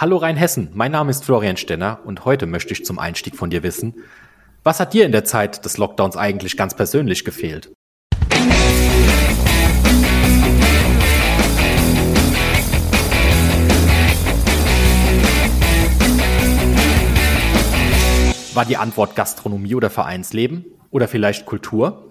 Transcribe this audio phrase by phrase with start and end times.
[0.00, 3.62] Hallo Rheinhessen, mein Name ist Florian Stenner und heute möchte ich zum Einstieg von dir
[3.62, 3.96] wissen,
[4.64, 7.70] was hat dir in der Zeit des Lockdowns eigentlich ganz persönlich gefehlt?
[18.54, 20.64] War die Antwort Gastronomie oder Vereinsleben?
[20.90, 22.06] Oder vielleicht Kultur?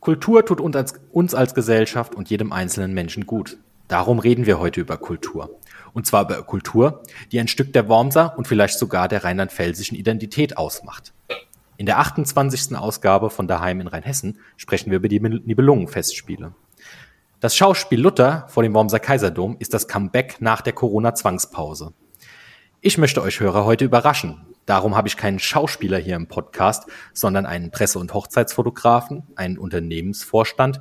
[0.00, 3.58] Kultur tut uns als, uns als Gesellschaft und jedem einzelnen Menschen gut.
[3.92, 5.60] Darum reden wir heute über Kultur.
[5.92, 10.56] Und zwar über Kultur, die ein Stück der Wormser und vielleicht sogar der rheinland-pfälzischen Identität
[10.56, 11.12] ausmacht.
[11.76, 12.74] In der 28.
[12.74, 16.54] Ausgabe von Daheim in Rheinhessen sprechen wir über die Nibelungenfestspiele.
[17.40, 21.92] Das Schauspiel Luther vor dem Wormser Kaiserdom ist das Comeback nach der Corona-Zwangspause.
[22.80, 24.40] Ich möchte euch Hörer heute überraschen.
[24.64, 30.80] Darum habe ich keinen Schauspieler hier im Podcast, sondern einen Presse- und Hochzeitsfotografen, einen Unternehmensvorstand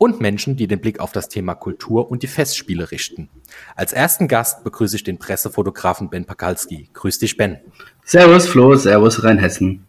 [0.00, 3.28] und Menschen, die den Blick auf das Thema Kultur und die Festspiele richten.
[3.76, 6.88] Als ersten Gast begrüße ich den Pressefotografen Ben Pakalski.
[6.94, 7.58] Grüß dich, Ben.
[8.06, 9.86] Servus, Flo, Servus, Rheinhessen.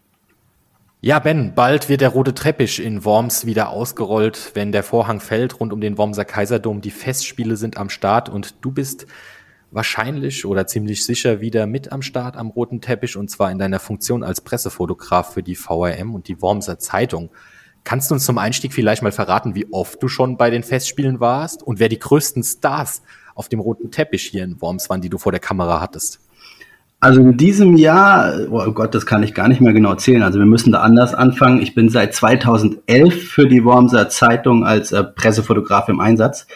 [1.00, 5.58] Ja, Ben, bald wird der rote Teppich in Worms wieder ausgerollt, wenn der Vorhang fällt
[5.58, 6.82] rund um den Wormser Kaiserdom.
[6.82, 9.06] Die Festspiele sind am Start und du bist
[9.70, 13.80] wahrscheinlich oder ziemlich sicher wieder mit am Start am roten Teppich und zwar in deiner
[13.80, 17.30] Funktion als Pressefotograf für die VRM und die Wormser Zeitung.
[17.84, 21.20] Kannst du uns zum Einstieg vielleicht mal verraten, wie oft du schon bei den Festspielen
[21.20, 23.02] warst und wer die größten Stars
[23.34, 26.20] auf dem roten Teppich hier in Worms waren, die du vor der Kamera hattest?
[27.00, 30.22] Also in diesem Jahr, oh Gott, das kann ich gar nicht mehr genau zählen.
[30.22, 31.60] Also wir müssen da anders anfangen.
[31.60, 36.46] Ich bin seit 2011 für die Wormser Zeitung als äh, Pressefotograf im Einsatz.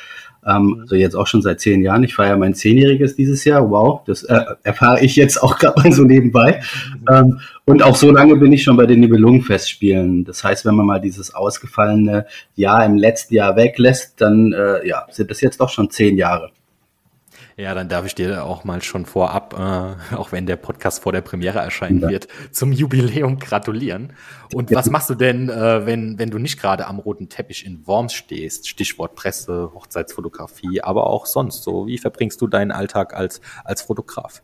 [0.47, 0.81] Ähm, mhm.
[0.83, 2.05] also jetzt auch schon seit zehn Jahren.
[2.05, 3.69] Ich feiere mein Zehnjähriges dieses Jahr.
[3.71, 6.63] Wow, das äh, erfahre ich jetzt auch gerade mal so nebenbei.
[7.01, 7.07] Mhm.
[7.15, 10.25] Ähm, und auch so lange bin ich schon bei den Nibelungenfestspielen.
[10.25, 15.07] Das heißt, wenn man mal dieses ausgefallene Jahr im letzten Jahr weglässt, dann äh, ja,
[15.11, 16.51] sind das jetzt doch schon zehn Jahre.
[17.59, 21.13] Ja, dann darf ich dir auch mal schon vorab, äh, auch wenn der Podcast vor
[21.13, 22.11] der Premiere erscheinen ja.
[22.11, 24.13] wird, zum Jubiläum gratulieren.
[24.53, 27.87] Und was machst du denn, äh, wenn, wenn du nicht gerade am roten Teppich in
[27.87, 28.69] Worms stehst?
[28.69, 31.87] Stichwort Presse, Hochzeitsfotografie, aber auch sonst so.
[31.87, 34.43] Wie verbringst du deinen Alltag als, als Fotograf?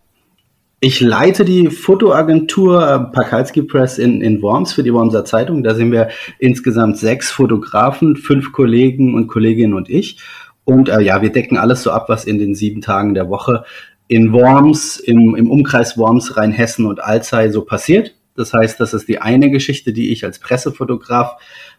[0.80, 5.62] Ich leite die Fotoagentur Pakalski Press in, in Worms für die Wormser Zeitung.
[5.62, 6.08] Da sind wir
[6.38, 10.18] insgesamt sechs Fotografen, fünf Kollegen und Kolleginnen und ich.
[10.64, 13.64] Und äh, ja, wir decken alles so ab, was in den sieben Tagen der Woche
[14.08, 18.14] in Worms, im, im Umkreis Worms, Rheinhessen und Alzey so passiert.
[18.36, 21.36] Das heißt, das ist die eine Geschichte, die ich als Pressefotograf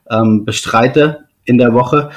[0.10, 2.10] ähm, bestreite in der Woche.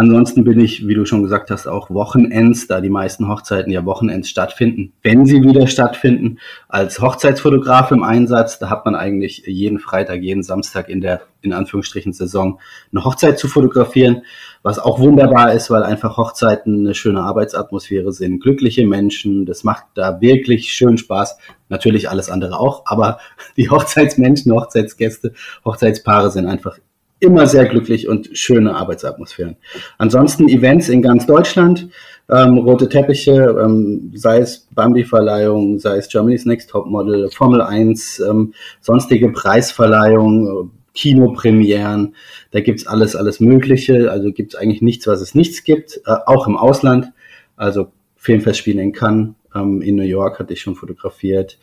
[0.00, 3.84] Ansonsten bin ich, wie du schon gesagt hast, auch Wochenends, da die meisten Hochzeiten ja
[3.84, 6.38] Wochenends stattfinden, wenn sie wieder stattfinden,
[6.70, 8.58] als Hochzeitsfotograf im Einsatz.
[8.58, 13.38] Da hat man eigentlich jeden Freitag, jeden Samstag in der, in Anführungsstrichen, Saison eine Hochzeit
[13.38, 14.22] zu fotografieren,
[14.62, 19.84] was auch wunderbar ist, weil einfach Hochzeiten eine schöne Arbeitsatmosphäre sind, glückliche Menschen, das macht
[19.92, 21.36] da wirklich schön Spaß.
[21.68, 23.18] Natürlich alles andere auch, aber
[23.58, 26.78] die Hochzeitsmenschen, Hochzeitsgäste, Hochzeitspaare sind einfach
[27.20, 29.56] immer sehr glücklich und schöne Arbeitsatmosphären.
[29.98, 31.88] Ansonsten Events in ganz Deutschland,
[32.30, 38.20] ähm, rote Teppiche, ähm, sei es Bambi-Verleihung, sei es Germany's Next Top Model, Formel 1,
[38.20, 42.14] ähm, sonstige Preisverleihungen, Kinopremieren,
[42.50, 44.10] da gibt's alles, alles Mögliche.
[44.10, 47.12] Also gibt's eigentlich nichts, was es nichts gibt, äh, auch im Ausland.
[47.56, 51.58] Also Filmfestspiele in Cannes, ähm, in New York hatte ich schon fotografiert,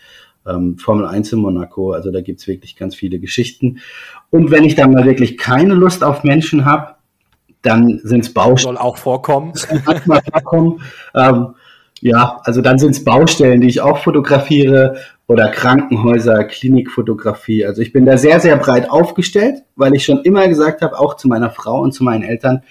[0.48, 1.92] ähm, Formel 1 in Monaco.
[1.92, 3.80] Also da gibt's wirklich ganz viele Geschichten.
[4.30, 6.96] Und wenn ich dann mal wirklich keine Lust auf Menschen habe,
[7.62, 8.76] dann sind's Baustellen.
[8.76, 9.54] Soll auch vorkommen.
[9.86, 10.82] Manchmal vorkommen.
[11.16, 11.56] Ähm,
[12.02, 17.66] ja, also dann sind's Baustellen, die ich auch fotografiere oder Krankenhäuser, Klinikfotografie.
[17.66, 21.16] Also ich bin da sehr, sehr breit aufgestellt, weil ich schon immer gesagt habe, auch
[21.16, 22.64] zu meiner Frau und zu meinen Eltern,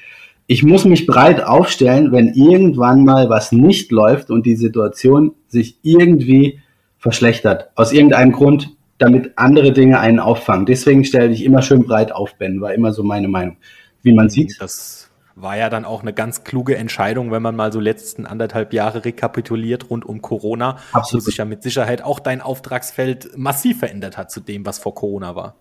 [0.46, 5.78] ich muss mich breit aufstellen, wenn irgendwann mal was nicht läuft und die Situation sich
[5.82, 6.60] irgendwie
[6.98, 7.70] verschlechtert.
[7.74, 10.66] Aus irgendeinem Grund, damit andere Dinge einen auffangen.
[10.66, 13.56] Deswegen stelle ich immer schön breit auf, Ben, war immer so meine Meinung.
[14.02, 14.56] Wie man sieht.
[14.60, 18.72] Das war ja dann auch eine ganz kluge Entscheidung, wenn man mal so letzten anderthalb
[18.72, 21.24] Jahre rekapituliert rund um Corona, Absolut.
[21.24, 24.94] wo sich ja mit Sicherheit auch dein Auftragsfeld massiv verändert hat zu dem, was vor
[24.94, 25.56] Corona war.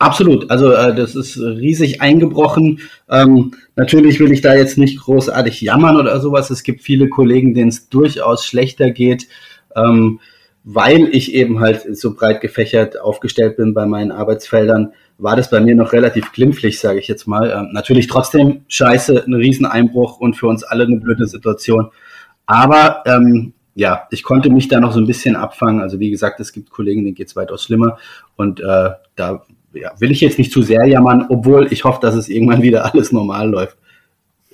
[0.00, 2.80] Absolut, also äh, das ist riesig eingebrochen.
[3.10, 6.48] Ähm, natürlich will ich da jetzt nicht großartig jammern oder sowas.
[6.48, 9.28] Es gibt viele Kollegen, denen es durchaus schlechter geht.
[9.76, 10.18] Ähm,
[10.64, 15.60] weil ich eben halt so breit gefächert aufgestellt bin bei meinen Arbeitsfeldern, war das bei
[15.60, 17.50] mir noch relativ glimpflich, sage ich jetzt mal.
[17.50, 21.90] Ähm, natürlich trotzdem scheiße, ein Rieseneinbruch und für uns alle eine blöde Situation.
[22.46, 25.80] Aber ähm, ja, ich konnte mich da noch so ein bisschen abfangen.
[25.80, 27.98] Also wie gesagt, es gibt Kollegen, denen geht's weitaus schlimmer.
[28.36, 29.42] Und äh, da
[29.72, 32.84] ja, will ich jetzt nicht zu sehr jammern, obwohl ich hoffe, dass es irgendwann wieder
[32.92, 33.76] alles normal läuft.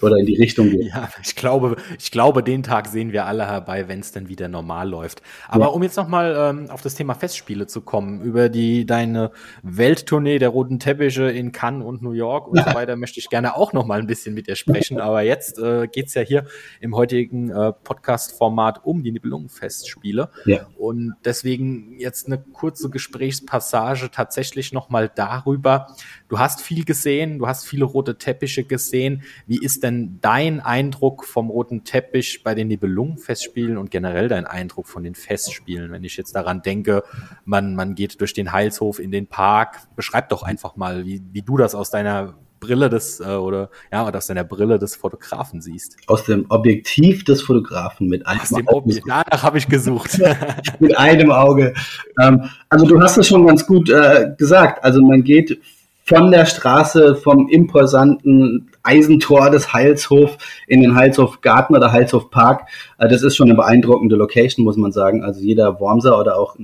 [0.03, 0.87] Oder in die Richtung geht.
[0.87, 4.49] Ja, ich glaube, ich glaube, den Tag sehen wir alle herbei, wenn es dann wieder
[4.49, 5.23] normal läuft.
[5.49, 5.71] Aber ja.
[5.71, 9.31] um jetzt nochmal ähm, auf das Thema Festspiele zu kommen, über die deine
[9.63, 13.57] Welttournee der roten Teppiche in Cannes und New York und so weiter, möchte ich gerne
[13.57, 15.01] auch nochmal ein bisschen mit dir sprechen.
[15.01, 16.45] Aber jetzt äh, geht ja hier
[16.81, 20.31] im heutigen äh, Podcast-Format um die Nibelungenfestspiele.
[20.45, 20.67] Ja.
[20.77, 25.87] Und deswegen jetzt eine kurze Gesprächspassage tatsächlich nochmal darüber.
[26.29, 29.23] Du hast viel gesehen, du hast viele rote Teppiche gesehen.
[29.47, 34.87] Wie ist denn dein Eindruck vom roten Teppich bei den Nibelungenfestspielen und generell dein Eindruck
[34.87, 35.93] von den Festspielen?
[35.93, 37.03] Wenn ich jetzt daran denke,
[37.45, 39.79] man, man geht durch den Heilshof in den Park.
[39.97, 44.09] Beschreib doch einfach mal, wie, wie du das aus deiner Brille des äh, oder ja
[44.09, 45.97] aus deiner Brille des Fotografen siehst.
[46.07, 49.01] Aus dem Objektiv des Fotografen mit einem aus dem Auge.
[49.07, 50.19] Danach habe ich gesucht.
[50.81, 51.75] mit einem Auge.
[52.21, 54.83] Ähm, also du hast es schon ganz gut äh, gesagt.
[54.85, 55.61] Also man geht
[56.07, 60.39] von der Straße vom imposanten Eisentor des Heilshof
[60.69, 62.69] in den Heilshof Garten oder Heilshof Park.
[62.99, 65.25] Äh, das ist schon eine beeindruckende Location, muss man sagen.
[65.25, 66.57] Also jeder Wormser oder auch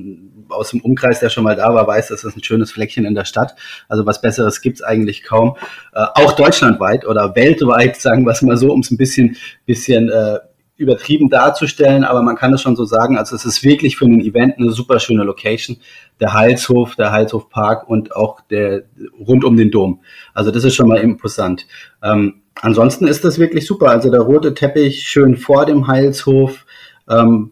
[0.49, 3.15] aus dem Umkreis, der schon mal da war, weiß, das ist ein schönes Fleckchen in
[3.15, 3.57] der Stadt.
[3.89, 5.57] Also was Besseres gibt's eigentlich kaum.
[5.93, 9.37] Äh, auch deutschlandweit oder weltweit, sagen wir es mal so, um es ein bisschen,
[9.67, 10.39] bisschen äh,
[10.77, 13.17] übertrieben darzustellen, aber man kann es schon so sagen.
[13.19, 15.79] Also es ist wirklich für ein Event eine super schöne Location.
[16.23, 18.85] Der Heilshof, der Heilshof Park und auch der
[19.19, 20.01] rund um den Dom.
[20.33, 21.67] Also das ist schon mal imposant.
[22.03, 23.91] Ähm, ansonsten ist das wirklich super.
[23.91, 26.65] Also der rote Teppich schön vor dem Heilshof.
[27.11, 27.51] Ähm,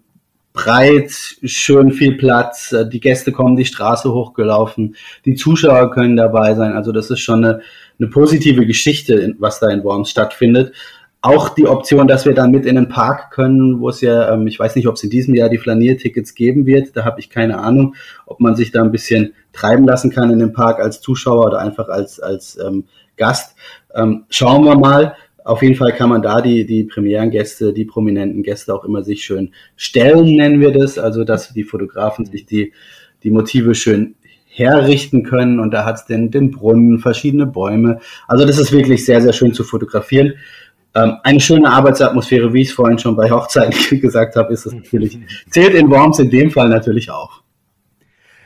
[0.53, 1.11] breit,
[1.45, 6.73] schön viel Platz, äh, die Gäste kommen die Straße hochgelaufen, die Zuschauer können dabei sein.
[6.73, 7.61] Also das ist schon eine,
[7.99, 10.73] eine positive Geschichte, was da in Worms stattfindet
[11.23, 14.47] auch die Option, dass wir dann mit in den Park können, wo es ja, ähm,
[14.47, 17.29] ich weiß nicht, ob es in diesem Jahr die Flaniertickets geben wird, da habe ich
[17.29, 17.95] keine Ahnung,
[18.27, 21.59] ob man sich da ein bisschen treiben lassen kann in den Park als Zuschauer oder
[21.59, 22.85] einfach als, als ähm,
[23.17, 23.55] Gast.
[23.95, 25.15] Ähm, schauen wir mal.
[25.45, 29.25] Auf jeden Fall kann man da die, die Premierengäste, die prominenten Gäste auch immer sich
[29.25, 32.73] schön stellen, nennen wir das, also dass die Fotografen sich die,
[33.23, 34.15] die Motive schön
[34.53, 38.01] herrichten können und da hat es den, den Brunnen, verschiedene Bäume.
[38.27, 40.35] Also das ist wirklich sehr, sehr schön zu fotografieren.
[40.95, 44.73] Ähm, eine schöne Arbeitsatmosphäre, wie ich es vorhin schon bei Hochzeiten gesagt habe, ist es
[44.73, 45.19] natürlich,
[45.51, 47.40] zählt in Worms in dem Fall natürlich auch.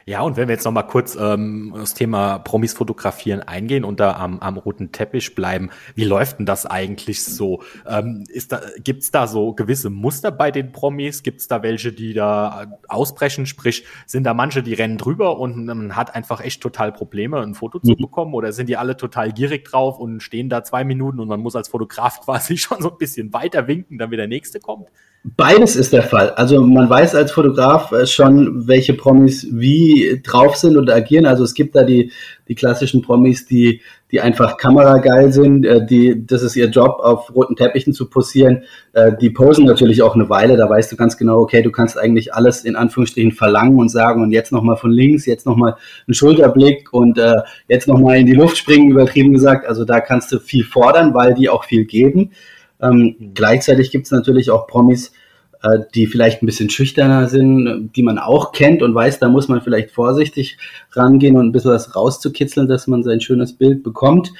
[0.06, 4.01] Ja, und wenn wir jetzt noch mal kurz ähm, das Thema Promis fotografieren eingehen und
[4.01, 7.62] da am, am roten Teppich bleiben, wie läuft denn das eigentlich so?
[7.89, 11.23] Ähm, ist da, gibt's da so gewisse Muster bei den Promis?
[11.23, 13.47] Gibt's da welche, die da ausbrechen?
[13.47, 17.55] Sprich, sind da manche, die rennen drüber und man hat einfach echt total Probleme, ein
[17.55, 18.03] Foto zu mhm.
[18.03, 18.35] bekommen?
[18.35, 21.57] Oder sind die alle total gierig drauf und stehen da zwei Minuten und man muss
[21.57, 24.91] als Fotograf quasi schon so ein bisschen weiter winken, damit der nächste kommt?
[25.26, 26.32] Beides ist der Fall.
[26.32, 31.25] Also man weiß als Fotograf äh, schon, welche Promis wie drauf sind und agieren.
[31.25, 32.12] Also es gibt da die,
[32.47, 33.81] die klassischen Promis, die,
[34.11, 38.65] die einfach kamerageil sind, äh, die, das ist ihr Job, auf roten Teppichen zu posieren.
[38.93, 41.99] Äh, die posen natürlich auch eine Weile, da weißt du ganz genau, okay, du kannst
[41.99, 45.76] eigentlich alles in Anführungsstrichen verlangen und sagen und jetzt nochmal von links, jetzt nochmal
[46.06, 47.19] einen Schulterblick und
[47.67, 49.67] jetzt nochmal in die Luft springen, übertrieben gesagt.
[49.67, 52.32] Also da kannst du viel fordern, weil die auch viel geben.
[52.85, 53.35] Ähm, mhm.
[53.35, 55.13] Gleichzeitig gibt es natürlich auch Promis,
[55.63, 59.49] äh, die vielleicht ein bisschen schüchterner sind, die man auch kennt und weiß, da muss
[59.49, 60.59] man vielleicht vorsichtig
[60.93, 64.33] rangehen und ein bisschen was rauszukitzeln, dass man sein schönes Bild bekommt.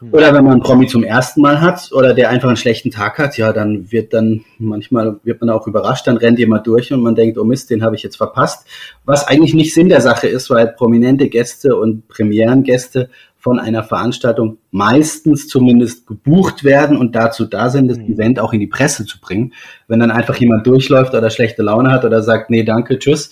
[0.00, 0.12] Mhm.
[0.12, 3.18] Oder wenn man einen Promi zum ersten Mal hat oder der einfach einen schlechten Tag
[3.18, 7.02] hat, ja, dann wird dann manchmal wird man auch überrascht, dann rennt jemand durch und
[7.02, 8.66] man denkt, oh Mist, den habe ich jetzt verpasst.
[9.04, 13.08] Was eigentlich nicht Sinn der Sache ist, weil prominente Gäste und Premierengäste
[13.40, 18.12] von einer Veranstaltung meistens zumindest gebucht werden und dazu da sind, das mhm.
[18.12, 19.54] Event auch in die Presse zu bringen.
[19.88, 23.30] Wenn dann einfach jemand durchläuft oder schlechte Laune hat oder sagt, nee, danke, tschüss,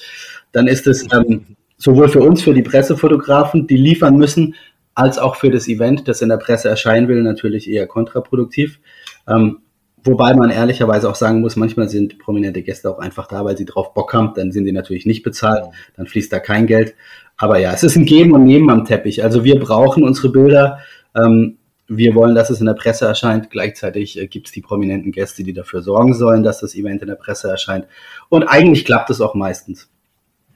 [0.50, 4.54] dann ist es ähm, sowohl für uns, für die Pressefotografen, die liefern müssen,
[4.94, 8.80] als auch für das Event, das in der Presse erscheinen will, natürlich eher kontraproduktiv.
[9.28, 9.58] Ähm,
[10.02, 13.66] wobei man ehrlicherweise auch sagen muss, manchmal sind prominente Gäste auch einfach da, weil sie
[13.66, 16.94] drauf Bock haben, dann sind sie natürlich nicht bezahlt, dann fließt da kein Geld.
[17.38, 19.22] Aber ja, es ist ein Geben und Nehmen am Teppich.
[19.22, 20.80] Also wir brauchen unsere Bilder.
[21.16, 23.48] Ähm, wir wollen, dass es in der Presse erscheint.
[23.50, 27.08] Gleichzeitig äh, gibt es die prominenten Gäste, die dafür sorgen sollen, dass das Event in
[27.08, 27.86] der Presse erscheint.
[28.28, 29.88] Und eigentlich klappt es auch meistens.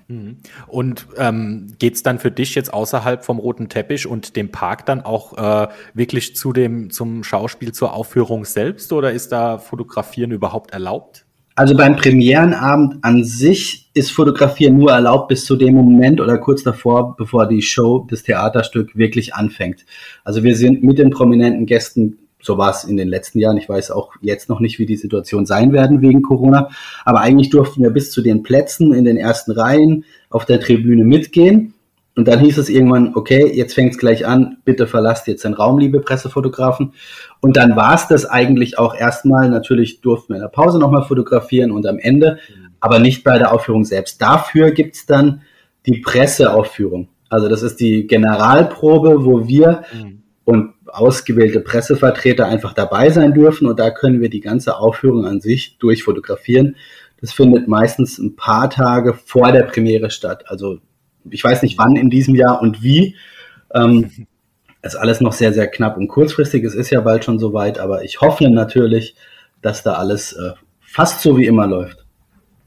[0.08, 0.38] Mhm.
[0.66, 5.02] Und ähm, geht dann für dich jetzt außerhalb vom roten Teppich und dem Park dann
[5.02, 10.72] auch äh, wirklich zu dem zum Schauspiel zur Aufführung selbst oder ist da Fotografieren überhaupt
[10.72, 11.21] erlaubt?
[11.54, 16.62] Also beim Premierenabend an sich ist Fotografieren nur erlaubt bis zu dem Moment oder kurz
[16.62, 19.84] davor, bevor die Show, das Theaterstück wirklich anfängt.
[20.24, 23.68] Also wir sind mit den prominenten Gästen, so war es in den letzten Jahren, ich
[23.68, 26.70] weiß auch jetzt noch nicht, wie die Situation sein werden wegen Corona,
[27.04, 31.04] aber eigentlich durften wir bis zu den Plätzen in den ersten Reihen auf der Tribüne
[31.04, 31.71] mitgehen
[32.14, 35.54] und dann hieß es irgendwann, okay, jetzt fängt es gleich an, bitte verlasst jetzt den
[35.54, 36.92] Raum, liebe Pressefotografen.
[37.40, 39.48] Und dann war es das eigentlich auch erstmal.
[39.48, 42.38] Natürlich durften wir in der Pause nochmal fotografieren und am Ende,
[42.80, 44.20] aber nicht bei der Aufführung selbst.
[44.20, 45.42] Dafür gibt's dann
[45.86, 47.08] die Presseaufführung.
[47.30, 50.22] Also das ist die Generalprobe, wo wir mhm.
[50.44, 55.40] und ausgewählte Pressevertreter einfach dabei sein dürfen und da können wir die ganze Aufführung an
[55.40, 56.76] sich durchfotografieren.
[57.22, 60.44] Das findet meistens ein paar Tage vor der Premiere statt.
[60.48, 60.80] Also
[61.30, 63.16] ich weiß nicht wann in diesem Jahr und wie.
[63.74, 64.26] Ähm,
[64.82, 66.64] ist alles noch sehr, sehr knapp und kurzfristig.
[66.64, 69.14] Es ist ja bald schon soweit, aber ich hoffe natürlich,
[69.60, 72.01] dass da alles äh, fast so wie immer läuft.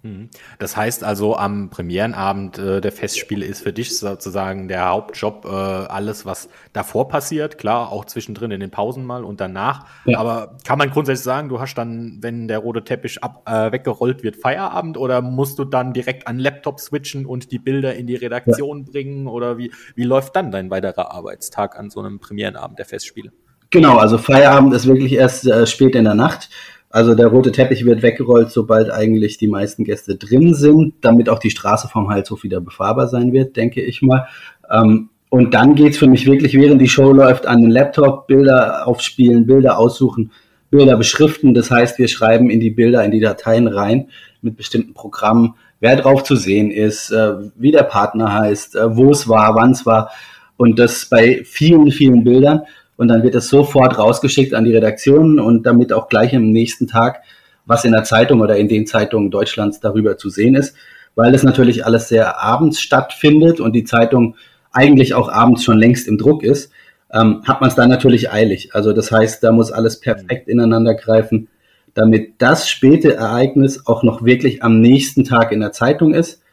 [0.06, 0.30] Mhm.
[0.60, 5.50] Das heißt also, am Premierenabend äh, der Festspiele ist für dich sozusagen der Hauptjob äh,
[5.50, 9.88] alles, was davor passiert, klar, auch zwischendrin in den Pausen mal und danach.
[10.06, 10.20] Ja.
[10.20, 14.22] Aber kann man grundsätzlich sagen, du hast dann, wenn der rote Teppich ab, äh, weggerollt
[14.22, 18.16] wird, Feierabend oder musst du dann direkt an Laptop switchen und die Bilder in die
[18.16, 18.92] Redaktion ja.
[18.92, 19.28] bringen?
[19.28, 23.32] Oder wie, wie läuft dann dein weiterer Arbeitstag an so einem Premierenabend der Festspiele?
[23.72, 26.50] Genau, also Feierabend ist wirklich erst äh, spät in der Nacht.
[26.96, 31.40] Also der rote Teppich wird weggerollt, sobald eigentlich die meisten Gäste drin sind, damit auch
[31.40, 34.28] die Straße vom Halshof wieder befahrbar sein wird, denke ich mal.
[34.72, 38.88] Ähm, und dann geht's für mich wirklich, während die Show läuft, an den Laptop, Bilder
[38.88, 40.32] aufspielen, Bilder aussuchen,
[40.70, 41.54] Bilder beschriften.
[41.54, 44.08] Das heißt, wir schreiben in die Bilder, in die Dateien rein
[44.42, 49.12] mit bestimmten Programmen, wer drauf zu sehen ist, äh, wie der Partner heißt, äh, wo
[49.12, 50.12] es war, wann es war.
[50.56, 52.62] Und das bei vielen, vielen Bildern
[52.98, 56.88] und dann wird es sofort rausgeschickt an die Redaktionen und damit auch gleich am nächsten
[56.88, 57.22] Tag
[57.66, 60.76] was in der Zeitung oder in den Zeitungen Deutschlands darüber zu sehen ist,
[61.16, 64.36] weil es natürlich alles sehr abends stattfindet und die Zeitung
[64.72, 66.72] eigentlich auch abends schon längst im Druck ist,
[67.12, 68.76] ähm, hat man es dann natürlich eilig.
[68.76, 71.48] Also das heißt, da muss alles perfekt ineinander greifen,
[71.94, 76.44] damit das späte Ereignis auch noch wirklich am nächsten Tag in der Zeitung ist.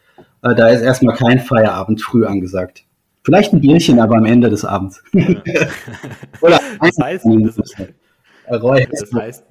[0.42, 2.84] Äh, da ist erstmal kein Feierabend früh angesagt.
[3.24, 5.02] Vielleicht ein Bierchen, aber am Ende des Abends.
[6.40, 7.56] Oder das heißt, das,
[8.90, 9.44] das heißt,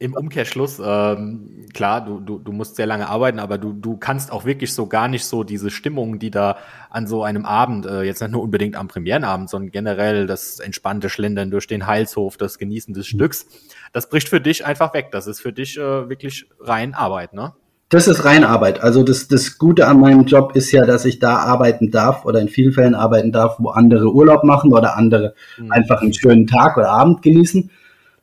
[0.00, 4.32] im Umkehrschluss, ähm, klar, du, du, du musst sehr lange arbeiten, aber du, du kannst
[4.32, 6.58] auch wirklich so gar nicht so diese Stimmung, die da
[6.90, 11.08] an so einem Abend, äh, jetzt nicht nur unbedingt am Premierenabend, sondern generell das entspannte
[11.08, 13.16] Schlendern durch den Heilshof, das Genießen des mhm.
[13.16, 13.46] Stücks,
[13.92, 15.08] das bricht für dich einfach weg.
[15.12, 17.54] Das ist für dich äh, wirklich rein Arbeit, ne?
[17.94, 18.82] Das ist rein Arbeit.
[18.82, 22.40] Also das, das Gute an meinem Job ist ja, dass ich da arbeiten darf oder
[22.40, 25.70] in vielen Fällen arbeiten darf, wo andere Urlaub machen oder andere mhm.
[25.70, 27.70] einfach einen schönen Tag oder Abend genießen.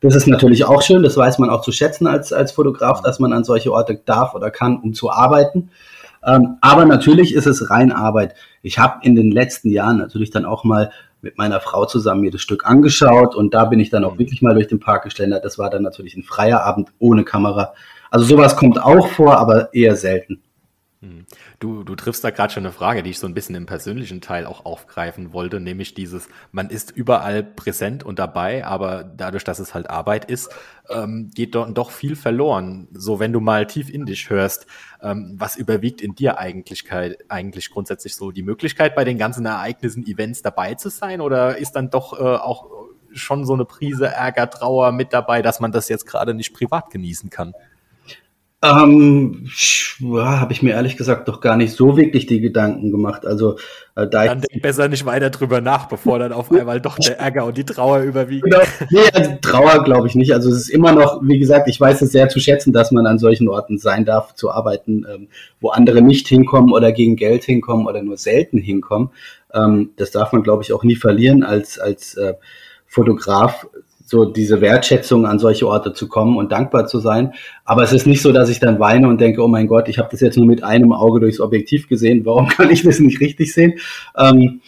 [0.02, 3.18] Das ist natürlich auch schön, das weiß man auch zu schätzen als, als Fotograf, dass
[3.18, 5.70] man an solche Orte darf oder kann, um zu arbeiten.
[6.22, 8.34] Ähm, aber natürlich ist es rein Arbeit.
[8.60, 10.90] Ich habe in den letzten Jahren natürlich dann auch mal
[11.22, 14.18] mit meiner Frau zusammen mir das Stück angeschaut und da bin ich dann auch mhm.
[14.18, 15.46] wirklich mal durch den Park geschlendert.
[15.46, 17.72] Das war dann natürlich ein freier Abend ohne Kamera.
[18.12, 20.42] Also sowas kommt auch vor, aber eher selten.
[21.00, 21.24] Hm.
[21.60, 24.20] Du, du triffst da gerade schon eine Frage, die ich so ein bisschen im persönlichen
[24.20, 29.60] Teil auch aufgreifen wollte, nämlich dieses, man ist überall präsent und dabei, aber dadurch, dass
[29.60, 30.50] es halt Arbeit ist,
[30.90, 32.86] ähm, geht dort doch viel verloren.
[32.92, 34.66] So, wenn du mal tief in dich hörst,
[35.00, 36.84] ähm, was überwiegt in dir eigentlich,
[37.30, 41.72] eigentlich grundsätzlich so die Möglichkeit, bei den ganzen Ereignissen, Events dabei zu sein, oder ist
[41.72, 42.66] dann doch äh, auch
[43.14, 46.90] schon so eine Prise Ärger, Trauer mit dabei, dass man das jetzt gerade nicht privat
[46.90, 47.54] genießen kann?
[48.64, 49.48] Ähm,
[49.98, 53.26] ja, habe ich mir ehrlich gesagt doch gar nicht so wirklich die Gedanken gemacht.
[53.26, 53.56] Also
[53.96, 57.18] äh, da dann denk besser nicht weiter drüber nach, bevor dann auf einmal doch der
[57.18, 58.48] Ärger und die Trauer überwiegen.
[58.48, 58.62] Genau.
[58.90, 60.32] Nee, also Trauer glaube ich nicht.
[60.32, 63.04] Also es ist immer noch, wie gesagt, ich weiß es sehr zu schätzen, dass man
[63.06, 65.28] an solchen Orten sein darf, zu arbeiten, ähm,
[65.60, 69.10] wo andere nicht hinkommen oder gegen Geld hinkommen oder nur selten hinkommen.
[69.52, 72.34] Ähm, das darf man, glaube ich, auch nie verlieren als als äh,
[72.86, 73.66] Fotograf
[74.12, 77.32] so diese Wertschätzung an solche Orte zu kommen und dankbar zu sein.
[77.64, 79.98] Aber es ist nicht so, dass ich dann weine und denke, oh mein Gott, ich
[79.98, 83.20] habe das jetzt nur mit einem Auge durchs Objektiv gesehen, warum kann ich das nicht
[83.20, 83.78] richtig sehen?
[84.16, 84.60] Ähm,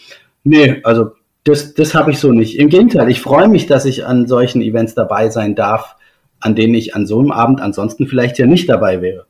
[0.43, 1.11] nee, also
[1.43, 2.57] das, das habe ich so nicht.
[2.57, 5.95] Im Gegenteil, ich freue mich, dass ich an solchen Events dabei sein darf,
[6.39, 9.27] an denen ich an so einem Abend ansonsten vielleicht ja nicht dabei wäre.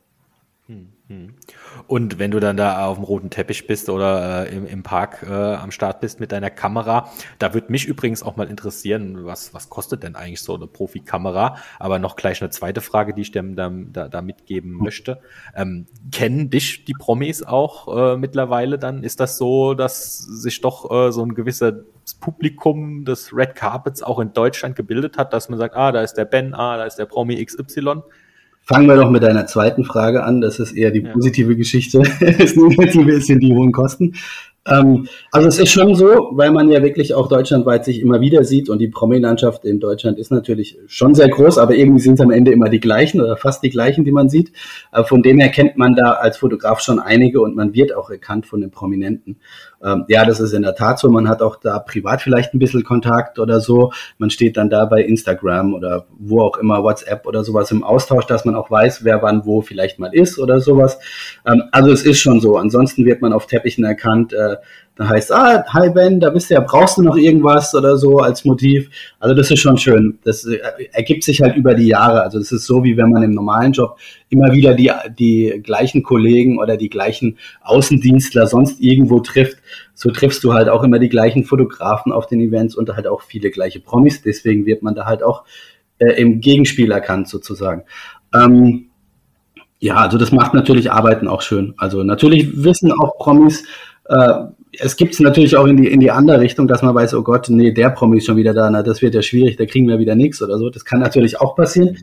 [1.86, 5.24] Und wenn du dann da auf dem roten Teppich bist oder äh, im, im Park
[5.28, 9.54] äh, am Start bist mit deiner Kamera, da würde mich übrigens auch mal interessieren, was,
[9.54, 11.56] was kostet denn eigentlich so eine Profikamera?
[11.78, 15.20] Aber noch gleich eine zweite Frage, die ich dir da, da, da mitgeben möchte.
[15.54, 19.04] Ähm, kennen dich die Promis auch äh, mittlerweile dann?
[19.04, 21.84] Ist das so, dass sich doch äh, so ein gewisser
[22.20, 26.14] Publikum des Red Carpets auch in Deutschland gebildet hat, dass man sagt, ah, da ist
[26.14, 28.02] der Ben, ah, da ist der Promi XY?
[28.68, 30.40] Fangen wir doch mit deiner zweiten Frage an.
[30.40, 31.56] Das ist eher die positive ja.
[31.56, 31.98] Geschichte.
[32.20, 34.14] das Negative ist sind die hohen Kosten.
[34.66, 38.44] Ähm, also es ist schon so, weil man ja wirklich auch deutschlandweit sich immer wieder
[38.44, 42.20] sieht und die Promi-Landschaft in Deutschland ist natürlich schon sehr groß, aber irgendwie sind es
[42.20, 44.52] am Ende immer die gleichen oder fast die gleichen, die man sieht.
[44.92, 48.10] Äh, von dem her kennt man da als Fotograf schon einige und man wird auch
[48.10, 49.36] erkannt von den Prominenten.
[49.82, 51.10] Ähm, ja, das ist in der Tat so.
[51.10, 53.92] Man hat auch da privat vielleicht ein bisschen Kontakt oder so.
[54.18, 58.26] Man steht dann da bei Instagram oder wo auch immer, WhatsApp oder sowas im Austausch,
[58.26, 60.98] dass man auch weiß, wer wann wo vielleicht mal ist oder sowas.
[61.46, 62.56] Ähm, also es ist schon so.
[62.56, 64.32] Ansonsten wird man auf Teppichen erkannt.
[64.32, 64.55] Äh,
[64.96, 68.18] da heißt, ah, hi Ben, da bist du ja, brauchst du noch irgendwas oder so
[68.18, 68.88] als Motiv.
[69.20, 70.18] Also das ist schon schön.
[70.24, 70.58] Das äh,
[70.92, 72.22] ergibt sich halt über die Jahre.
[72.22, 73.98] Also das ist so, wie wenn man im normalen Job
[74.30, 79.58] immer wieder die, die gleichen Kollegen oder die gleichen Außendienstler sonst irgendwo trifft.
[79.92, 83.20] So triffst du halt auch immer die gleichen Fotografen auf den Events und halt auch
[83.20, 84.22] viele gleiche Promis.
[84.22, 85.44] Deswegen wird man da halt auch
[85.98, 87.82] äh, im Gegenspiel erkannt sozusagen.
[88.34, 88.86] Ähm,
[89.78, 91.74] ja, also das macht natürlich Arbeiten auch schön.
[91.76, 93.64] Also natürlich wissen auch Promis,
[94.08, 94.44] äh,
[94.78, 97.22] es gibt es natürlich auch in die, in die andere Richtung, dass man weiß, oh
[97.22, 99.88] Gott, nee, der Promi ist schon wieder da, na, das wird ja schwierig, da kriegen
[99.88, 100.70] wir wieder nichts oder so.
[100.70, 101.96] Das kann natürlich auch passieren.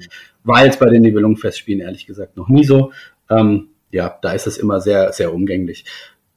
[0.43, 2.91] War jetzt bei den Nibelungenfestspielen ehrlich gesagt noch nie so.
[3.29, 5.85] Ähm, ja, da ist es immer sehr, sehr umgänglich.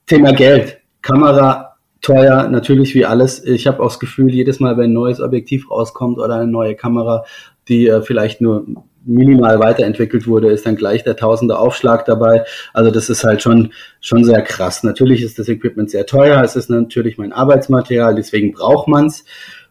[0.07, 0.79] Thema Geld.
[1.01, 3.45] Kamera teuer, natürlich wie alles.
[3.45, 6.75] Ich habe auch das Gefühl, jedes Mal, wenn ein neues Objektiv rauskommt oder eine neue
[6.75, 7.25] Kamera,
[7.69, 8.67] die äh, vielleicht nur
[9.07, 12.45] minimal weiterentwickelt wurde, ist dann gleich der tausende Aufschlag dabei.
[12.75, 14.83] Also das ist halt schon, schon sehr krass.
[14.83, 19.25] Natürlich ist das Equipment sehr teuer, es ist natürlich mein Arbeitsmaterial, deswegen braucht man's.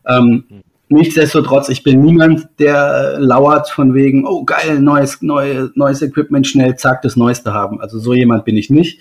[0.08, 0.46] Ähm,
[0.89, 6.75] nichtsdestotrotz, ich bin niemand, der lauert von wegen, oh geil, neues, neue, neues Equipment, schnell,
[6.75, 7.82] zack, das Neueste haben.
[7.82, 9.00] Also so jemand bin ich nicht.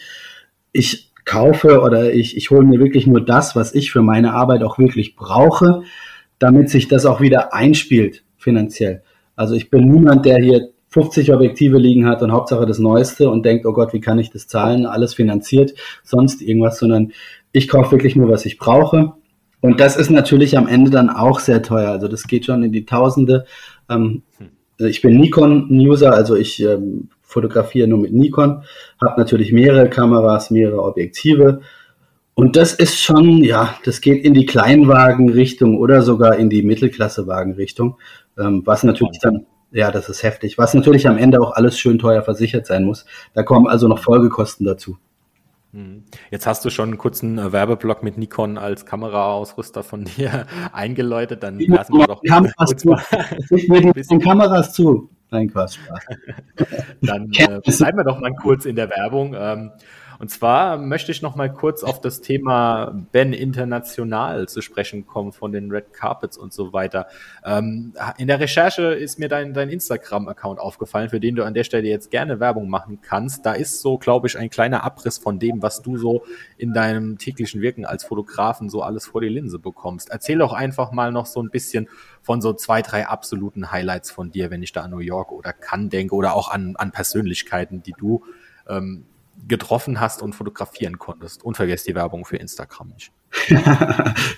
[0.73, 4.63] Ich kaufe oder ich, ich hole mir wirklich nur das, was ich für meine Arbeit
[4.63, 5.83] auch wirklich brauche,
[6.39, 9.03] damit sich das auch wieder einspielt finanziell.
[9.37, 13.45] Also ich bin niemand, der hier 50 Objektive liegen hat und Hauptsache das Neueste und
[13.45, 14.87] denkt, oh Gott, wie kann ich das zahlen?
[14.87, 15.75] Alles finanziert,
[16.05, 17.13] sonst irgendwas, sondern
[17.51, 19.13] ich kaufe wirklich nur, was ich brauche.
[19.61, 21.91] Und das ist natürlich am Ende dann auch sehr teuer.
[21.91, 23.47] Also das geht schon in die Tausende.
[23.89, 24.23] Ähm,
[24.79, 28.63] ich bin Nikon-User, also ich ähm, fotografiere nur mit Nikon,
[29.03, 31.61] habe natürlich mehrere Kameras, mehrere Objektive.
[32.35, 37.97] Und das ist schon, ja, das geht in die Kleinwagen-Richtung oder sogar in die Mittelklasse-Wagen-Richtung.
[38.39, 41.99] Ähm, was natürlich dann, ja, das ist heftig, was natürlich am Ende auch alles schön
[41.99, 43.05] teuer versichert sein muss.
[43.33, 44.99] Da kommen also noch Folgekosten dazu.
[45.75, 46.05] Mhm.
[46.31, 51.43] Jetzt hast du schon einen kurzen äh, Werbeblock mit Nikon als Kameraausrüster von dir eingeläutet.
[51.43, 52.97] Dann die lassen wir doch Kameras zu.
[53.69, 55.11] mir die Kameras zu.
[55.31, 55.79] Nein, Quatsch.
[57.03, 59.35] Dann äh, bleiben wir doch mal kurz in der Werbung.
[59.37, 59.73] Ähm,
[60.25, 65.33] und zwar möchte ich noch mal kurz auf das Thema Ben International zu sprechen kommen
[65.33, 67.09] von den Red Carpets und so weiter.
[67.45, 71.65] Ähm, in der Recherche ist mir dein, dein Instagram-Account aufgefallen, für den du an der
[71.65, 73.45] Stelle jetzt gerne Werbung machen kannst.
[73.45, 76.25] Da ist so, glaube ich, ein kleiner Abriss von dem, was du so
[76.57, 80.09] in deinem täglichen Wirken als Fotografen so alles vor die Linse bekommst.
[80.09, 81.87] Erzähl doch einfach mal noch so ein bisschen
[82.23, 85.53] von so zwei, drei absoluten Highlights von dir, wenn ich da an New York oder
[85.53, 88.25] Cannes denke oder auch an, an Persönlichkeiten, die du
[88.67, 89.05] ähm,
[89.47, 91.45] getroffen hast und fotografieren konntest.
[91.45, 93.13] Und vergesst die Werbung für Instagram nicht.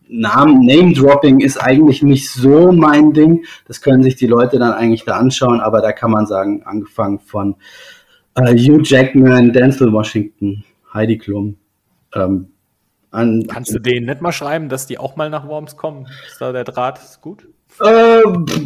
[0.07, 3.45] Namen, Name-Dropping ist eigentlich nicht so mein Ding.
[3.67, 7.19] Das können sich die Leute dann eigentlich da anschauen, aber da kann man sagen, angefangen
[7.19, 7.57] von
[8.37, 11.57] äh, Hugh Jackman, Denzel Washington, Heidi Klum.
[12.15, 12.53] Ähm,
[13.11, 16.07] an, Kannst du denen nicht mal schreiben, dass die auch mal nach Worms kommen?
[16.29, 17.49] Ist da der Draht gut?
[17.81, 18.23] Äh,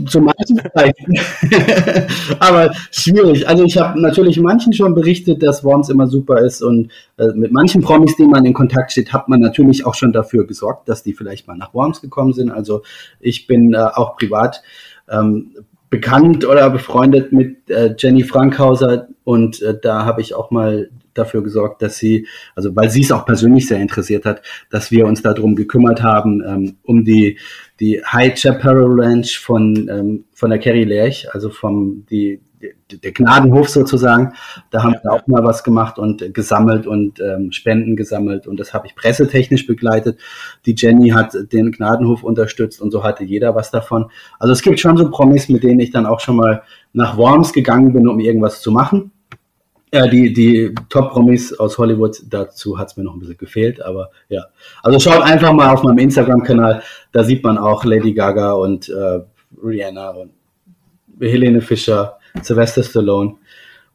[0.07, 0.97] zum manchen vielleicht.
[2.41, 3.49] Aber schwierig.
[3.49, 7.51] Also ich habe natürlich manchen schon berichtet, dass Worms immer super ist und äh, mit
[7.51, 11.03] manchen Promis, denen man in Kontakt steht, hat man natürlich auch schon dafür gesorgt, dass
[11.03, 12.51] die vielleicht mal nach Worms gekommen sind.
[12.51, 12.83] Also
[13.19, 14.63] ich bin äh, auch privat
[15.09, 15.53] ähm,
[15.89, 21.43] bekannt oder befreundet mit äh, Jenny Frankhauser und äh, da habe ich auch mal dafür
[21.43, 25.23] gesorgt, dass sie, also weil sie es auch persönlich sehr interessiert hat, dass wir uns
[25.23, 27.39] darum gekümmert haben, ähm, um die,
[27.81, 32.41] die High Chaparral Ranch von, ähm, von der Kerry Lerch, also vom, die,
[33.03, 34.33] der Gnadenhof sozusagen.
[34.71, 38.75] Da haben wir auch mal was gemacht und gesammelt und ähm, Spenden gesammelt und das
[38.75, 40.19] habe ich pressetechnisch begleitet.
[40.67, 44.11] Die Jenny hat den Gnadenhof unterstützt und so hatte jeder was davon.
[44.39, 47.53] Also es gibt schon so Promis, mit denen ich dann auch schon mal nach Worms
[47.53, 49.13] gegangen bin, um irgendwas zu machen.
[49.93, 54.11] Ja, die, die Top-Promis aus Hollywood, dazu hat es mir noch ein bisschen gefehlt, aber
[54.29, 54.45] ja.
[54.83, 59.21] Also schaut einfach mal auf meinem Instagram-Kanal, da sieht man auch Lady Gaga und äh,
[59.65, 60.33] Rihanna und
[61.21, 63.37] Helene Fischer, Sylvester Stallone,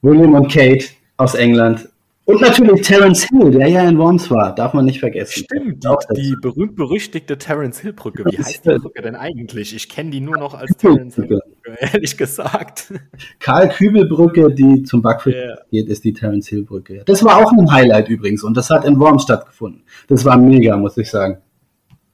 [0.02, 0.86] William und Kate
[1.18, 1.88] aus England
[2.26, 5.44] und natürlich Terence Hill, der ja in Worms war, darf man nicht vergessen.
[5.44, 8.24] Stimmt, auch die berühmt-berüchtigte Terence Hill Brücke.
[8.26, 9.76] Wie heißt die Brücke denn eigentlich?
[9.76, 12.94] Ich kenne die nur noch als Terence Hill Brücke, ehrlich gesagt.
[13.40, 15.58] Karl Kübel Brücke, die zum Backfisch yeah.
[15.70, 17.04] geht, ist die Terence Hill Brücke.
[17.06, 19.84] Das war auch ein Highlight übrigens und das hat in Worms stattgefunden.
[20.08, 21.40] Das war mega, muss ich sagen.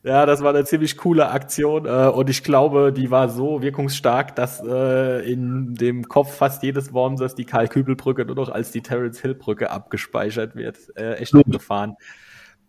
[0.02, 4.34] Ja, das war eine ziemlich coole Aktion äh, und ich glaube, die war so wirkungsstark,
[4.34, 9.70] dass äh, in dem Kopf fast jedes Wormsers die Karl-Kübel-Brücke nur noch als die Terence-Hill-Brücke
[9.70, 10.78] abgespeichert wird.
[10.96, 11.96] Äh, echt abgefahren.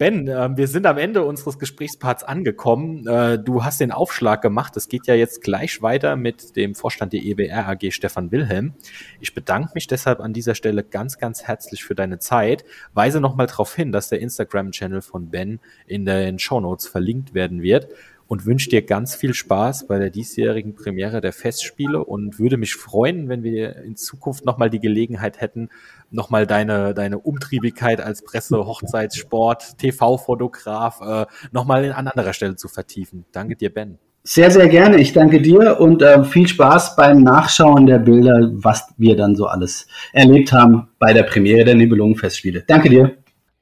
[0.00, 3.06] Ben, äh, wir sind am Ende unseres Gesprächsparts angekommen.
[3.06, 4.74] Äh, du hast den Aufschlag gemacht.
[4.78, 8.72] Es geht ja jetzt gleich weiter mit dem Vorstand der EBR AG, Stefan Wilhelm.
[9.20, 12.64] Ich bedanke mich deshalb an dieser Stelle ganz, ganz herzlich für deine Zeit.
[12.94, 17.60] Weise nochmal darauf hin, dass der Instagram-Channel von Ben in den Show Notes verlinkt werden
[17.60, 17.88] wird
[18.30, 22.76] und wünsche dir ganz viel Spaß bei der diesjährigen Premiere der Festspiele und würde mich
[22.76, 25.68] freuen, wenn wir in Zukunft nochmal die Gelegenheit hätten,
[26.10, 33.24] nochmal deine, deine Umtriebigkeit als Presse, Hochzeitssport, TV-Fotograf äh, nochmal an anderer Stelle zu vertiefen.
[33.32, 33.98] Danke dir, Ben.
[34.22, 34.98] Sehr, sehr gerne.
[34.98, 39.46] Ich danke dir und äh, viel Spaß beim Nachschauen der Bilder, was wir dann so
[39.46, 42.64] alles erlebt haben bei der Premiere der Nibelungenfestspiele.
[42.66, 43.16] Danke dir.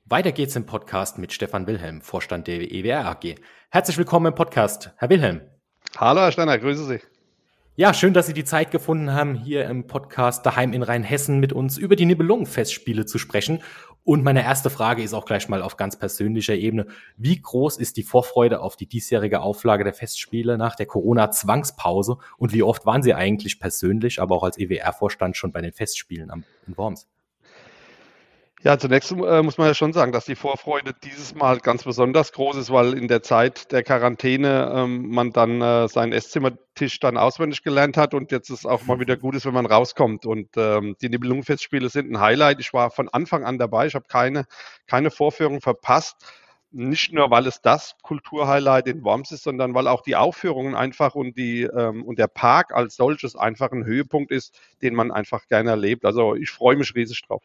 [0.07, 3.37] Weiter geht's im Podcast mit Stefan Wilhelm, Vorstand der EWR AG.
[3.71, 5.43] Herzlich willkommen im Podcast, Herr Wilhelm.
[5.97, 7.18] Hallo, Herr Steiner, grüße Sie.
[7.79, 11.53] Ja, schön, dass Sie die Zeit gefunden haben, hier im Podcast daheim in Rheinhessen mit
[11.53, 13.63] uns über die Nibelungenfestspiele zu sprechen.
[14.03, 16.89] Und meine erste Frage ist auch gleich mal auf ganz persönlicher Ebene.
[17.17, 22.19] Wie groß ist die Vorfreude auf die diesjährige Auflage der Festspiele nach der Corona-Zwangspause?
[22.37, 26.45] Und wie oft waren Sie eigentlich persönlich, aber auch als EWR-Vorstand schon bei den Festspielen
[26.67, 27.07] in Worms?
[28.65, 32.33] Ja, zunächst äh, muss man ja schon sagen, dass die Vorfreude dieses Mal ganz besonders
[32.33, 37.17] groß ist, weil in der Zeit der Quarantäne ähm, man dann äh, seinen Esszimmertisch dann
[37.17, 40.27] auswendig gelernt hat und jetzt ist auch mal wieder gut ist, wenn man rauskommt.
[40.27, 42.59] Und ähm, die Nibelungenfestspiele sind ein Highlight.
[42.59, 43.87] Ich war von Anfang an dabei.
[43.87, 44.45] Ich habe keine,
[44.89, 46.17] keine Vorführung verpasst.
[46.73, 51.15] Nicht nur, weil es das Kulturhighlight in Worms ist, sondern weil auch die Aufführungen einfach
[51.15, 55.47] und, die, ähm, und der Park als solches einfach ein Höhepunkt ist, den man einfach
[55.47, 56.05] gerne erlebt.
[56.05, 57.43] Also ich freue mich riesig drauf.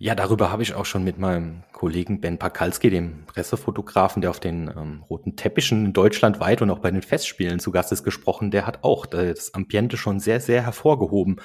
[0.00, 4.38] Ja, darüber habe ich auch schon mit meinem Kollegen Ben Pakalski, dem Pressefotografen, der auf
[4.38, 8.52] den ähm, roten Teppichen deutschlandweit und auch bei den Festspielen zu Gast ist, gesprochen.
[8.52, 11.40] Der hat auch das Ambiente schon sehr, sehr hervorgehoben.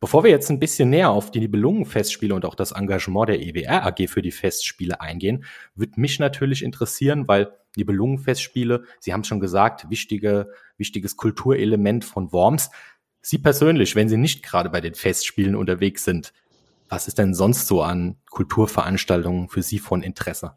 [0.00, 3.84] Bevor wir jetzt ein bisschen näher auf die Nibelungen-Festspiele und auch das Engagement der EWR
[3.84, 5.44] AG für die Festspiele eingehen,
[5.74, 12.32] würde mich natürlich interessieren, weil Nibelungen-Festspiele, Sie haben es schon gesagt, wichtige, wichtiges Kulturelement von
[12.32, 12.70] Worms.
[13.20, 16.32] Sie persönlich, wenn Sie nicht gerade bei den Festspielen unterwegs sind,
[16.88, 20.54] was ist denn sonst so an Kulturveranstaltungen für Sie von Interesse?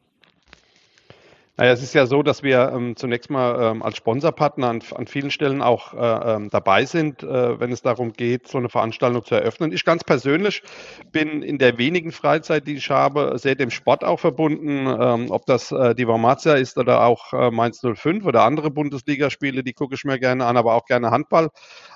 [1.58, 5.06] Naja, es ist ja so, dass wir ähm, zunächst mal ähm, als Sponsorpartner an, an,
[5.06, 9.26] vielen Stellen auch äh, ähm, dabei sind, äh, wenn es darum geht, so eine Veranstaltung
[9.26, 9.74] zu eröffnen.
[9.74, 10.64] Ich ganz persönlich
[11.12, 14.88] bin in der wenigen Freizeit, die ich habe, sehr dem Sport auch verbunden.
[14.88, 19.62] Ähm, ob das äh, die Wormatia ist oder auch äh, Mainz 05 oder andere Bundesligaspiele,
[19.62, 21.50] die gucke ich mir gerne an, aber auch gerne Handball.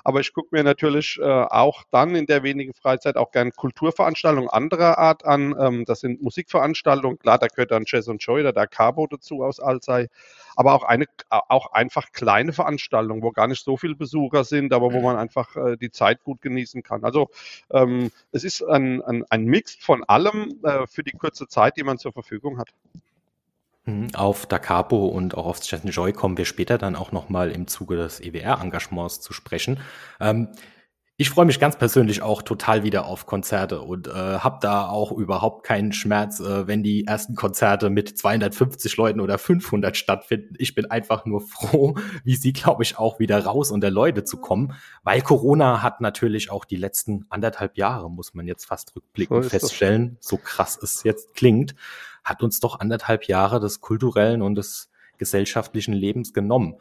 [0.04, 4.50] Aber ich gucke mir natürlich äh, auch dann in der wenigen Freizeit auch gerne Kulturveranstaltungen
[4.50, 5.56] anderer Art an.
[5.58, 7.18] Ähm, das sind Musikveranstaltungen.
[7.18, 10.08] Klar, da gehört dann Jazz und Joy oder der Cabo dazu aus Alzey,
[10.56, 14.92] aber auch eine, auch einfach kleine Veranstaltungen, wo gar nicht so viele Besucher sind, aber
[14.92, 17.04] wo man einfach äh, die Zeit gut genießen kann.
[17.04, 17.28] Also
[17.70, 21.84] ähm, es ist ein, ein, ein Mix von allem äh, für die kurze Zeit, die
[21.84, 22.68] man zur Verfügung hat.
[23.86, 27.52] Mhm, auf Da Capo und auch auf Jazz Joy kommen wir später dann auch nochmal
[27.52, 29.80] im Zuge des EWR-Engagements zu sprechen.
[30.20, 30.48] Ähm,
[31.18, 35.12] ich freue mich ganz persönlich auch total wieder auf Konzerte und äh, habe da auch
[35.12, 40.54] überhaupt keinen Schmerz, äh, wenn die ersten Konzerte mit 250 Leuten oder 500 stattfinden.
[40.58, 44.36] Ich bin einfach nur froh, wie Sie, glaube ich, auch wieder raus unter Leute zu
[44.36, 44.74] kommen,
[45.04, 49.48] weil Corona hat natürlich auch die letzten anderthalb Jahre, muss man jetzt fast rückblickend so
[49.48, 51.74] feststellen, so krass es jetzt klingt,
[52.24, 56.76] hat uns doch anderthalb Jahre des kulturellen und des gesellschaftlichen Lebens genommen.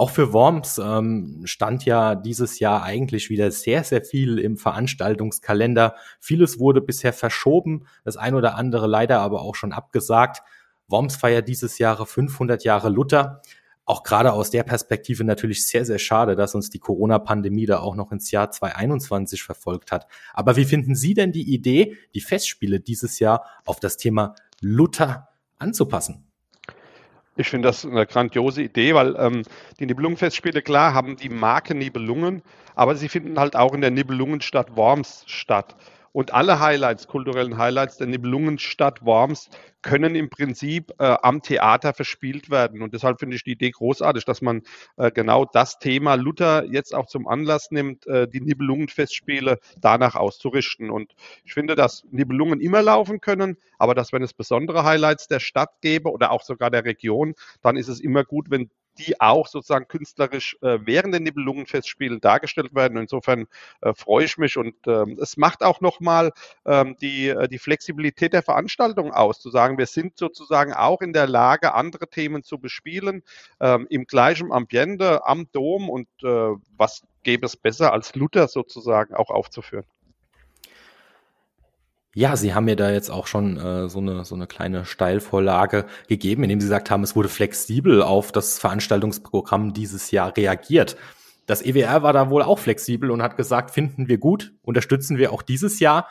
[0.00, 5.94] Auch für Worms ähm, stand ja dieses Jahr eigentlich wieder sehr, sehr viel im Veranstaltungskalender.
[6.20, 10.40] Vieles wurde bisher verschoben, das ein oder andere leider aber auch schon abgesagt.
[10.88, 13.42] Worms feiert dieses Jahre 500 Jahre Luther.
[13.84, 17.94] auch gerade aus der Perspektive natürlich sehr, sehr schade, dass uns die Corona-Pandemie da auch
[17.94, 20.06] noch ins Jahr 2021 verfolgt hat.
[20.32, 25.28] Aber wie finden Sie denn die Idee, die Festspiele dieses Jahr auf das Thema Luther
[25.58, 26.29] anzupassen?
[27.40, 29.44] Ich finde das eine grandiose Idee, weil ähm,
[29.78, 32.42] die Nibelungenfestspiele, klar, haben die Marke Nibelungen,
[32.74, 35.74] aber sie finden halt auch in der Nibelungenstadt Worms statt.
[36.12, 39.48] Und alle Highlights, kulturellen Highlights der Nibelungenstadt Worms
[39.82, 42.82] können im Prinzip äh, am Theater verspielt werden.
[42.82, 44.62] Und deshalb finde ich die Idee großartig, dass man
[44.96, 50.90] äh, genau das Thema Luther jetzt auch zum Anlass nimmt, äh, die Nibelungenfestspiele danach auszurichten.
[50.90, 55.40] Und ich finde, dass Nibelungen immer laufen können, aber dass wenn es besondere Highlights der
[55.40, 59.46] Stadt gäbe oder auch sogar der Region, dann ist es immer gut, wenn die auch
[59.46, 62.98] sozusagen künstlerisch äh, während den Nibelungenfestspielen dargestellt werden.
[62.98, 63.46] Insofern
[63.80, 66.32] äh, freue ich mich und ähm, es macht auch nochmal
[66.66, 71.12] ähm, die, äh, die Flexibilität der Veranstaltung aus, zu sagen, wir sind sozusagen auch in
[71.12, 73.22] der Lage, andere Themen zu bespielen,
[73.60, 79.30] ähm, im gleichen Ambiente, am Dom und was gäbe es besser als Luther sozusagen auch
[79.30, 79.84] aufzuführen.
[82.14, 85.86] Ja, Sie haben mir da jetzt auch schon äh, so, eine, so eine kleine Steilvorlage
[86.08, 90.96] gegeben, indem Sie gesagt haben, es wurde flexibel auf das Veranstaltungsprogramm dieses Jahr reagiert.
[91.46, 95.32] Das EWR war da wohl auch flexibel und hat gesagt, finden wir gut, unterstützen wir
[95.32, 96.08] auch dieses Jahr.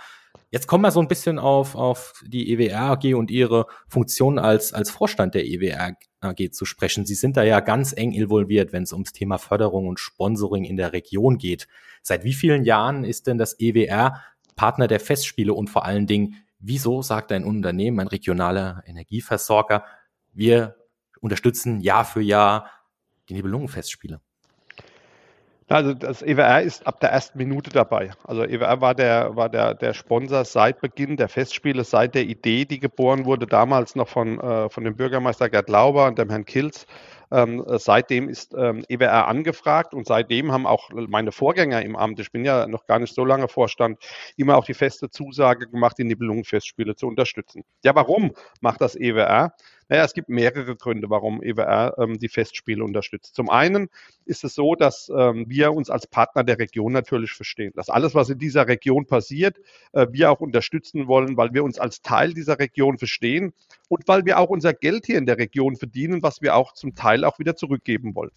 [0.52, 4.74] Jetzt kommen wir so ein bisschen auf, auf die EWR AG und Ihre Funktion als,
[4.74, 7.06] als Vorstand der EWR AG zu sprechen.
[7.06, 10.78] Sie sind da ja ganz eng involviert, wenn es ums Thema Förderung und Sponsoring in
[10.78, 11.68] der Region geht.
[12.02, 14.22] Seit wie vielen Jahren ist denn das EWR
[14.60, 19.86] Partner der Festspiele und vor allen Dingen, wieso sagt ein Unternehmen, ein regionaler Energieversorger,
[20.34, 20.76] wir
[21.22, 22.70] unterstützen Jahr für Jahr
[23.30, 24.20] die Nibelungenfestspiele?
[25.70, 28.12] Also das EWR ist ab der ersten Minute dabei.
[28.26, 32.66] Also EWR war der, war der, der Sponsor seit Beginn der Festspiele, seit der Idee,
[32.66, 36.44] die geboren wurde, damals noch von, äh, von dem Bürgermeister Gerd Lauber und dem Herrn
[36.44, 36.86] Kilz.
[37.32, 42.20] Ähm, äh, seitdem ist ähm, EWR angefragt und seitdem haben auch meine Vorgänger im Amt,
[42.20, 44.00] ich bin ja noch gar nicht so lange Vorstand,
[44.38, 47.64] immer auch die feste Zusage gemacht, die Nibelungenfestspiele zu unterstützen.
[47.84, 49.54] Ja, warum macht das EWR?
[49.90, 53.34] Naja, es gibt mehrere Gründe, warum EWR ähm, die Festspiele unterstützt.
[53.34, 53.90] Zum einen
[54.26, 58.14] ist es so, dass ähm, wir uns als Partner der Region natürlich verstehen, dass alles,
[58.14, 59.58] was in dieser Region passiert,
[59.94, 63.52] äh, wir auch unterstützen wollen, weil wir uns als Teil dieser Region verstehen
[63.88, 66.94] und weil wir auch unser Geld hier in der Region verdienen, was wir auch zum
[66.94, 68.32] Teil auch wieder zurückgeben wollen.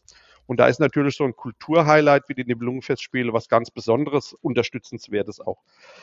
[0.52, 5.62] Und da ist natürlich so ein Kulturhighlight wie die Nibelungenfestspiele was ganz Besonderes, Unterstützenswertes auch.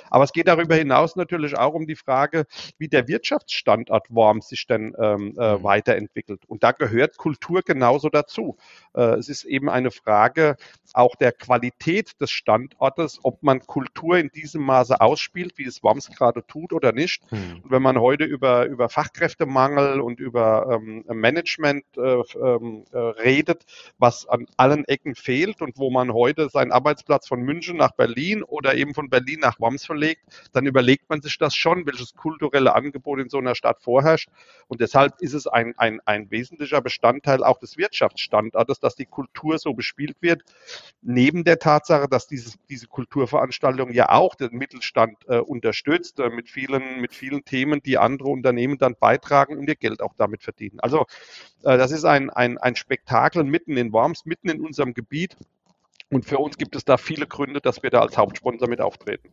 [0.10, 2.48] Aber es geht darüber hinaus natürlich auch um die Frage,
[2.80, 5.64] wie der Wirtschaftsstandort Worms sich denn ähm, äh, mhm.
[5.64, 6.46] weiterentwickelt.
[6.48, 8.58] Und da gehört Kultur genauso dazu.
[8.96, 10.56] Äh, es ist eben eine Frage
[10.94, 16.10] auch der Qualität des Standortes, ob man Kultur in diesem Maße ausspielt, wie es Worms
[16.10, 17.32] gerade tut oder nicht.
[17.32, 17.62] Mhm.
[17.62, 23.66] Und wenn man heute über, über Fachkräftemangel und über ähm, Management äh, ähm, äh, redet,
[24.00, 28.44] was an allen Ecken fehlt und wo man heute seinen Arbeitsplatz von München nach Berlin
[28.44, 30.22] oder eben von Berlin nach Worms verlegt,
[30.54, 34.30] dann überlegt man sich das schon, welches kulturelle Angebot in so einer Stadt vorherrscht.
[34.68, 39.58] Und deshalb ist es ein, ein, ein wesentlicher Bestandteil auch des Wirtschaftsstandortes, dass die Kultur
[39.58, 40.44] so bespielt wird.
[41.02, 46.50] Neben der Tatsache, dass dieses, diese Kulturveranstaltung ja auch den Mittelstand äh, unterstützt, äh, mit,
[46.50, 50.80] vielen, mit vielen Themen, die andere Unternehmen dann beitragen und ihr Geld auch damit verdienen.
[50.80, 51.06] Also
[51.64, 55.36] äh, das ist ein, ein, ein Spektakel mitten in Worms, mitten in unserem Gebiet.
[56.10, 59.30] Und für uns gibt es da viele Gründe, dass wir da als Hauptsponsor mit auftreten.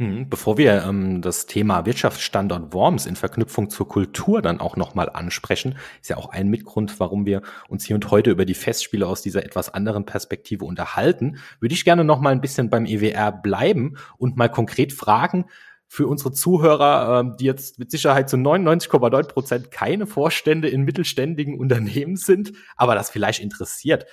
[0.00, 5.10] Hm, bevor wir ähm, das Thema Wirtschaftsstandort Worms in Verknüpfung zur Kultur dann auch nochmal
[5.10, 9.06] ansprechen, ist ja auch ein Mitgrund, warum wir uns hier und heute über die Festspiele
[9.06, 13.98] aus dieser etwas anderen Perspektive unterhalten, würde ich gerne nochmal ein bisschen beim EWR bleiben
[14.16, 15.44] und mal konkret fragen,
[15.92, 21.58] für unsere Zuhörer, ähm, die jetzt mit Sicherheit zu 99,9 Prozent keine Vorstände in mittelständigen
[21.58, 24.06] Unternehmen sind, aber das vielleicht interessiert.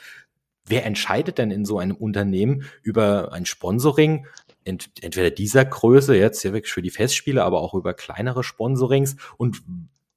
[0.66, 4.26] Wer entscheidet denn in so einem Unternehmen über ein Sponsoring?
[4.66, 9.16] Ent entweder dieser Größe, jetzt ja wirklich für die Festspiele, aber auch über kleinere Sponsorings.
[9.38, 9.62] Und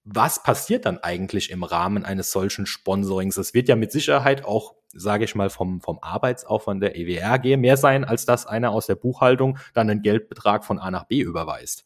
[0.04, 3.36] was passiert dann eigentlich im Rahmen eines solchen Sponsorings?
[3.36, 7.76] Es wird ja mit Sicherheit auch sage ich mal, vom, vom Arbeitsaufwand der EWR mehr
[7.76, 11.84] sein, als dass einer aus der Buchhaltung dann einen Geldbetrag von A nach B überweist.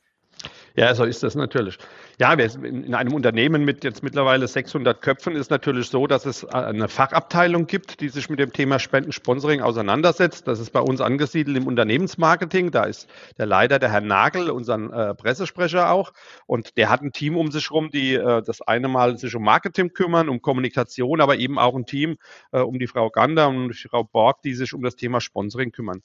[0.76, 1.78] Ja, so ist das natürlich.
[2.18, 6.88] Ja, in einem Unternehmen mit jetzt mittlerweile 600 Köpfen ist natürlich so, dass es eine
[6.88, 10.48] Fachabteilung gibt, die sich mit dem Thema Spendensponsoring auseinandersetzt.
[10.48, 12.72] Das ist bei uns angesiedelt im Unternehmensmarketing.
[12.72, 13.08] Da ist
[13.38, 16.12] der Leiter, der Herr Nagel, unser äh, Pressesprecher auch.
[16.46, 19.44] Und der hat ein Team um sich rum, die äh, das eine Mal sich um
[19.44, 22.16] Marketing kümmern, um Kommunikation, aber eben auch ein Team
[22.50, 25.70] äh, um die Frau Gander und die Frau Borg, die sich um das Thema Sponsoring
[25.70, 26.02] kümmern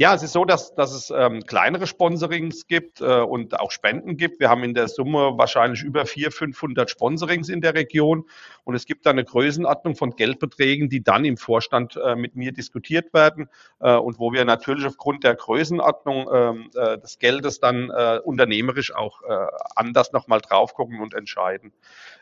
[0.00, 4.16] Ja, es ist so, dass, dass es ähm, kleinere Sponsorings gibt äh, und auch Spenden
[4.16, 4.38] gibt.
[4.38, 8.24] Wir haben in der Summe wahrscheinlich über 400, 500 Sponsorings in der Region
[8.62, 12.52] und es gibt da eine Größenordnung von Geldbeträgen, die dann im Vorstand äh, mit mir
[12.52, 13.48] diskutiert werden
[13.80, 18.94] äh, und wo wir natürlich aufgrund der Größenordnung ähm, äh, des Geldes dann äh, unternehmerisch
[18.94, 21.72] auch äh, anders nochmal drauf gucken und entscheiden.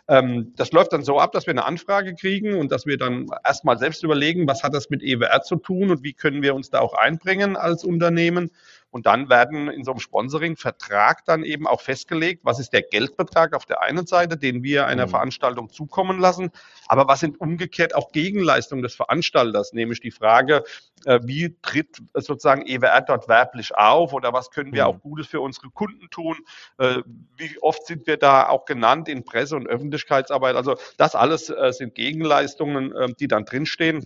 [0.09, 3.27] Ähm, das läuft dann so ab, dass wir eine Anfrage kriegen und dass wir dann
[3.45, 6.71] erstmal selbst überlegen, was hat das mit EWR zu tun und wie können wir uns
[6.71, 8.51] da auch einbringen als Unternehmen.
[8.91, 13.55] Und dann werden in so einem Sponsoring-Vertrag dann eben auch festgelegt, was ist der Geldbetrag
[13.55, 15.11] auf der einen Seite, den wir einer mhm.
[15.11, 16.51] Veranstaltung zukommen lassen,
[16.87, 20.65] aber was sind umgekehrt auch Gegenleistungen des Veranstalters, nämlich die Frage,
[21.05, 24.89] äh, wie tritt sozusagen EWR dort werblich auf oder was können wir mhm.
[24.89, 26.37] auch Gutes für unsere Kunden tun,
[26.79, 27.03] äh,
[27.37, 30.57] wie oft sind wir da auch genannt in Presse- und Öffentlichkeitsarbeit.
[30.57, 34.05] Also das alles äh, sind Gegenleistungen, die dann drinstehen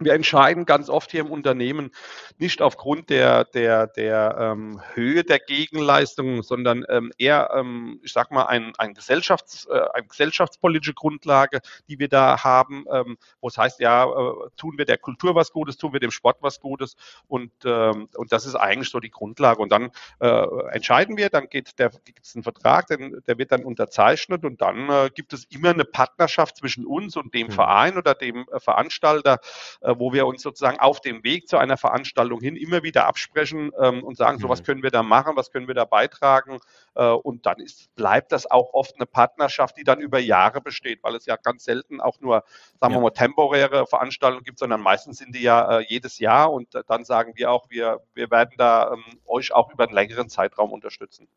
[0.00, 1.90] wir entscheiden ganz oft hier im Unternehmen
[2.38, 8.30] nicht aufgrund der, der, der ähm, Höhe der Gegenleistungen, sondern ähm, eher, ähm, ich sag
[8.30, 13.58] mal, ein, ein Gesellschafts-, äh, eine gesellschaftspolitische Grundlage, die wir da haben, ähm, wo es
[13.58, 16.96] heißt, ja, äh, tun wir der Kultur was Gutes, tun wir dem Sport was Gutes
[17.28, 19.60] und, ähm, und das ist eigentlich so die Grundlage.
[19.60, 23.52] Und dann äh, entscheiden wir, dann geht der, gibt es einen Vertrag, den, der wird
[23.52, 27.52] dann unterzeichnet und dann äh, gibt es immer eine Partnerschaft zwischen uns und dem mhm.
[27.52, 29.40] Verein oder dem äh, Veranstalter,
[29.82, 33.72] äh, wo wir uns sozusagen auf dem Weg zu einer Veranstaltung hin immer wieder absprechen
[33.80, 34.64] ähm, und sagen, so was mhm.
[34.64, 36.58] können wir da machen, was können wir da beitragen.
[36.94, 41.02] Äh, und dann ist, bleibt das auch oft eine Partnerschaft, die dann über Jahre besteht,
[41.02, 42.44] weil es ja ganz selten auch nur,
[42.80, 42.98] sagen ja.
[42.98, 46.82] wir mal, temporäre Veranstaltungen gibt, sondern meistens sind die ja äh, jedes Jahr und äh,
[46.86, 50.72] dann sagen wir auch, wir, wir werden da ähm, euch auch über einen längeren Zeitraum
[50.72, 51.28] unterstützen.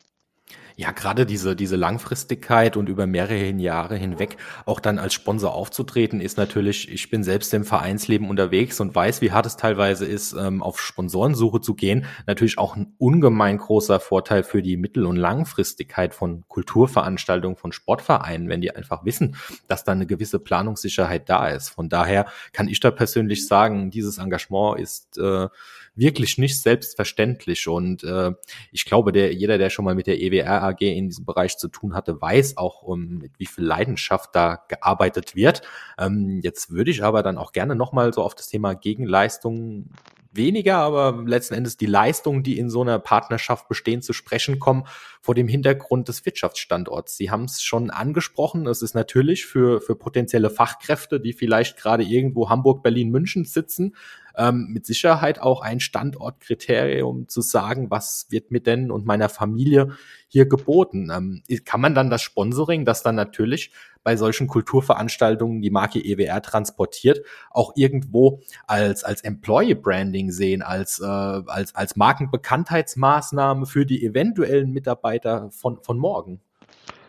[0.75, 6.19] Ja, gerade diese, diese Langfristigkeit und über mehrere Jahre hinweg auch dann als Sponsor aufzutreten,
[6.19, 10.33] ist natürlich, ich bin selbst im Vereinsleben unterwegs und weiß, wie hart es teilweise ist,
[10.33, 12.05] ähm, auf Sponsorensuche zu gehen.
[12.25, 18.49] Natürlich auch ein ungemein großer Vorteil für die Mittel- und Langfristigkeit von Kulturveranstaltungen, von Sportvereinen,
[18.49, 19.35] wenn die einfach wissen,
[19.67, 21.69] dass da eine gewisse Planungssicherheit da ist.
[21.69, 25.47] Von daher kann ich da persönlich sagen, dieses Engagement ist äh,
[25.95, 27.67] wirklich nicht selbstverständlich.
[27.67, 28.31] Und äh,
[28.71, 31.67] ich glaube, der, jeder, der schon mal mit der EWR AG in diesem Bereich zu
[31.67, 35.61] tun hatte, weiß auch, um, mit wie viel Leidenschaft da gearbeitet wird.
[35.99, 39.89] Ähm, jetzt würde ich aber dann auch gerne nochmal so auf das Thema Gegenleistung
[40.35, 44.85] weniger, aber letzten Endes die Leistungen, die in so einer Partnerschaft bestehen, zu sprechen kommen
[45.21, 47.17] vor dem Hintergrund des Wirtschaftsstandorts.
[47.17, 48.67] Sie haben es schon angesprochen.
[48.67, 53.95] Es ist natürlich für, für potenzielle Fachkräfte, die vielleicht gerade irgendwo Hamburg, Berlin, München sitzen,
[54.37, 59.95] ähm, mit Sicherheit auch ein Standortkriterium zu sagen, was wird mir denn und meiner Familie
[60.27, 61.11] hier geboten.
[61.13, 63.71] Ähm, kann man dann das Sponsoring, das dann natürlich
[64.03, 70.99] bei solchen Kulturveranstaltungen die Marke EWR transportiert, auch irgendwo als, als Employee Branding sehen, als,
[70.99, 76.41] äh, als, als Markenbekanntheitsmaßnahme für die eventuellen Mitarbeiter von, von morgen?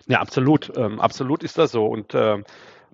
[0.06, 0.72] Ja, absolut.
[0.76, 1.86] Ähm, absolut ist das so.
[1.86, 2.42] Und äh,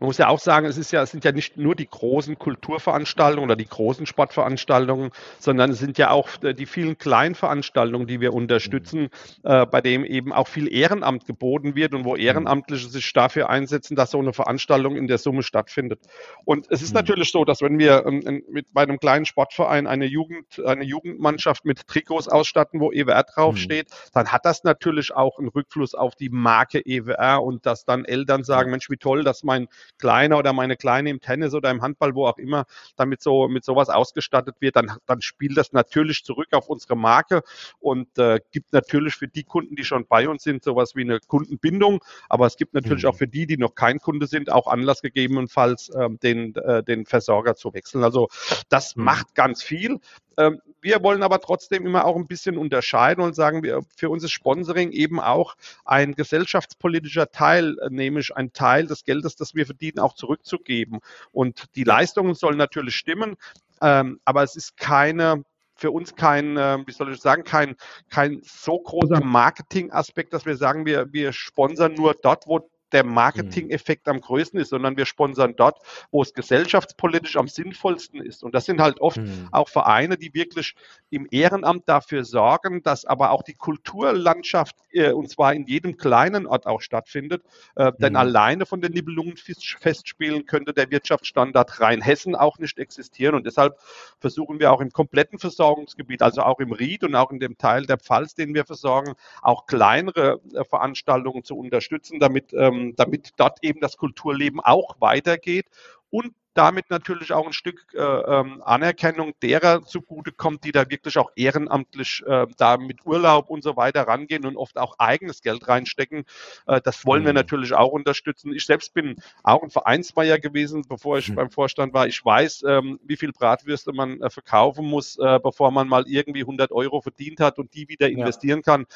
[0.01, 2.39] man muss ja auch sagen, es, ist ja, es sind ja nicht nur die großen
[2.39, 8.07] Kulturveranstaltungen oder die großen Sportveranstaltungen, sondern es sind ja auch äh, die vielen kleinen Veranstaltungen,
[8.07, 9.11] die wir unterstützen,
[9.45, 12.21] äh, bei dem eben auch viel Ehrenamt geboten wird und wo mhm.
[12.21, 16.01] Ehrenamtliche sich dafür einsetzen, dass so eine Veranstaltung in der Summe stattfindet.
[16.47, 17.01] Und es ist mhm.
[17.01, 21.67] natürlich so, dass wenn wir ähm, mit, bei einem kleinen Sportverein eine Jugend, eine Jugendmannschaft
[21.67, 23.95] mit Trikots ausstatten, wo EWR draufsteht, mhm.
[24.15, 28.45] dann hat das natürlich auch einen Rückfluss auf die Marke EWR und dass dann Eltern
[28.45, 32.15] sagen, Mensch, wie toll, dass mein Kleiner oder meine Kleine im Tennis oder im Handball,
[32.15, 32.65] wo auch immer,
[32.97, 37.43] damit so mit sowas ausgestattet wird, dann, dann spielt das natürlich zurück auf unsere Marke
[37.79, 41.21] und äh, gibt natürlich für die Kunden, die schon bei uns sind, sowas wie eine
[41.21, 42.03] Kundenbindung.
[42.29, 43.11] Aber es gibt natürlich mhm.
[43.11, 47.07] auch für die, die noch kein Kunde sind, auch Anlass gegebenenfalls ähm, den, äh, den
[47.07, 48.05] Versorger zu wechseln.
[48.05, 48.29] Also
[48.69, 49.05] das mhm.
[49.05, 49.99] macht ganz viel.
[50.41, 54.25] Ähm, wir wollen aber trotzdem immer auch ein bisschen unterscheiden und sagen, wir, für uns
[54.25, 59.67] ist Sponsoring eben auch ein gesellschaftspolitischer Teil, äh, nämlich ein Teil des Geldes, das wir
[59.67, 61.01] verdienen, auch zurückzugeben.
[61.31, 63.37] Und die Leistungen sollen natürlich stimmen,
[63.83, 67.75] ähm, aber es ist keine für uns kein, äh, wie soll ich sagen, kein,
[68.11, 74.09] kein so großer Marketingaspekt, dass wir sagen, wir, wir sponsern nur dort, wo der Marketing-Effekt
[74.09, 75.79] am größten ist, sondern wir sponsern dort,
[76.11, 78.43] wo es gesellschaftspolitisch am sinnvollsten ist.
[78.43, 79.49] Und das sind halt oft mhm.
[79.53, 80.75] auch Vereine, die wirklich
[81.11, 86.47] im Ehrenamt dafür sorgen, dass aber auch die Kulturlandschaft, äh, und zwar in jedem kleinen
[86.47, 87.43] Ort auch stattfindet.
[87.77, 87.95] Äh, mhm.
[87.99, 93.35] Denn alleine von den Nibelungen-Festspielen könnte der Wirtschaftsstandard Rheinhessen auch nicht existieren.
[93.35, 93.79] Und deshalb
[94.19, 97.87] versuchen wir auch im kompletten Versorgungsgebiet, also auch im Ried und auch in dem Teil
[97.87, 103.59] der Pfalz, den wir versorgen, auch kleinere äh, Veranstaltungen zu unterstützen, damit ähm, damit dort
[103.63, 105.67] eben das Kulturleben auch weitergeht
[106.11, 111.31] und damit natürlich auch ein Stück äh, ähm, Anerkennung derer zugutekommt, die da wirklich auch
[111.37, 116.25] ehrenamtlich äh, da mit Urlaub und so weiter rangehen und oft auch eigenes Geld reinstecken.
[116.67, 117.27] Äh, das wollen mhm.
[117.27, 118.53] wir natürlich auch unterstützen.
[118.53, 121.37] Ich selbst bin auch ein Vereinsmeier gewesen, bevor ich mhm.
[121.37, 122.09] beim Vorstand war.
[122.09, 126.41] Ich weiß, ähm, wie viel Bratwürste man äh, verkaufen muss, äh, bevor man mal irgendwie
[126.41, 128.73] 100 Euro verdient hat und die wieder investieren ja.
[128.73, 128.87] kann.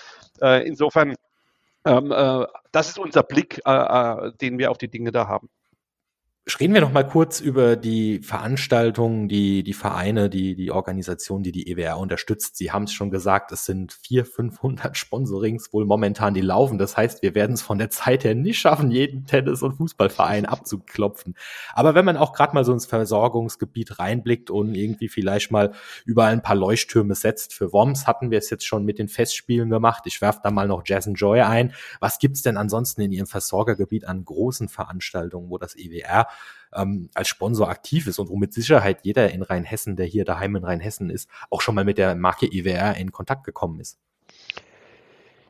[0.41, 1.15] Äh, insofern
[1.85, 5.49] ähm, äh, das ist unser Blick, äh, äh, den wir auf die Dinge da haben.
[6.61, 11.53] Reden wir noch mal kurz über die Veranstaltungen, die, die Vereine, die, die Organisation, die
[11.53, 12.59] die EWR unterstützt.
[12.59, 16.77] Sie haben es schon gesagt, es sind 400, 500 Sponsorings wohl momentan, die laufen.
[16.77, 20.45] Das heißt, wir werden es von der Zeit her nicht schaffen, jeden Tennis- und Fußballverein
[20.45, 21.35] abzuklopfen.
[21.73, 25.73] Aber wenn man auch gerade mal so ins Versorgungsgebiet reinblickt und irgendwie vielleicht mal
[26.05, 29.71] überall ein paar Leuchttürme setzt, für WOMS hatten wir es jetzt schon mit den Festspielen
[29.71, 30.03] gemacht.
[30.05, 31.73] Ich werfe da mal noch Jazz Joy ein.
[32.01, 36.29] Was gibt's denn ansonsten in Ihrem Versorgergebiet an großen Veranstaltungen, wo das EWR
[36.74, 40.57] ähm, als Sponsor aktiv ist und wo mit Sicherheit jeder in Rheinhessen, der hier daheim
[40.57, 43.99] in Rheinhessen ist, auch schon mal mit der Marke IWR in Kontakt gekommen ist.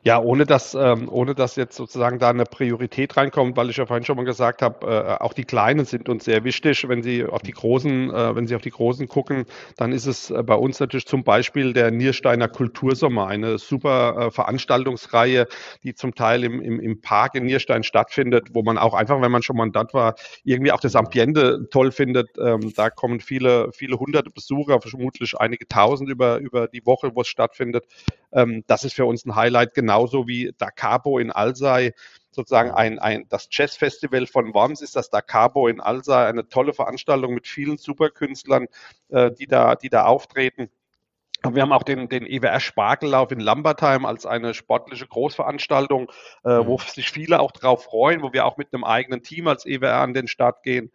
[0.07, 3.87] Ja, ohne dass, ähm, ohne dass jetzt sozusagen da eine Priorität reinkommt, weil ich ja
[3.87, 6.87] vorhin schon mal gesagt habe, äh, auch die Kleinen sind uns sehr wichtig.
[6.87, 9.45] Wenn Sie auf die Großen, äh, wenn Sie auf die Großen gucken,
[9.77, 14.31] dann ist es äh, bei uns natürlich zum Beispiel der Niersteiner Kultursommer, eine super äh,
[14.31, 15.47] Veranstaltungsreihe,
[15.81, 19.31] die zum Teil im, im, im Park in Nierstein stattfindet, wo man auch einfach, wenn
[19.31, 22.29] man schon mal dort war, irgendwie auch das Ambiente toll findet.
[22.37, 27.21] Ähm, da kommen viele, viele hunderte Besucher, vermutlich einige tausend über, über die Woche, wo
[27.21, 27.85] es stattfindet.
[28.31, 31.93] Ähm, das ist für uns ein Highlight, genauso wie Dakabo in Alzey
[32.31, 37.33] sozusagen ein, ein, das Jazzfestival von Worms ist das Dakabo in Alzey, eine tolle Veranstaltung
[37.33, 38.67] mit vielen Superkünstlern,
[39.07, 40.69] äh, die da, die da auftreten.
[41.53, 46.11] Wir haben auch den, den EWR Spargellauf in Lambertheim als eine sportliche Großveranstaltung,
[46.43, 46.67] äh, mhm.
[46.67, 50.01] wo sich viele auch drauf freuen, wo wir auch mit einem eigenen Team als EWR
[50.01, 50.91] an den Start gehen.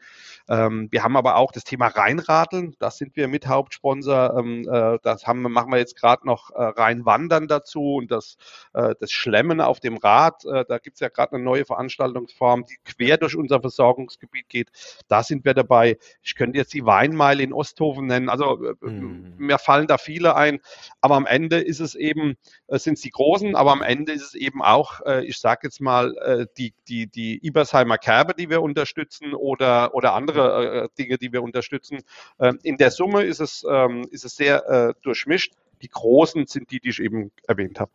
[0.49, 4.37] Ähm, wir haben aber auch das Thema Rheinradeln, das sind wir mit Hauptsponsor.
[4.37, 8.37] Ähm, äh, das haben, machen wir jetzt gerade noch äh, Rheinwandern dazu und das,
[8.75, 10.45] äh, das Schlemmen auf dem Rad.
[10.45, 14.71] Äh, da gibt es ja gerade eine neue Veranstaltungsform, die quer durch unser Versorgungsgebiet geht.
[15.07, 15.99] Da sind wir dabei.
[16.23, 18.29] Ich könnte jetzt die Weinmeile in Osthofen nennen.
[18.29, 19.35] Also äh, mhm.
[19.39, 20.61] mir fallen da viele ein.
[21.01, 22.37] Aber am Ende ist es eben,
[22.67, 25.61] äh, sind es die Großen, aber am Ende ist es eben auch, äh, ich sage
[25.65, 31.19] jetzt mal, äh, die, die, die Ibersheimer Kerbe, die wir unterstützen oder, oder andere Dinge,
[31.19, 32.01] die wir unterstützen.
[32.39, 35.55] Ähm, in der Summe ist es, ähm, ist es sehr durchmischt.
[35.83, 37.91] Die Großen sind die, die ich eben erwähnt habe.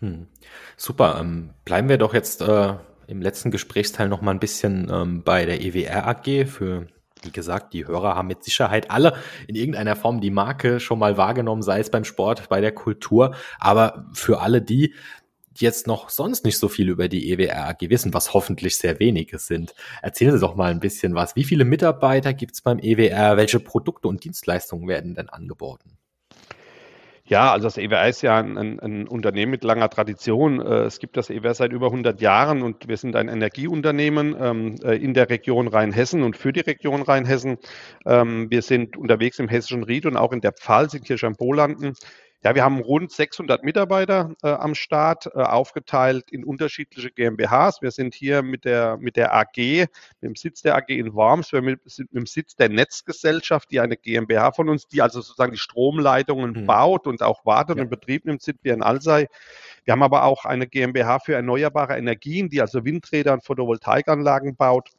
[0.00, 0.26] Hm.
[0.76, 1.18] Super.
[1.20, 2.74] Ähm, bleiben wir doch jetzt äh,
[3.06, 6.86] im letzten Gesprächsteil noch mal ein bisschen ähm, bei der EWR AG für
[7.26, 9.14] wie gesagt, die Hörer haben mit Sicherheit alle
[9.46, 13.34] in irgendeiner Form die Marke schon mal wahrgenommen, sei es beim Sport, bei der Kultur.
[13.58, 14.94] Aber für alle die,
[15.60, 19.38] jetzt noch sonst nicht so viel über die EWR AG wissen, was hoffentlich sehr wenige
[19.38, 21.36] sind, erzählen Sie doch mal ein bisschen was.
[21.36, 23.36] Wie viele Mitarbeiter gibt es beim EWR?
[23.36, 25.98] Welche Produkte und Dienstleistungen werden denn angeboten?
[27.28, 30.60] Ja, also das EWR ist ja ein, ein, ein Unternehmen mit langer Tradition.
[30.60, 34.76] Äh, es gibt das EWR seit über 100 Jahren und wir sind ein Energieunternehmen ähm,
[34.84, 37.58] äh, in der Region Rheinhessen und für die Region Rheinhessen.
[38.06, 41.34] Ähm, wir sind unterwegs im hessischen Ried und auch in der Pfalz in Kirch am
[41.34, 41.94] Bolanden.
[42.46, 47.82] Ja, wir haben rund 600 Mitarbeiter äh, am Start, äh, aufgeteilt in unterschiedliche GmbHs.
[47.82, 49.88] Wir sind hier mit der, mit der AG, mit
[50.22, 53.80] dem Sitz der AG in Worms, wir mit, sind mit dem Sitz der Netzgesellschaft, die
[53.80, 56.66] eine GmbH von uns, die also sozusagen die Stromleitungen mhm.
[56.66, 57.82] baut und auch wartet ja.
[57.82, 59.26] und in Betrieb nimmt, sind wir in Alsei.
[59.84, 64.90] Wir haben aber auch eine GmbH für erneuerbare Energien, die also Windräder und Photovoltaikanlagen baut.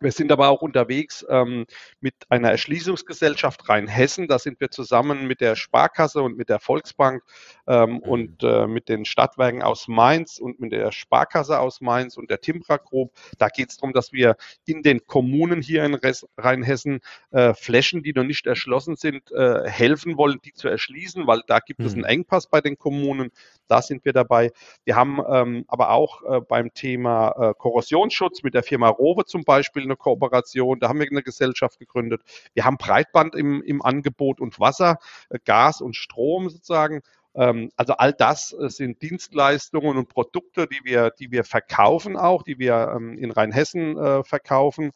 [0.00, 1.66] Wir sind aber auch unterwegs ähm,
[2.00, 4.28] mit einer Erschließungsgesellschaft Rheinhessen.
[4.28, 7.22] Da sind wir zusammen mit der Sparkasse und mit der Volksbank
[7.66, 7.98] ähm, mhm.
[7.98, 12.40] und äh, mit den Stadtwerken aus Mainz und mit der Sparkasse aus Mainz und der
[12.40, 13.12] Timbra Group.
[13.38, 14.36] Da geht es darum, dass wir
[14.66, 15.98] in den Kommunen hier in
[16.36, 17.00] Rheinhessen
[17.32, 21.58] äh, Flächen, die noch nicht erschlossen sind, äh, helfen wollen, die zu erschließen, weil da
[21.58, 21.86] gibt mhm.
[21.86, 22.08] es einen mhm.
[22.08, 23.30] Engpass bei den Kommunen.
[23.66, 24.52] Da sind wir dabei.
[24.84, 29.42] Wir haben ähm, aber auch äh, beim Thema äh, Korrosionsschutz mit der Firma Rowe zum
[29.42, 30.80] Beispiel eine Kooperation.
[30.80, 32.22] Da haben wir eine Gesellschaft gegründet.
[32.54, 34.98] Wir haben Breitband im, im Angebot und Wasser,
[35.30, 37.02] äh, Gas und Strom sozusagen.
[37.34, 42.42] Ähm, also all das äh, sind Dienstleistungen und Produkte, die wir, die wir verkaufen auch,
[42.42, 44.92] die wir ähm, in Rheinhessen äh, verkaufen.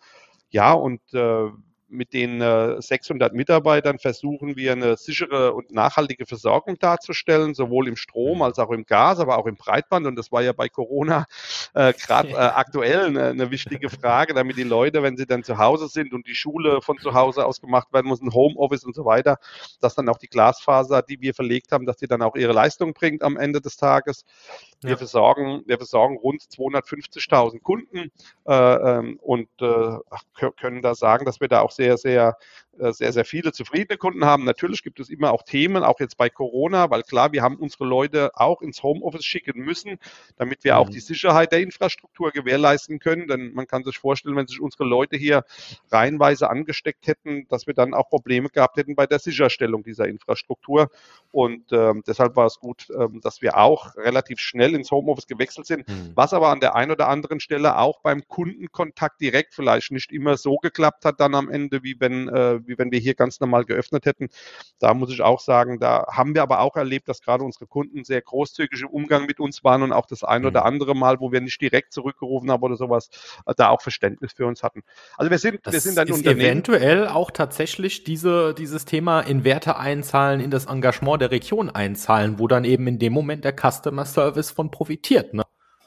[0.51, 1.01] Ja, und
[1.93, 8.39] mit den 600 Mitarbeitern versuchen wir eine sichere und nachhaltige Versorgung darzustellen, sowohl im Strom
[8.39, 8.43] mhm.
[8.43, 10.07] als auch im Gas, aber auch im Breitband.
[10.07, 11.27] Und das war ja bei Corona
[11.75, 15.59] äh, gerade äh, aktuell eine, eine, wichtige Frage, damit die Leute, wenn sie dann zu
[15.59, 18.95] Hause sind und die Schule von zu Hause aus gemacht werden muss, ein Homeoffice und
[18.95, 19.39] so weiter,
[19.81, 22.95] dass dann auch die Glasfaser, die wir verlegt haben, dass die dann auch ihre Leistung
[22.95, 24.25] bringt am Ende des Tages.
[24.83, 24.91] Ja.
[24.91, 28.11] Wir, versorgen, wir versorgen rund 250.000 Kunden
[28.47, 29.97] äh, ähm, und äh,
[30.57, 32.37] können da sagen, dass wir da auch sehr, sehr
[32.79, 34.45] äh, sehr, sehr viele zufriedene Kunden haben.
[34.45, 37.85] Natürlich gibt es immer auch Themen, auch jetzt bei Corona, weil klar, wir haben unsere
[37.85, 39.99] Leute auch ins Homeoffice schicken müssen,
[40.37, 40.79] damit wir mhm.
[40.79, 43.29] auch die Sicherheit der Infrastruktur gewährleisten können.
[43.29, 45.45] Denn man kann sich vorstellen, wenn sich unsere Leute hier
[45.91, 50.91] reihenweise angesteckt hätten, dass wir dann auch Probleme gehabt hätten bei der Sicherstellung dieser Infrastruktur.
[51.31, 55.67] Und ähm, deshalb war es gut, ähm, dass wir auch relativ schnell ins Homeoffice gewechselt
[55.67, 56.13] sind, mhm.
[56.15, 60.39] was aber an der einen oder anderen Stelle auch beim Kundenkontakt direkt vielleicht nicht immer
[60.39, 63.65] so geklappt hat dann am Ende, wie wenn äh, wie wenn wir hier ganz normal
[63.65, 64.29] geöffnet hätten.
[64.79, 68.05] Da muss ich auch sagen, da haben wir aber auch erlebt, dass gerade unsere Kunden
[68.05, 70.67] sehr großzügig im Umgang mit uns waren und auch das ein oder mhm.
[70.67, 73.09] andere Mal, wo wir nicht direkt zurückgerufen haben oder sowas,
[73.47, 74.83] äh, da auch Verständnis für uns hatten.
[75.17, 76.41] Also wir sind, das wir sind ein ist Unternehmen.
[76.41, 82.39] eventuell auch tatsächlich diese, dieses Thema in Werte einzahlen, in das Engagement der Region einzahlen,
[82.39, 85.35] wo dann eben in dem Moment der Customer Service von profitiert.
[85.35, 85.45] Ne?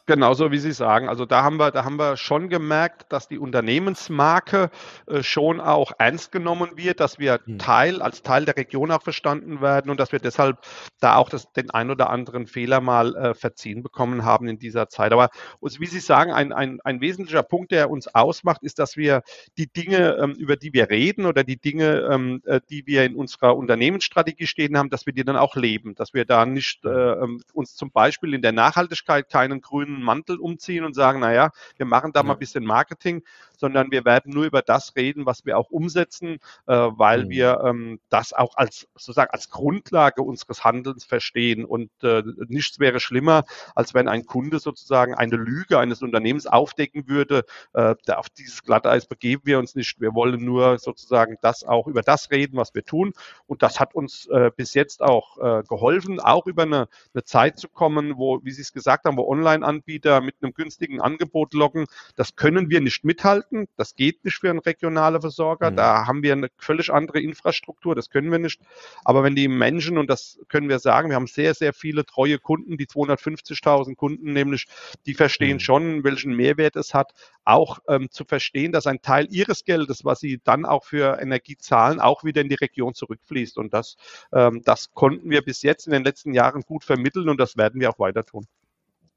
[0.08, 1.10] Genauso wie Sie sagen.
[1.10, 4.70] Also da haben wir, da haben wir schon gemerkt, dass die Unternehmensmarke
[5.08, 7.58] äh, schon auch ernst genommen wird, dass wir hm.
[7.58, 10.60] Teil, als Teil der Region auch verstanden werden und dass wir deshalb
[11.00, 14.90] da auch das, den ein oder anderen Fehler mal äh, verziehen bekommen haben in dieser
[14.90, 15.12] Zeit.
[15.12, 15.30] Aber
[15.62, 19.24] wie Sie sagen, ein, ein, ein wesentlicher Punkt, der uns ausmacht, ist, dass wir
[19.58, 23.16] die Dinge, ähm, über die wir reden oder die Dinge, ähm, äh, die wir in
[23.16, 26.90] unserer Unternehmensstrategie stehen haben, dass wir die dann auch leben, dass wir da nicht äh,
[26.90, 31.52] ähm, uns zum Beispiel in der Nachhaltigkeit keinen grünen grünen Mantel umziehen und sagen, naja,
[31.78, 33.24] wir machen da mal ein bisschen Marketing,
[33.60, 36.38] sondern wir werden nur über das reden, was wir auch umsetzen,
[36.68, 37.30] äh, weil mhm.
[37.30, 41.66] wir ähm, das auch als sozusagen als Grundlage unseres Handelns verstehen.
[41.66, 43.44] Und äh, nichts wäre schlimmer,
[43.76, 47.44] als wenn ein Kunde sozusagen eine Lüge eines Unternehmens aufdecken würde.
[47.74, 50.00] Äh, auf dieses Glatteis begeben wir uns nicht.
[50.00, 53.14] Wir wollen nur sozusagen das auch über das reden, was wir tun.
[53.48, 57.60] Und das hat uns äh, bis jetzt auch äh, geholfen, auch über eine, eine Zeit
[57.60, 61.86] zu kommen, wo, wie Sie es gesagt haben, wo Online-Anbieter mit einem günstigen Angebot locken.
[62.16, 63.68] Das können wir nicht mithalten halten.
[63.78, 65.72] Das geht nicht für einen regionalen Versorger.
[65.72, 65.76] Mhm.
[65.76, 67.96] Da haben wir eine völlig andere Infrastruktur.
[67.96, 68.60] Das können wir nicht.
[69.04, 72.40] Aber wenn die Menschen, und das können wir sagen, wir haben sehr, sehr viele treue
[72.40, 74.68] Kunden, die 250.000 Kunden nämlich,
[75.06, 75.62] die verstehen mhm.
[75.62, 80.20] schon, welchen Mehrwert es hat, auch ähm, zu verstehen, dass ein Teil ihres Geldes, was
[80.20, 83.58] sie dann auch für Energie zahlen, auch wieder in die Region zurückfließt.
[83.58, 83.96] Und das,
[84.34, 87.80] ähm, das konnten wir bis jetzt in den letzten Jahren gut vermitteln und das werden
[87.80, 88.48] wir auch weiter tun.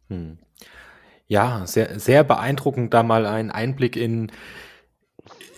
[0.08, 0.38] Hm.
[1.30, 4.32] Ja, sehr, sehr beeindruckend, da mal einen Einblick in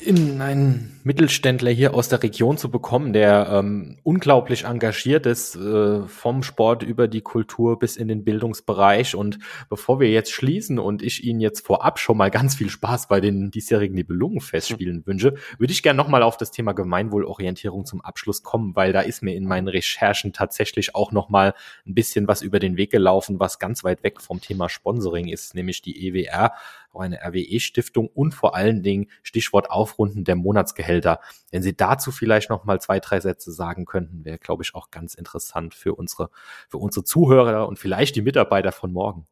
[0.02, 6.06] in einen Mittelständler hier aus der Region zu bekommen, der ähm, unglaublich engagiert ist, äh,
[6.06, 9.14] vom Sport über die Kultur bis in den Bildungsbereich.
[9.14, 9.38] Und
[9.68, 13.20] bevor wir jetzt schließen und ich Ihnen jetzt vorab schon mal ganz viel Spaß bei
[13.20, 15.06] den diesjährigen Nibelungenfestspielen mhm.
[15.06, 19.22] wünsche, würde ich gerne nochmal auf das Thema Gemeinwohlorientierung zum Abschluss kommen, weil da ist
[19.22, 21.54] mir in meinen Recherchen tatsächlich auch nochmal
[21.86, 25.54] ein bisschen was über den Weg gelaufen, was ganz weit weg vom Thema Sponsoring ist,
[25.54, 26.52] nämlich die EWR
[26.92, 31.20] auch eine RWE-Stiftung und vor allen Dingen Stichwort Aufrunden der Monatsgehälter.
[31.50, 34.90] Wenn Sie dazu vielleicht noch mal zwei, drei Sätze sagen könnten, wäre, glaube ich, auch
[34.90, 36.30] ganz interessant für unsere,
[36.68, 39.26] für unsere Zuhörer und vielleicht die Mitarbeiter von morgen.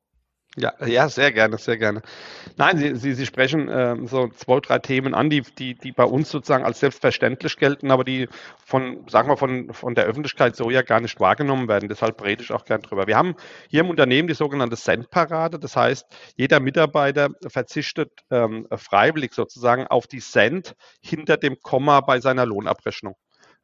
[0.60, 2.02] Ja, ja, sehr gerne, sehr gerne.
[2.56, 6.02] Nein, Sie, Sie, Sie sprechen äh, so zwei, drei Themen an, die, die, die bei
[6.04, 8.28] uns sozusagen als selbstverständlich gelten, aber die
[8.64, 11.88] von, sagen wir, von, von der Öffentlichkeit so ja gar nicht wahrgenommen werden.
[11.88, 13.06] Deshalb rede ich auch gern drüber.
[13.06, 13.36] Wir haben
[13.68, 15.60] hier im Unternehmen die sogenannte Cent-Parade.
[15.60, 16.06] Das heißt,
[16.36, 23.14] jeder Mitarbeiter verzichtet ähm, freiwillig sozusagen auf die Cent hinter dem Komma bei seiner Lohnabrechnung.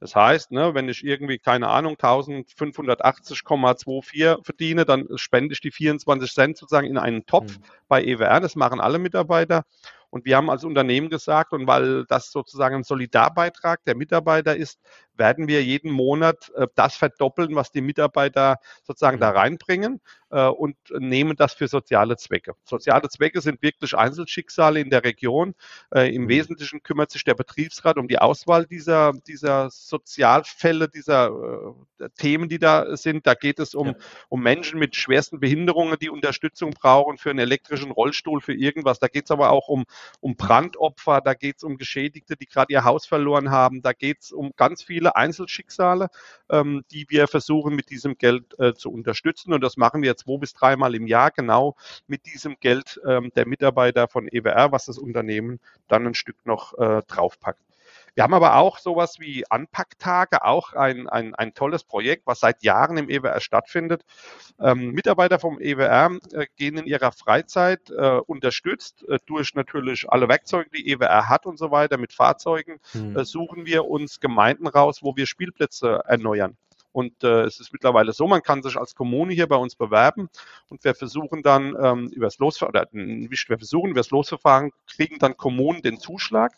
[0.05, 6.31] Das heißt, ne, wenn ich irgendwie, keine Ahnung, 1580,24 verdiene, dann spende ich die 24
[6.31, 7.63] Cent sozusagen in einen Topf mhm.
[7.89, 8.41] bei EWR.
[8.41, 9.65] Das machen alle Mitarbeiter.
[10.11, 14.79] Und wir haben als Unternehmen gesagt, und weil das sozusagen ein Solidarbeitrag der Mitarbeiter ist,
[15.17, 19.21] werden wir jeden Monat äh, das verdoppeln, was die Mitarbeiter sozusagen mhm.
[19.21, 20.01] da reinbringen
[20.31, 22.55] äh, und nehmen das für soziale Zwecke.
[22.65, 25.55] Soziale Zwecke sind wirklich Einzelschicksale in der Region.
[25.95, 26.29] Äh, Im mhm.
[26.29, 31.75] Wesentlichen kümmert sich der Betriebsrat um die Auswahl dieser, dieser Sozialfälle, dieser
[32.19, 33.27] Themen, die da sind.
[33.27, 33.95] Da geht es um, ja.
[34.29, 38.99] um Menschen mit schwersten Behinderungen, die Unterstützung brauchen für einen elektrischen Rollstuhl, für irgendwas.
[38.99, 39.85] Da geht es aber auch um,
[40.21, 43.83] um Brandopfer, da geht es um Geschädigte, die gerade ihr Haus verloren haben.
[43.83, 46.09] Da geht es um ganz viele viele Einzelschicksale,
[46.51, 49.53] ähm, die wir versuchen mit diesem Geld äh, zu unterstützen.
[49.53, 51.77] Und das machen wir zwei bis dreimal im Jahr genau
[52.07, 56.77] mit diesem Geld ähm, der Mitarbeiter von EWR, was das Unternehmen dann ein Stück noch
[56.79, 57.61] äh, draufpackt.
[58.15, 62.63] Wir haben aber auch sowas wie Anpacktage, auch ein, ein, ein tolles Projekt, was seit
[62.63, 64.05] Jahren im EWR stattfindet.
[64.61, 70.29] Ähm, Mitarbeiter vom EWR äh, gehen in ihrer Freizeit äh, unterstützt äh, durch natürlich alle
[70.29, 73.25] Werkzeuge, die EWR hat und so weiter, mit Fahrzeugen, hm.
[73.25, 76.57] suchen wir uns Gemeinden raus, wo wir Spielplätze erneuern.
[76.95, 80.29] Und äh, es ist mittlerweile so, man kann sich als Kommune hier bei uns bewerben
[80.71, 85.37] und wir versuchen dann ähm, über das Losverfahren, wir versuchen über das Losverfahren, kriegen dann
[85.37, 86.53] Kommunen den Zuschlag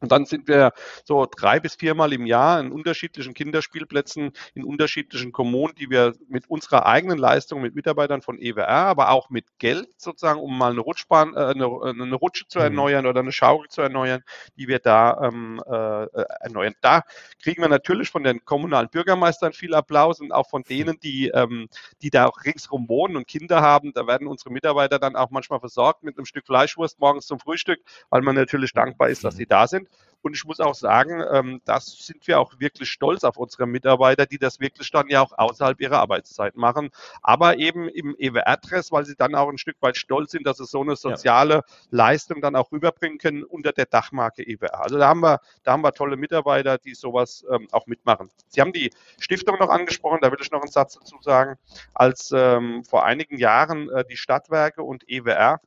[0.00, 0.72] und dann sind wir
[1.04, 6.48] so drei bis viermal im Jahr in unterschiedlichen Kinderspielplätzen in unterschiedlichen Kommunen, die wir mit
[6.48, 10.80] unserer eigenen Leistung, mit Mitarbeitern von EWR, aber auch mit Geld sozusagen, um mal eine,
[10.80, 12.64] Rutschbahn, äh, eine, eine Rutsche zu mhm.
[12.64, 14.22] erneuern oder eine Schaukel zu erneuern,
[14.56, 16.06] die wir da ähm, äh,
[16.40, 16.74] erneuern.
[16.80, 17.02] Da
[17.42, 21.68] kriegen wir natürlich von den kommunalen Bürgermeistern viel Applaus und auch von denen, die, ähm,
[22.00, 23.92] die da auch ringsherum wohnen und Kinder haben.
[23.92, 27.80] Da werden unsere Mitarbeiter dann auch manchmal versorgt mit einem Stück Fleischwurst morgens zum Frühstück,
[28.08, 29.89] weil man natürlich dankbar ist, dass sie da sind.
[30.22, 34.26] Und ich muss auch sagen, ähm, das sind wir auch wirklich stolz auf unsere Mitarbeiter,
[34.26, 36.90] die das wirklich dann ja auch außerhalb ihrer Arbeitszeit machen.
[37.22, 40.66] Aber eben im EWR-Dress, weil sie dann auch ein Stück weit stolz sind, dass sie
[40.66, 41.64] so eine soziale ja.
[41.90, 44.80] Leistung dann auch rüberbringen können unter der Dachmarke EWR.
[44.80, 48.30] Also da haben wir, da haben wir tolle Mitarbeiter, die sowas ähm, auch mitmachen.
[48.48, 51.56] Sie haben die Stiftung noch angesprochen, da will ich noch einen Satz dazu sagen.
[51.94, 55.60] Als ähm, vor einigen Jahren äh, die Stadtwerke und EWR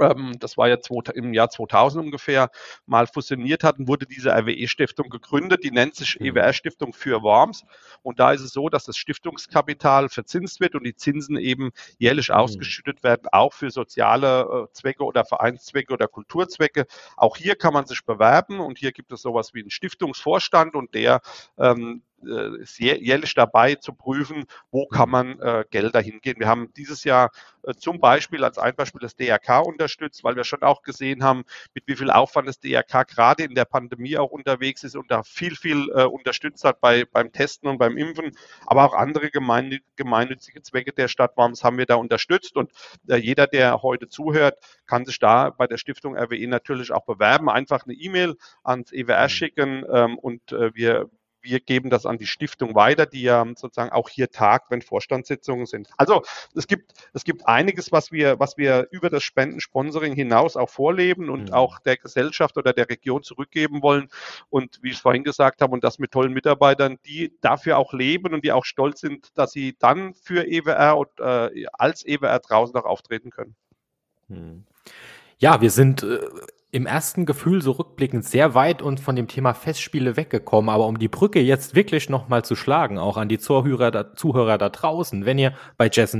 [0.00, 0.76] ähm, das war ja
[1.14, 2.50] im Jahr 2000 ungefähr,
[2.86, 5.64] mal fusioniert hatten, wurde diese RWE-Stiftung gegründet.
[5.64, 6.26] Die nennt sich mhm.
[6.26, 7.64] EWR-Stiftung für Worms.
[8.02, 12.28] Und da ist es so, dass das Stiftungskapital verzinst wird und die Zinsen eben jährlich
[12.28, 12.36] mhm.
[12.36, 16.86] ausgeschüttet werden, auch für soziale äh, Zwecke oder Vereinszwecke oder Kulturzwecke.
[17.16, 20.94] Auch hier kann man sich bewerben und hier gibt es sowas wie einen Stiftungsvorstand und
[20.94, 21.20] der
[21.58, 25.12] ähm, äh, ist jährlich dabei zu prüfen, wo kann mhm.
[25.12, 26.36] man äh, Gelder hingehen.
[26.38, 27.30] Wir haben dieses Jahr
[27.62, 31.44] äh, zum Beispiel als ein Beispiel das DRK unterstützt, weil wir schon auch gesehen haben,
[31.74, 35.22] mit wie viel Aufwand das DRK gerade in der Pandemie auch unterwegs ist und da
[35.22, 38.36] viel, viel äh, unterstützt hat bei, beim Testen und beim Impfen.
[38.66, 42.56] Aber auch andere gemein, gemeinnützige Zwecke der Stadt Worms haben wir da unterstützt.
[42.56, 42.72] Und
[43.08, 47.48] äh, jeder, der heute zuhört, kann sich da bei der Stiftung RWE natürlich auch bewerben.
[47.48, 49.28] Einfach eine E-Mail ans EWR mhm.
[49.28, 51.10] schicken ähm, und äh, wir
[51.48, 55.66] wir geben das an die Stiftung weiter, die ja sozusagen auch hier tagt, wenn Vorstandssitzungen
[55.66, 55.88] sind.
[55.96, 56.22] Also
[56.54, 61.30] es gibt, es gibt einiges, was wir, was wir über das Spendensponsoring hinaus auch vorleben
[61.30, 61.54] und mhm.
[61.54, 64.08] auch der Gesellschaft oder der Region zurückgeben wollen.
[64.50, 68.34] Und wie ich vorhin gesagt habe, und das mit tollen Mitarbeitern, die dafür auch leben
[68.34, 72.76] und die auch stolz sind, dass sie dann für EWR und äh, als EWR draußen
[72.76, 73.56] auch auftreten können.
[74.28, 74.64] Mhm.
[75.38, 76.20] Ja, wir sind äh,
[76.70, 80.68] im ersten Gefühl so rückblickend sehr weit und von dem Thema Festspiele weggekommen.
[80.68, 84.58] Aber um die Brücke jetzt wirklich nochmal zu schlagen, auch an die Zuhörer da, Zuhörer
[84.58, 86.14] da draußen, wenn ihr bei Jazz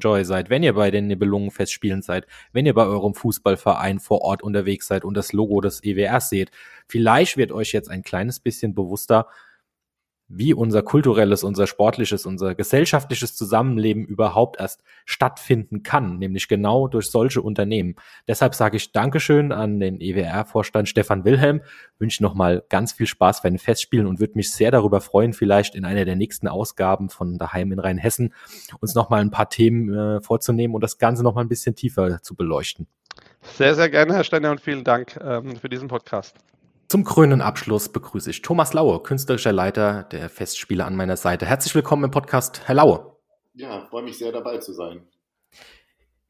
[0.00, 4.42] Joy seid, wenn ihr bei den Nibelungen-Festspielen seid, wenn ihr bei eurem Fußballverein vor Ort
[4.42, 6.50] unterwegs seid und das Logo des EWRs seht,
[6.88, 9.28] vielleicht wird euch jetzt ein kleines bisschen bewusster,
[10.28, 17.10] wie unser kulturelles, unser sportliches, unser gesellschaftliches Zusammenleben überhaupt erst stattfinden kann, nämlich genau durch
[17.10, 17.96] solche Unternehmen.
[18.26, 21.60] Deshalb sage ich Dankeschön an den EWR-Vorstand Stefan Wilhelm,
[21.98, 25.74] wünsche nochmal ganz viel Spaß bei den Festspielen und würde mich sehr darüber freuen, vielleicht
[25.74, 28.34] in einer der nächsten Ausgaben von daheim in Rheinhessen
[28.80, 32.34] uns nochmal ein paar Themen äh, vorzunehmen und das Ganze nochmal ein bisschen tiefer zu
[32.34, 32.86] beleuchten.
[33.42, 36.34] Sehr, sehr gerne, Herr Steiner, und vielen Dank ähm, für diesen Podcast.
[36.94, 41.44] Zum krönenden Abschluss begrüße ich Thomas Laue, künstlerischer Leiter der Festspiele an meiner Seite.
[41.44, 43.16] Herzlich willkommen im Podcast, Herr Laue.
[43.54, 45.02] Ja, freue mich sehr dabei zu sein.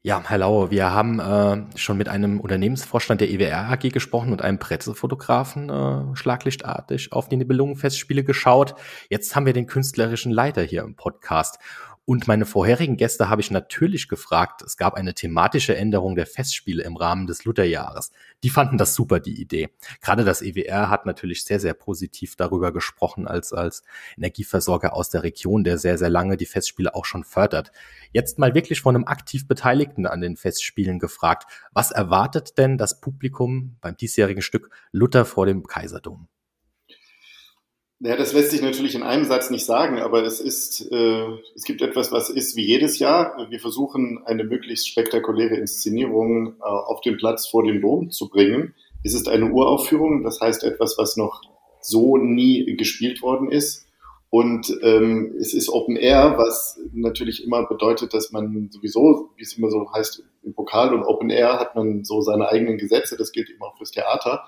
[0.01, 4.41] Ja, Herr Laue, wir haben äh, schon mit einem Unternehmensvorstand der EWR AG gesprochen und
[4.41, 8.73] einem Pressefotografen äh, schlaglichtartig auf die Nibelungen-Festspiele geschaut.
[9.07, 11.59] Jetzt haben wir den künstlerischen Leiter hier im Podcast.
[12.07, 14.61] Und meine vorherigen Gäste habe ich natürlich gefragt.
[14.61, 18.11] Es gab eine thematische Änderung der Festspiele im Rahmen des Lutherjahres.
[18.43, 19.69] Die fanden das super, die Idee.
[20.01, 23.81] Gerade das EWR hat natürlich sehr, sehr positiv darüber gesprochen als, als
[24.17, 27.71] Energieversorger aus der Region, der sehr, sehr lange die Festspiele auch schon fördert.
[28.11, 31.51] Jetzt mal wirklich von einem aktiv Beteiligten an den Festspielen gefragt.
[31.71, 36.27] Was erwartet denn das Publikum beim diesjährigen Stück Luther vor dem Kaiserdom?
[37.99, 41.63] Naja, das lässt sich natürlich in einem Satz nicht sagen, aber es ist, äh, es
[41.63, 43.47] gibt etwas, was ist wie jedes Jahr.
[43.49, 48.73] Wir versuchen eine möglichst spektakuläre Inszenierung äh, auf den Platz vor dem Dom zu bringen.
[49.03, 51.41] Es ist eine Uraufführung, das heißt etwas, was noch
[51.79, 53.85] so nie gespielt worden ist.
[54.29, 59.53] Und ähm, es ist Open Air, was natürlich immer bedeutet, dass man sowieso, wie es
[59.53, 63.31] immer so heißt, im Pokal und Open Air hat man so seine eigenen Gesetze, das
[63.31, 64.43] gilt immer auch fürs Theater.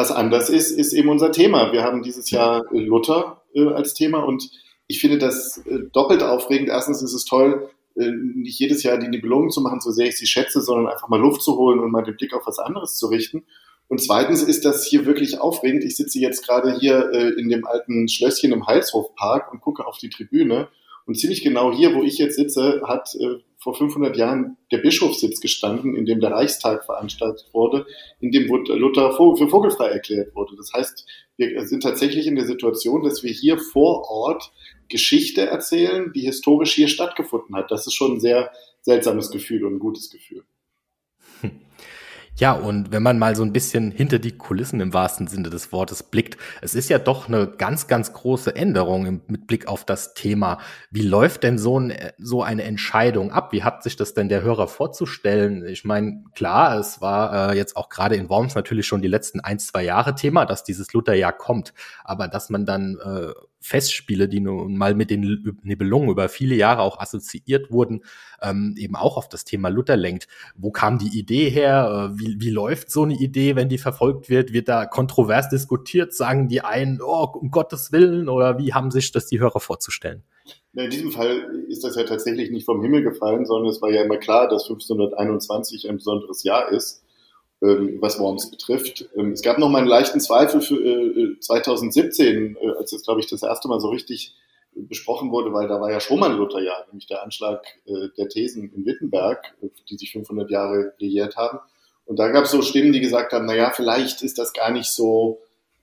[0.00, 1.72] Was anders ist, ist eben unser Thema.
[1.72, 4.50] Wir haben dieses Jahr Luther äh, als Thema und
[4.86, 6.70] ich finde das äh, doppelt aufregend.
[6.70, 10.16] Erstens ist es toll, äh, nicht jedes Jahr die Nibelungen zu machen, so sehr ich
[10.16, 12.96] sie schätze, sondern einfach mal Luft zu holen und mal den Blick auf was anderes
[12.96, 13.44] zu richten.
[13.88, 15.84] Und zweitens ist das hier wirklich aufregend.
[15.84, 20.08] Ich sitze jetzt gerade hier in dem alten Schlösschen im Halshofpark und gucke auf die
[20.08, 20.68] Tribüne.
[21.04, 23.14] Und ziemlich genau hier, wo ich jetzt sitze, hat
[23.62, 27.86] vor 500 Jahren der Bischofssitz gestanden, in dem der Reichstag veranstaltet wurde,
[28.18, 30.56] in dem Luther für vogelfrei erklärt wurde.
[30.56, 31.06] Das heißt,
[31.36, 34.50] wir sind tatsächlich in der Situation, dass wir hier vor Ort
[34.88, 37.70] Geschichte erzählen, die historisch hier stattgefunden hat.
[37.70, 38.50] Das ist schon ein sehr
[38.80, 40.44] seltsames Gefühl und ein gutes Gefühl.
[42.40, 45.72] Ja, und wenn man mal so ein bisschen hinter die Kulissen im wahrsten Sinne des
[45.72, 50.14] Wortes blickt, es ist ja doch eine ganz, ganz große Änderung mit Blick auf das
[50.14, 50.56] Thema.
[50.90, 53.52] Wie läuft denn so, ein, so eine Entscheidung ab?
[53.52, 55.66] Wie hat sich das denn der Hörer vorzustellen?
[55.66, 59.40] Ich meine, klar, es war äh, jetzt auch gerade in Worms natürlich schon die letzten
[59.40, 61.74] ein, zwei Jahre Thema, dass dieses Lutherjahr kommt.
[62.04, 66.80] Aber dass man dann äh, Festspiele, die nun mal mit den Nibelungen über viele Jahre
[66.80, 68.00] auch assoziiert wurden,
[68.42, 70.28] ähm, eben auch auf das Thema Luther lenkt.
[70.56, 72.10] Wo kam die Idee her?
[72.12, 74.52] Äh, wie, wie läuft so eine Idee, wenn die verfolgt wird?
[74.52, 76.14] Wird da kontrovers diskutiert?
[76.14, 78.28] Sagen die einen, oh, um Gottes Willen?
[78.28, 80.22] Oder wie haben sich das die Hörer vorzustellen?
[80.74, 84.02] In diesem Fall ist das ja tatsächlich nicht vom Himmel gefallen, sondern es war ja
[84.02, 87.02] immer klar, dass 1521 ein besonderes Jahr ist.
[87.62, 89.06] Ähm, was Worms betrifft.
[89.14, 93.20] Ähm, es gab noch mal einen leichten Zweifel für 2017, äh, äh, als das, glaube
[93.20, 94.34] ich, das erste Mal so richtig
[94.74, 98.28] besprochen wurde, weil da war ja schon mal ein Lutherjahr, nämlich der Anschlag äh, der
[98.28, 99.54] Thesen in Wittenberg,
[99.88, 101.58] die sich 500 Jahre liiert haben.
[102.06, 104.70] Und da gab es so Stimmen, die gesagt haben, na ja, vielleicht ist das gar
[104.70, 105.40] nicht so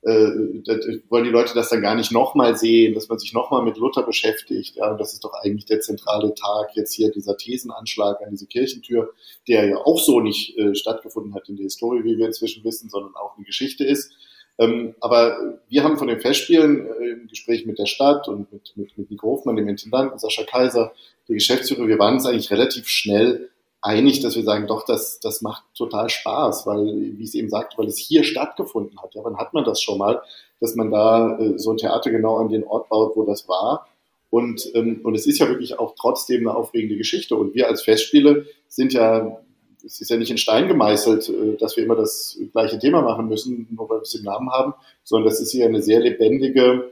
[0.08, 3.78] äh, wollen die Leute das dann gar nicht nochmal sehen, dass man sich nochmal mit
[3.78, 4.76] Luther beschäftigt.
[4.76, 8.46] Ja, und das ist doch eigentlich der zentrale Tag jetzt hier dieser Thesenanschlag an diese
[8.46, 9.14] Kirchentür,
[9.48, 12.90] der ja auch so nicht äh, stattgefunden hat in der Historie, wie wir inzwischen wissen,
[12.90, 14.14] sondern auch eine Geschichte ist.
[14.60, 18.74] Ähm, aber wir haben von den Festspielen äh, im Gespräch mit der Stadt und mit,
[18.76, 20.94] mit, mit Nico Hofmann, dem Intendanten, Sascha Kaiser,
[21.28, 23.50] der Geschäftsführer, wir waren uns eigentlich relativ schnell
[23.82, 26.86] einig, dass wir sagen, doch, das, das macht total Spaß, weil,
[27.18, 29.14] wie es eben sagt, weil es hier stattgefunden hat.
[29.14, 30.22] Ja, wann hat man das schon mal,
[30.60, 33.88] dass man da äh, so ein Theater genau an den Ort baut, wo das war?
[34.30, 37.36] Und, ähm, und es ist ja wirklich auch trotzdem eine aufregende Geschichte.
[37.36, 39.40] Und wir als Festspiele sind ja,
[39.88, 43.28] es ist ja nicht in Stein gemeißelt, äh, dass wir immer das gleiche Thema machen
[43.28, 44.74] müssen, nur weil wir es im Namen haben,
[45.04, 46.92] sondern das ist hier eine sehr lebendige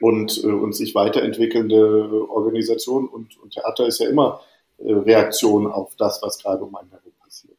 [0.00, 3.08] und, äh, und sich weiterentwickelnde Organisation.
[3.08, 4.40] Und, und Theater ist ja immer
[4.78, 7.58] Reaktion auf das, was gerade um einen herum passiert.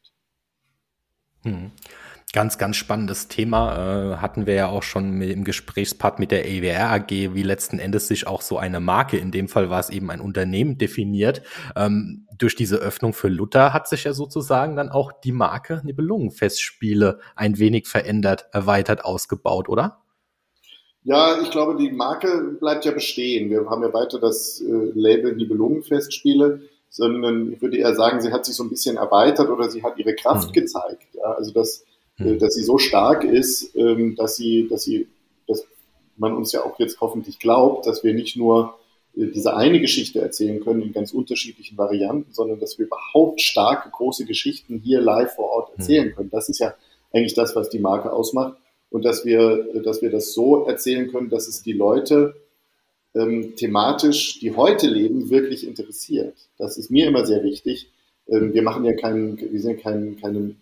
[1.43, 1.71] Hm.
[2.33, 4.13] Ganz, ganz spannendes Thema.
[4.13, 8.07] Äh, hatten wir ja auch schon im Gesprächspart mit der EWR AG, wie letzten Endes
[8.07, 11.43] sich auch so eine Marke, in dem Fall war es eben ein Unternehmen, definiert.
[11.75, 17.19] Ähm, durch diese Öffnung für Luther hat sich ja sozusagen dann auch die Marke Nibelungenfestspiele
[17.35, 20.01] ein wenig verändert, erweitert, ausgebaut, oder?
[21.03, 23.51] Ja, ich glaube, die Marke bleibt ja bestehen.
[23.51, 26.61] Wir haben ja weiter das äh, Label Nibelungenfestspiele
[26.93, 29.97] sondern ich würde eher sagen, sie hat sich so ein bisschen erweitert oder sie hat
[29.97, 30.53] ihre Kraft mhm.
[30.53, 31.07] gezeigt.
[31.13, 31.31] Ja?
[31.31, 31.83] Also dass,
[32.17, 32.39] mhm.
[32.39, 35.07] dass sie so stark ist, ähm, dass sie, dass sie,
[35.47, 35.65] dass
[36.17, 38.75] man uns ja auch jetzt hoffentlich glaubt, dass wir nicht nur
[39.15, 43.89] äh, diese eine Geschichte erzählen können in ganz unterschiedlichen Varianten, sondern dass wir überhaupt starke,
[43.89, 46.15] große Geschichten hier live vor Ort erzählen mhm.
[46.15, 46.29] können.
[46.29, 46.73] Das ist ja
[47.11, 48.57] eigentlich das, was die Marke ausmacht.
[48.89, 52.35] Und dass wir, dass wir das so erzählen können, dass es die Leute
[53.15, 56.37] ähm, thematisch, die heute leben, wirklich interessiert.
[56.57, 57.91] Das ist mir immer sehr wichtig.
[58.27, 60.55] Ähm, wir machen ja kein, wir sind ja kein, keine,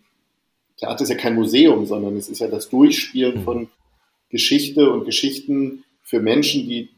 [0.82, 3.43] Theater ist ja kein Museum, sondern es ist ja das Durchspielen mhm.
[3.43, 3.67] von
[4.29, 6.89] Geschichte und Geschichten für Menschen, die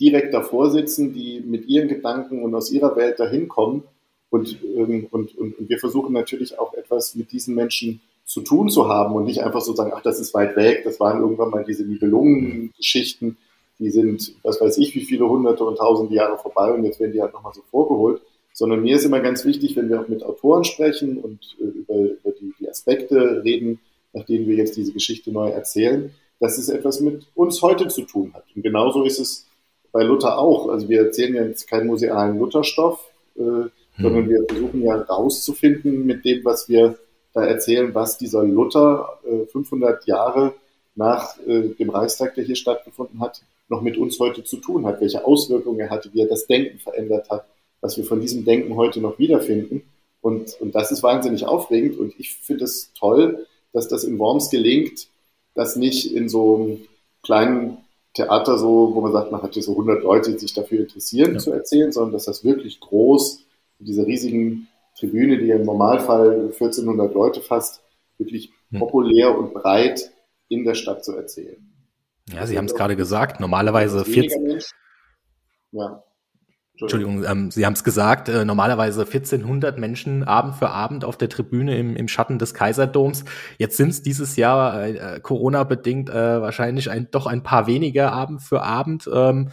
[0.00, 3.82] direkt davor sitzen, die mit ihren Gedanken und aus ihrer Welt dahin kommen.
[4.30, 8.70] Und, ähm, und, und, und wir versuchen natürlich auch etwas mit diesen Menschen zu tun
[8.70, 11.50] zu haben und nicht einfach so sagen, ach, das ist weit weg, das waren irgendwann
[11.50, 13.36] mal diese Nibelungen-Geschichten
[13.82, 17.12] die sind, was weiß ich, wie viele hunderte und tausende Jahre vorbei und jetzt werden
[17.12, 18.22] die halt nochmal so vorgeholt.
[18.54, 21.94] Sondern mir ist immer ganz wichtig, wenn wir auch mit Autoren sprechen und äh, über,
[21.94, 23.78] über die Aspekte reden,
[24.12, 28.02] nach denen wir jetzt diese Geschichte neu erzählen, dass es etwas mit uns heute zu
[28.02, 28.44] tun hat.
[28.56, 29.46] Und genauso ist es
[29.92, 30.68] bei Luther auch.
[30.68, 32.98] Also wir erzählen ja jetzt keinen musealen Lutherstoff,
[33.36, 33.70] äh, hm.
[33.96, 36.98] sondern wir versuchen ja rauszufinden mit dem, was wir
[37.32, 40.54] da erzählen, was dieser Luther äh, 500 Jahre
[40.94, 45.00] nach äh, dem Reichstag, der hier stattgefunden hat, noch mit uns heute zu tun hat,
[45.00, 47.46] welche Auswirkungen er hatte, wie er das Denken verändert hat,
[47.80, 49.82] was wir von diesem Denken heute noch wiederfinden.
[50.22, 54.50] Und, und das ist wahnsinnig aufregend und ich finde es toll, dass das in Worms
[54.50, 55.08] gelingt,
[55.54, 56.78] das nicht in so einem
[57.22, 57.78] kleinen
[58.14, 61.34] Theater so, wo man sagt, man hat hier so 100 Leute, die sich dafür interessieren,
[61.34, 61.38] ja.
[61.38, 63.44] zu erzählen, sondern dass das wirklich groß,
[63.80, 67.82] diese riesigen Tribüne, die ja im Normalfall 1400 Leute fasst,
[68.16, 68.78] wirklich hm.
[68.78, 70.12] populär und breit
[70.48, 71.56] in der Stadt zu erzählen.
[72.32, 74.60] Ja, Sie haben es gerade gesagt, normalerweise 14.
[75.72, 76.04] Ja.
[76.80, 81.28] Entschuldigung, ähm, Sie haben es gesagt, äh, normalerweise 1400 Menschen Abend für Abend auf der
[81.28, 83.24] Tribüne im, im Schatten des Kaiserdoms.
[83.58, 88.42] Jetzt sind es dieses Jahr äh, Corona-bedingt äh, wahrscheinlich ein, doch ein paar weniger Abend
[88.42, 89.08] für Abend.
[89.12, 89.50] Ähm,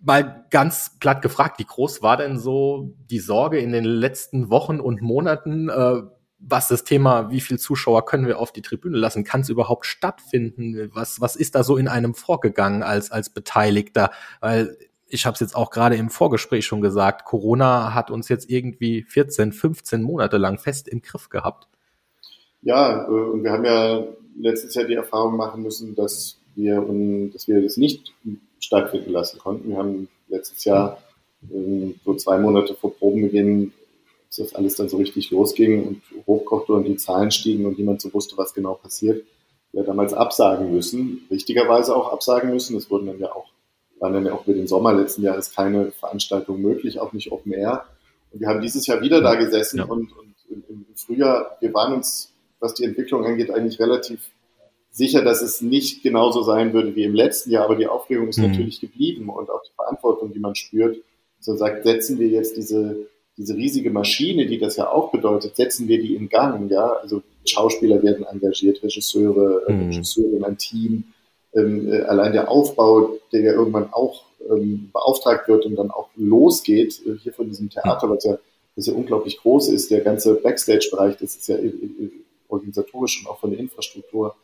[0.00, 4.80] mal ganz platt gefragt, wie groß war denn so die Sorge in den letzten Wochen
[4.80, 5.68] und Monaten?
[5.68, 6.02] Äh,
[6.40, 9.86] was das Thema, wie viel Zuschauer können wir auf die Tribüne lassen, kann es überhaupt
[9.86, 10.90] stattfinden?
[10.94, 14.12] Was, was ist da so in einem vorgegangen als, als Beteiligter?
[14.40, 14.76] Weil
[15.08, 19.02] ich habe es jetzt auch gerade im Vorgespräch schon gesagt, Corona hat uns jetzt irgendwie
[19.02, 21.68] 14, 15 Monate lang fest im Griff gehabt.
[22.62, 24.04] Ja, äh, und wir haben ja
[24.38, 26.84] letztes Jahr die Erfahrung machen müssen, dass wir,
[27.32, 28.12] dass wir das nicht
[28.58, 29.70] stattfinden lassen konnten.
[29.70, 30.98] Wir haben letztes Jahr
[31.52, 33.72] ähm, so zwei Monate vor Probenbeginn,
[34.26, 38.00] als das alles dann so richtig losging und hochkochte und die Zahlen stiegen und niemand
[38.00, 39.24] so wusste, was genau passiert,
[39.72, 42.76] ja damals absagen müssen, richtigerweise auch absagen müssen.
[42.76, 43.46] Es wurden dann ja auch,
[44.00, 47.52] waren dann ja auch für den Sommer letzten Jahres keine Veranstaltungen möglich, auch nicht Open
[47.52, 47.84] Air.
[48.32, 49.84] Und wir haben dieses Jahr wieder da gesessen ja.
[49.84, 50.34] und, und
[50.68, 54.20] im Frühjahr, wir waren uns, was die Entwicklung angeht, eigentlich relativ
[54.90, 58.38] sicher, dass es nicht genauso sein würde wie im letzten Jahr, aber die Aufregung ist
[58.38, 58.48] mhm.
[58.48, 60.98] natürlich geblieben und auch die Verantwortung, die man spürt.
[61.40, 62.96] So sagt, setzen wir jetzt diese,
[63.36, 66.94] diese riesige Maschine, die das ja auch bedeutet, setzen wir die in Gang, ja.
[67.00, 69.90] Also Schauspieler werden engagiert, Regisseure, mhm.
[69.90, 71.04] Regisseure ein Team,
[71.58, 76.08] ähm, äh, allein der Aufbau, der ja irgendwann auch ähm, beauftragt wird und dann auch
[76.16, 78.38] losgeht, äh, hier von diesem Theater, was ja,
[78.76, 81.72] was ja unglaublich groß ist, der ganze Backstage-Bereich, das ist ja äh,
[82.48, 84.34] organisatorisch und auch von der Infrastruktur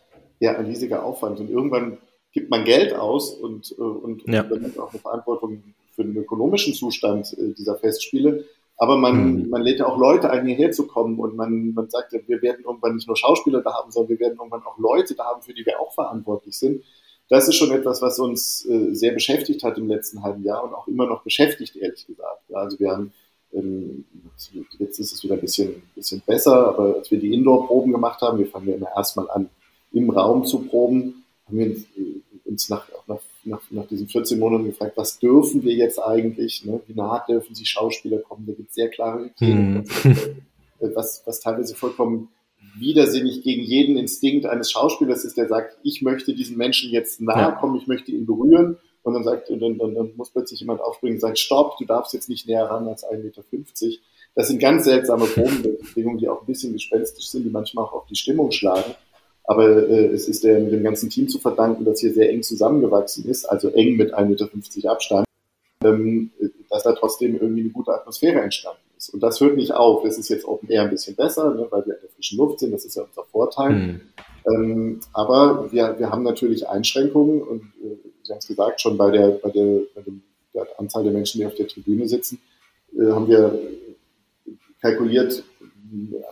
[0.40, 1.40] ja ein riesiger Aufwand.
[1.40, 1.98] Und irgendwann
[2.32, 4.42] gibt man Geld aus und, äh, und, ja.
[4.42, 5.62] und dann hat auch eine Verantwortung
[5.94, 8.44] für den ökonomischen Zustand äh, dieser Festspiele.
[8.76, 9.48] Aber man, mhm.
[9.50, 12.42] man lädt ja auch Leute ein, hierher zu kommen und man, man sagt ja, wir
[12.42, 15.42] werden irgendwann nicht nur Schauspieler da haben, sondern wir werden irgendwann auch Leute da haben,
[15.42, 16.82] für die wir auch verantwortlich sind.
[17.28, 20.74] Das ist schon etwas, was uns äh, sehr beschäftigt hat im letzten halben Jahr und
[20.74, 22.42] auch immer noch beschäftigt, ehrlich gesagt.
[22.48, 23.12] Ja, also wir haben,
[23.52, 24.04] ähm,
[24.78, 28.38] jetzt ist es wieder ein bisschen, bisschen besser, aber als wir die Indoor-Proben gemacht haben,
[28.38, 29.48] wir fangen ja immer erstmal an,
[29.92, 31.76] im Raum zu proben, haben wir
[32.44, 36.80] uns nach, nach, nach, nach diesen 14 Monaten gefragt, was dürfen wir jetzt eigentlich, ne?
[36.86, 40.44] wie nah dürfen sie Schauspieler kommen, da gibt es sehr klare Kriterien, mhm.
[40.94, 42.28] was, was teilweise vollkommen
[42.78, 47.56] widersinnig gegen jeden Instinkt eines Schauspielers ist, der sagt, ich möchte diesen Menschen jetzt nahe
[47.56, 48.76] kommen, ich möchte ihn berühren.
[49.02, 52.14] Und dann sagt, dann, dann, dann muss plötzlich jemand aufspringen und sagt, stopp, du darfst
[52.14, 53.42] jetzt nicht näher ran als 1,50 Meter.
[54.34, 58.06] Das sind ganz seltsame Probenbedingungen, die auch ein bisschen gespenstisch sind, die manchmal auch auf
[58.06, 58.94] die Stimmung schlagen.
[59.44, 63.26] Aber äh, es ist dem, dem ganzen Team zu verdanken, dass hier sehr eng zusammengewachsen
[63.26, 65.26] ist, also eng mit 1,50 Meter Abstand,
[65.84, 66.30] ähm,
[66.70, 69.14] dass da trotzdem irgendwie eine gute Atmosphäre entstanden ist.
[69.14, 70.02] Und das hört nicht auf.
[70.02, 72.60] Das ist jetzt Open Air ein bisschen besser, ne, weil wir in der frischen Luft
[72.60, 72.72] sind.
[72.72, 73.72] Das ist ja unser Vorteil.
[73.72, 74.00] Mhm.
[74.46, 79.10] Ähm, aber wir, wir haben natürlich Einschränkungen und äh, Sie haben es gesagt, schon bei
[79.10, 80.22] der, bei der, bei dem,
[80.54, 82.40] der Anzahl der Menschen, die auf der Tribüne sitzen,
[82.98, 83.58] äh, haben wir
[84.80, 85.44] kalkuliert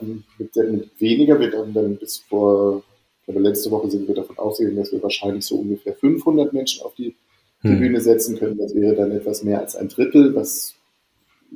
[0.00, 0.04] äh,
[0.38, 1.38] mit, mit weniger.
[1.38, 2.82] Wir haben dann bis vor
[3.26, 6.94] aber letzte Woche sind wir davon ausgegangen, dass wir wahrscheinlich so ungefähr 500 Menschen auf
[6.94, 7.14] die
[7.60, 7.78] hm.
[7.78, 8.58] Bühne setzen können.
[8.58, 10.74] Das wäre dann etwas mehr als ein Drittel, was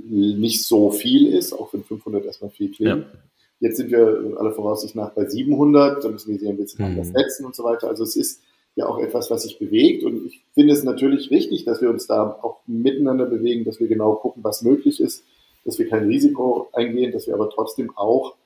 [0.05, 3.07] nicht so viel ist, auch wenn 500 erstmal viel klingt.
[3.07, 3.19] Ja.
[3.59, 6.93] Jetzt sind wir aller Voraussicht nach bei 700, da müssen wir sie ein bisschen hm.
[6.93, 7.89] anders setzen und so weiter.
[7.89, 8.43] Also es ist
[8.75, 12.07] ja auch etwas, was sich bewegt und ich finde es natürlich wichtig, dass wir uns
[12.07, 15.25] da auch miteinander bewegen, dass wir genau gucken, was möglich ist,
[15.65, 18.37] dass wir kein Risiko eingehen, dass wir aber trotzdem auch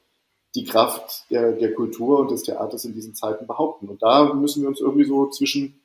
[0.54, 3.88] die Kraft der, der Kultur und des Theaters in diesen Zeiten behaupten.
[3.88, 5.80] Und da müssen wir uns irgendwie so zwischen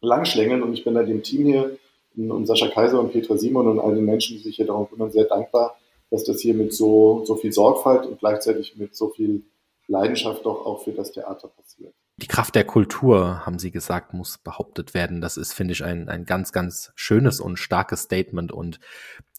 [0.00, 0.62] langschlängeln.
[0.62, 1.78] Und ich bin da dem Team hier
[2.16, 5.10] und Sascha Kaiser und Petra Simon und all den Menschen, die sich hier darum kümmern,
[5.10, 5.76] sehr dankbar,
[6.10, 9.42] dass das hier mit so, so viel Sorgfalt und gleichzeitig mit so viel
[9.86, 11.94] Leidenschaft doch auch für das Theater passiert.
[12.18, 15.20] Die Kraft der Kultur, haben Sie gesagt, muss behauptet werden.
[15.20, 18.52] Das ist, finde ich, ein, ein ganz, ganz schönes und starkes Statement.
[18.52, 18.78] Und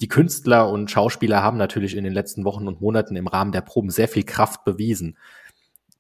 [0.02, 3.62] die Künstler und Schauspieler haben natürlich in den letzten Wochen und Monaten im Rahmen der
[3.62, 5.18] Proben sehr viel Kraft bewiesen.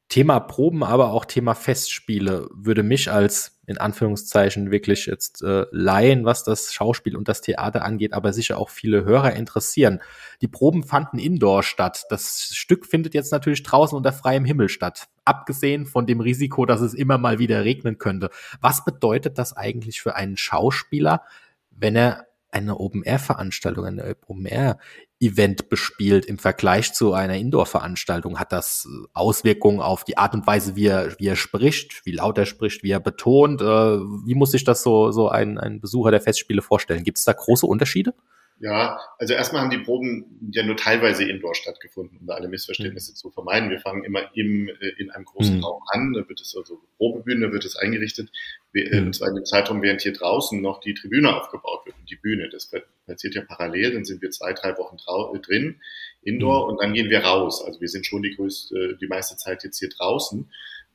[0.09, 6.25] Thema Proben, aber auch Thema Festspiele würde mich als in Anführungszeichen wirklich jetzt äh, Laien,
[6.25, 10.01] was das Schauspiel und das Theater angeht, aber sicher auch viele Hörer interessieren.
[10.41, 12.03] Die Proben fanden indoor statt.
[12.09, 15.07] Das Stück findet jetzt natürlich draußen unter freiem Himmel statt.
[15.23, 18.29] Abgesehen von dem Risiko, dass es immer mal wieder regnen könnte.
[18.61, 21.23] Was bedeutet das eigentlich für einen Schauspieler,
[21.71, 28.39] wenn er eine Open-Air-Veranstaltung, eine Open-Air-Event bespielt im Vergleich zu einer Indoor-Veranstaltung?
[28.39, 32.37] Hat das Auswirkungen auf die Art und Weise, wie er, wie er spricht, wie laut
[32.37, 33.61] er spricht, wie er betont?
[33.61, 37.03] Äh, wie muss sich das so, so ein, ein Besucher der Festspiele vorstellen?
[37.03, 38.13] Gibt es da große Unterschiede?
[38.59, 43.11] Ja, also erstmal haben die Proben ja nur teilweise indoor stattgefunden, um da alle Missverständnisse
[43.11, 43.15] mhm.
[43.15, 43.69] zu vermeiden.
[43.69, 45.63] Wir fangen immer im, äh, in einem großen mhm.
[45.63, 49.07] Raum an, da wird es also Probebühne, wird es eingerichtet, äh, mhm.
[49.07, 52.15] und zwar in dem Zeitraum, während hier draußen noch die Tribüne aufgebaut wird und die
[52.15, 52.49] Bühne.
[52.49, 52.69] Das
[53.05, 55.81] passiert ja parallel, dann sind wir zwei, drei Wochen äh, drin,
[56.23, 56.71] indoor, mhm.
[56.71, 57.63] und dann gehen wir raus.
[57.65, 60.49] Also wir sind schon die größte, die meiste Zeit jetzt hier draußen.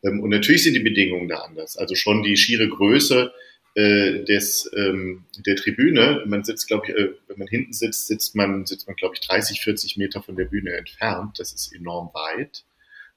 [0.04, 1.76] Ähm, und natürlich sind die Bedingungen da anders.
[1.76, 3.32] Also schon die schiere Größe,
[3.76, 6.24] äh, des, ähm, der Tribüne.
[6.26, 9.20] Man sitzt, glaube ich, äh, wenn man hinten sitzt, sitzt man, sitzt man, glaube ich,
[9.20, 11.38] 30, 40 Meter von der Bühne entfernt.
[11.38, 12.64] Das ist enorm weit.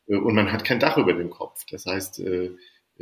[0.08, 1.66] Äh, und man hat kein Dach über dem Kopf.
[1.72, 2.58] Das heißt, äh, äh,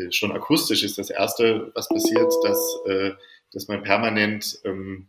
[0.09, 3.11] schon akustisch ist das Erste, was passiert, dass, äh,
[3.51, 5.07] dass man permanent ähm,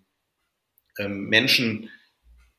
[0.99, 1.91] ähm, Menschen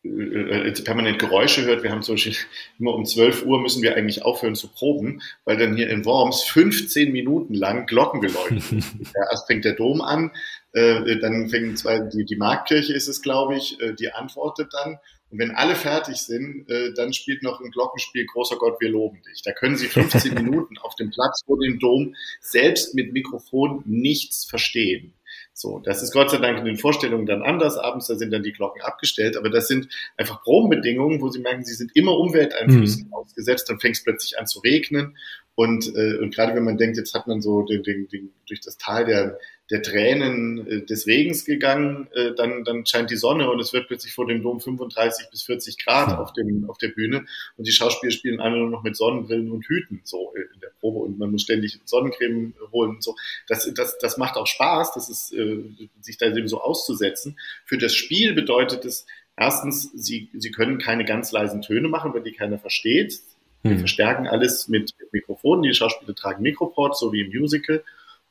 [0.04, 1.84] äh, äh, permanent Geräusche hört.
[1.84, 2.36] Wir haben zum Beispiel
[2.80, 6.44] immer um 12 Uhr müssen wir eigentlich aufhören zu proben, weil dann hier in Worms
[6.44, 10.32] 15 Minuten lang Glocken geläutet ja, erst fängt der Dom an,
[10.74, 14.98] äh, dann fängt zwei, die, die Marktkirche ist es, glaube ich, äh, die antwortet dann.
[15.34, 19.20] Und wenn alle fertig sind, äh, dann spielt noch ein Glockenspiel Großer Gott, wir loben
[19.24, 19.42] dich.
[19.42, 24.46] Da können Sie 15 Minuten auf dem Platz vor dem Dom selbst mit Mikrofon nichts
[24.46, 25.16] verstehen.
[25.52, 27.80] So, das ist Gott sei Dank in den Vorstellungen dann anders.
[27.80, 29.36] Abends, da sind dann die Glocken abgestellt.
[29.36, 33.14] Aber das sind einfach Probenbedingungen, wo Sie merken, Sie sind immer Umwelteinflüssen mhm.
[33.14, 33.68] ausgesetzt.
[33.68, 35.18] Dann fängt es plötzlich an zu regnen.
[35.56, 38.62] Und, äh, und gerade wenn man denkt, jetzt hat man so den, den, den, durch
[38.62, 39.40] das Tal der,
[39.74, 43.88] der Tränen äh, des Regens gegangen, äh, dann, dann scheint die Sonne und es wird
[43.88, 47.26] plötzlich vor dem Dom 35 bis 40 Grad auf, dem, auf der Bühne
[47.58, 51.00] und die Schauspieler spielen alle nur noch mit Sonnenbrillen und Hüten so in der Probe
[51.00, 53.16] und man muss ständig Sonnencreme holen und so.
[53.48, 55.64] Das, das, das macht auch Spaß, das ist, äh,
[56.02, 57.40] sich da eben so auszusetzen.
[57.66, 62.22] Für das Spiel bedeutet es, erstens, sie, sie können keine ganz leisen Töne machen, weil
[62.22, 63.22] die keiner versteht.
[63.64, 63.80] Wir hm.
[63.80, 65.64] verstärken alles mit Mikrofonen.
[65.64, 67.84] Die Schauspieler tragen Mikroports, so wie im Musical.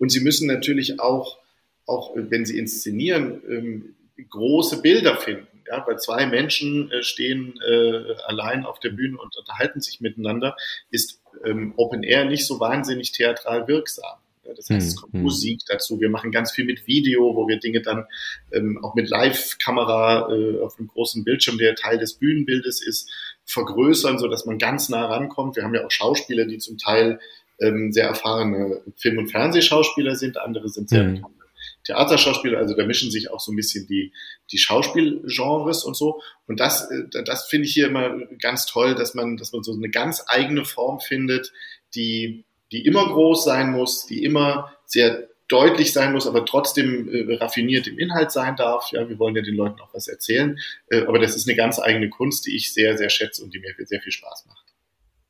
[0.02, 1.38] Und sie müssen natürlich auch,
[1.86, 3.94] auch wenn sie inszenieren, ähm,
[4.30, 5.46] große Bilder finden.
[5.68, 10.56] Ja, weil zwei Menschen äh, stehen äh, allein auf der Bühne und unterhalten sich miteinander,
[10.90, 14.18] ist ähm, Open Air nicht so wahnsinnig theatral wirksam.
[14.56, 15.22] Das heißt, es kommt hm.
[15.22, 16.00] Musik dazu.
[16.00, 18.06] Wir machen ganz viel mit Video, wo wir Dinge dann
[18.50, 23.08] ähm, auch mit Live-Kamera äh, auf einem großen Bildschirm, der Teil des Bühnenbildes ist,
[23.44, 25.54] vergrößern, so dass man ganz nah rankommt.
[25.54, 27.20] Wir haben ja auch Schauspieler, die zum Teil
[27.60, 31.14] ähm, sehr erfahrene Film- und Fernsehschauspieler sind, andere sind sehr mhm.
[31.16, 31.42] bekannte
[31.84, 34.12] Theaterschauspieler, also da mischen sich auch so ein bisschen die,
[34.50, 36.20] die Schauspielgenres und so.
[36.46, 39.72] Und das, äh, das finde ich hier immer ganz toll, dass man, dass man so
[39.72, 41.52] eine ganz eigene Form findet,
[41.94, 47.34] die, die immer groß sein muss, die immer sehr deutlich sein muss, aber trotzdem äh,
[47.34, 48.90] raffiniert im Inhalt sein darf.
[48.92, 50.58] Ja, wir wollen ja den Leuten auch was erzählen.
[50.88, 53.58] Äh, aber das ist eine ganz eigene Kunst, die ich sehr, sehr schätze und die
[53.58, 54.71] mir sehr viel Spaß macht.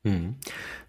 [0.05, 0.35] Mhm.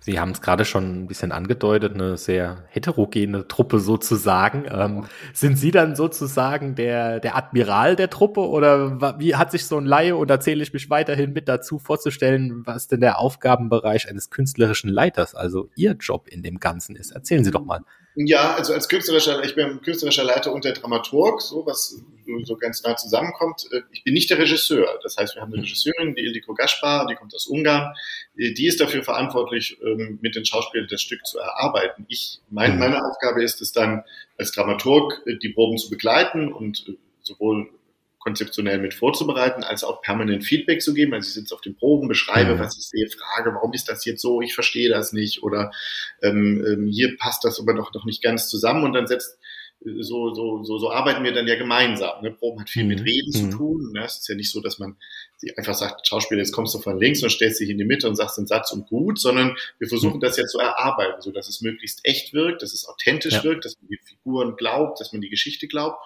[0.00, 4.64] Sie haben es gerade schon ein bisschen angedeutet, eine sehr heterogene Truppe sozusagen.
[4.68, 9.78] Ähm, sind Sie dann sozusagen der, der Admiral der Truppe oder wie hat sich so
[9.78, 14.08] ein Laie, und da zähle ich mich weiterhin mit dazu, vorzustellen, was denn der Aufgabenbereich
[14.08, 17.12] eines künstlerischen Leiters, also Ihr Job in dem Ganzen ist?
[17.12, 17.82] Erzählen Sie doch mal.
[18.16, 22.00] Ja, also als künstlerischer, ich bin künstlerischer Leiter und der Dramaturg, so was
[22.44, 23.66] so ganz nah zusammenkommt.
[23.72, 24.98] Äh, ich bin nicht der Regisseur.
[25.02, 25.64] Das heißt, wir haben eine mhm.
[25.64, 27.94] Regisseurin, die Ildiko Gaspar, die kommt aus Ungarn.
[28.36, 32.06] Äh, die ist dafür verantwortlich, ähm, mit den Schauspielern das Stück zu erarbeiten.
[32.08, 32.78] Ich, mein, mhm.
[32.78, 34.04] meine Aufgabe ist es dann,
[34.38, 37.68] als Dramaturg äh, die Proben zu begleiten und sowohl
[38.24, 41.12] konzeptionell mit vorzubereiten, als auch permanent Feedback zu geben.
[41.12, 42.58] Also ich sitze auf den Proben, beschreibe, mhm.
[42.58, 45.70] was ich sehe, frage, warum ist das jetzt so, ich verstehe das nicht oder
[46.22, 49.38] ähm, ähm, hier passt das aber doch noch nicht ganz zusammen und dann setzt
[49.84, 52.22] so, so, so, so arbeiten wir dann ja gemeinsam.
[52.22, 52.30] Ne?
[52.30, 53.04] Proben hat viel mit mhm.
[53.04, 53.50] Reden mhm.
[53.50, 53.92] zu tun.
[53.92, 54.04] Ne?
[54.04, 54.96] Es ist ja nicht so, dass man
[55.56, 58.16] einfach sagt, Schauspieler, jetzt kommst du von links und stellst dich in die Mitte und
[58.16, 60.20] sagst den Satz und gut, sondern wir versuchen mhm.
[60.20, 63.44] das ja zu erarbeiten, so dass es möglichst echt wirkt, dass es authentisch ja.
[63.44, 65.98] wirkt, dass man die Figuren glaubt, dass man die Geschichte glaubt.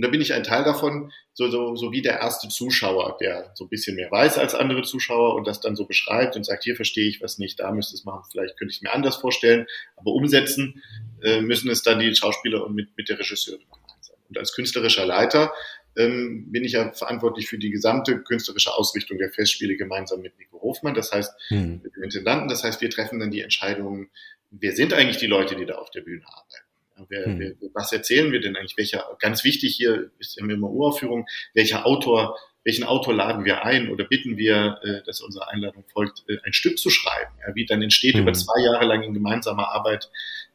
[0.00, 3.52] Und da bin ich ein Teil davon, so, so, so wie der erste Zuschauer, der
[3.54, 6.64] so ein bisschen mehr weiß als andere Zuschauer und das dann so beschreibt und sagt,
[6.64, 9.16] hier verstehe ich was nicht, da müsste es machen, vielleicht könnte ich es mir anders
[9.16, 10.82] vorstellen, aber umsetzen
[11.22, 14.16] äh, müssen es dann die Schauspieler und mit, mit der Regisseurin gemeinsam.
[14.26, 15.52] Und als künstlerischer Leiter
[15.98, 20.62] ähm, bin ich ja verantwortlich für die gesamte künstlerische Ausrichtung der Festspiele gemeinsam mit Nico
[20.62, 21.82] Hofmann, das heißt hm.
[21.82, 24.08] mit dem Intendanten, das heißt, wir treffen dann die Entscheidungen,
[24.50, 26.69] wer sind eigentlich die Leute, die da auf der Bühne arbeiten.
[27.08, 27.38] Wer, hm.
[27.38, 28.76] wer, was erzählen wir denn eigentlich?
[28.76, 34.04] Welcher, ganz wichtig hier ist immer Uraufführung, welcher Autor, welchen Autor laden wir ein oder
[34.04, 37.32] bitten wir, äh, dass unsere Einladung folgt, äh, ein Stück zu schreiben?
[37.46, 38.22] Ja, wie dann entsteht hm.
[38.22, 40.10] über zwei Jahre lang in gemeinsamer Arbeit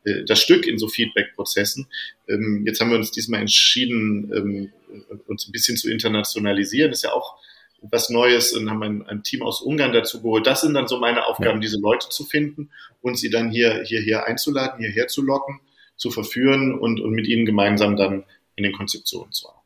[0.05, 1.87] äh, das Stück in so Feedback-Prozessen.
[2.27, 4.71] Ähm, jetzt haben wir uns diesmal entschieden, ähm,
[5.27, 6.91] uns ein bisschen zu internationalisieren.
[6.91, 7.35] Das ist ja auch
[7.91, 10.47] was Neues und haben ein, ein, Team aus Ungarn dazu geholt.
[10.47, 11.61] Das sind dann so meine Aufgaben, ja.
[11.61, 12.71] diese Leute zu finden
[13.01, 15.59] und sie dann hier, hierher einzuladen, hierher zu locken
[15.95, 18.23] zu verführen und, und mit ihnen gemeinsam dann
[18.55, 19.65] in den Konzeptionen zu arbeiten.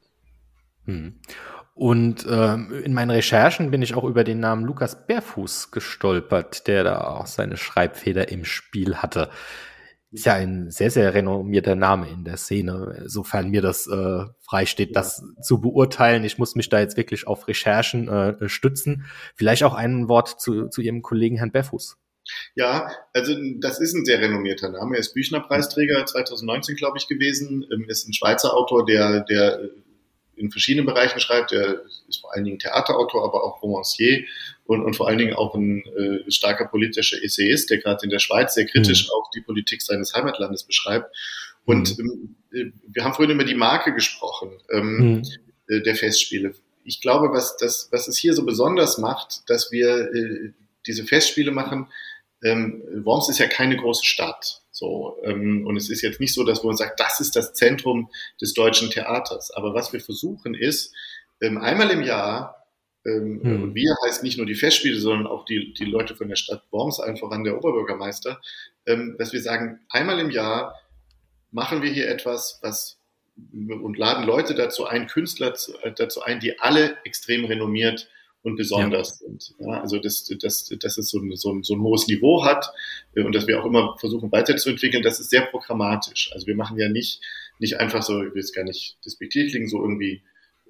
[0.86, 1.19] Hm.
[1.80, 6.84] Und äh, in meinen Recherchen bin ich auch über den Namen Lukas Bärfuß gestolpert, der
[6.84, 9.30] da auch seine Schreibfeder im Spiel hatte.
[10.11, 14.95] Ist ja ein sehr, sehr renommierter Name in der Szene, sofern mir das äh, freisteht,
[14.95, 16.23] das zu beurteilen.
[16.23, 19.05] Ich muss mich da jetzt wirklich auf Recherchen äh, stützen.
[19.36, 21.99] Vielleicht auch ein Wort zu, zu Ihrem Kollegen Herrn Bärfuß.
[22.55, 24.95] Ja, also das ist ein sehr renommierter Name.
[24.95, 27.65] Er ist Büchner-Preisträger 2019, glaube ich, gewesen.
[27.69, 29.69] Er ähm, Ist ein Schweizer Autor, der, der äh,
[30.36, 31.51] in verschiedenen Bereichen schreibt.
[31.51, 34.25] Er ist vor allen Dingen Theaterautor, aber auch Romancier
[34.65, 38.19] und, und vor allen Dingen auch ein äh, starker politischer Essayist, der gerade in der
[38.19, 39.11] Schweiz sehr kritisch mhm.
[39.13, 41.15] auch die Politik seines Heimatlandes beschreibt.
[41.65, 42.36] Und mhm.
[42.53, 45.23] ähm, äh, wir haben vorhin über die Marke gesprochen ähm, mhm.
[45.67, 46.53] äh, der Festspiele
[46.89, 50.53] ich glaube, was, das, was es hier so besonders macht, dass wir äh,
[50.88, 51.88] diese Festspiele machen,
[52.43, 54.61] ähm, Worms ist ja keine große Stadt.
[54.71, 58.09] So, ähm, und es ist jetzt nicht so, dass man sagt, das ist das Zentrum
[58.39, 59.51] des deutschen Theaters.
[59.51, 60.93] Aber was wir versuchen ist,
[61.41, 62.59] ähm, einmal im Jahr
[63.05, 63.63] ähm, hm.
[63.63, 66.63] Und wir heißt nicht nur die Festspiele, sondern auch die, die Leute von der Stadt
[66.71, 68.41] Worms, einfach an der Oberbürgermeister,
[68.85, 70.75] ähm, dass wir sagen, einmal im Jahr
[71.51, 72.97] machen wir hier etwas, was
[73.53, 75.55] und laden Leute dazu ein, Künstler
[75.95, 78.09] dazu ein, die alle extrem renommiert
[78.43, 79.27] und besonders ja.
[79.27, 79.55] sind.
[79.59, 82.71] Ja, also dass, dass, dass es so ein, so, ein, so ein hohes Niveau hat
[83.15, 86.31] äh, und dass wir auch immer versuchen weiterzuentwickeln, das ist sehr programmatisch.
[86.33, 87.21] Also wir machen ja nicht,
[87.59, 90.21] nicht einfach so, ich will es gar nicht despektierlich klingen, so irgendwie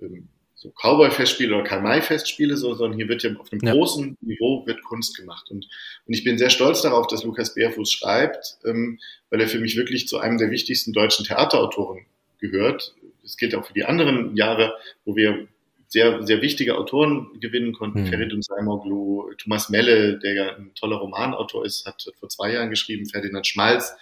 [0.01, 3.71] ähm, so Cowboy-Festspiele oder Karl-May-Festspiele, sondern hier wird ja auf einem ja.
[3.71, 5.49] großen Niveau wird Kunst gemacht.
[5.51, 5.69] Und,
[6.05, 8.99] und ich bin sehr stolz darauf, dass Lukas Bärfuß schreibt, ähm,
[9.29, 12.05] weil er für mich wirklich zu einem der wichtigsten deutschen Theaterautoren
[12.39, 12.93] gehört.
[13.23, 14.73] Es gilt auch für die anderen Jahre,
[15.05, 15.47] wo wir
[15.89, 18.03] sehr, sehr wichtige Autoren gewinnen konnten.
[18.03, 18.07] Mhm.
[18.07, 23.05] Feridun Saimoglu, Thomas Melle, der ja ein toller Romanautor ist, hat vor zwei Jahren geschrieben,
[23.05, 23.93] Ferdinand Schmalz,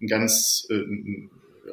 [0.00, 0.74] ein ganz, äh,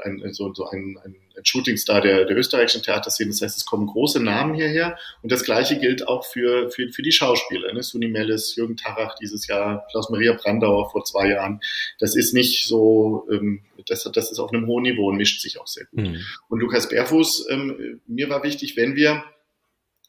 [0.03, 3.31] ein, so, so ein, ein ein Shootingstar der, der österreichischen Theaterszene.
[3.31, 4.97] Das heißt, es kommen große Namen hierher.
[5.23, 7.73] Und das Gleiche gilt auch für, für, für die Schauspieler.
[7.73, 7.81] Ne?
[7.81, 11.61] Suni Mellis, Jürgen Tarach dieses Jahr, Klaus-Maria Brandauer vor zwei Jahren.
[11.99, 15.59] Das ist nicht so, ähm, das, das ist auf einem hohen Niveau und mischt sich
[15.59, 16.01] auch sehr gut.
[16.01, 16.21] Mhm.
[16.49, 19.23] Und Lukas Bärfuß, ähm, mir war wichtig, wenn wir,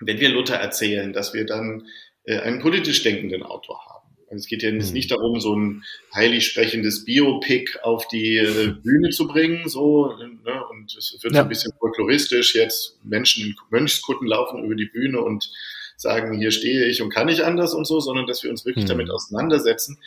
[0.00, 1.86] wenn wir Luther erzählen, dass wir dann
[2.24, 4.00] äh, einen politisch denkenden Autor haben.
[4.30, 4.94] Also es geht ja jetzt mhm.
[4.94, 5.82] nicht darum, so ein
[6.14, 10.64] heilig sprechendes Biopic auf die äh, Bühne zu bringen, so, ne?
[10.70, 11.40] und es wird ja.
[11.40, 15.50] so ein bisschen folkloristisch, jetzt Menschen in Mönchskutten laufen über die Bühne und
[15.96, 18.84] sagen, hier stehe ich und kann ich anders und so, sondern dass wir uns wirklich
[18.84, 18.90] mhm.
[18.90, 19.98] damit auseinandersetzen,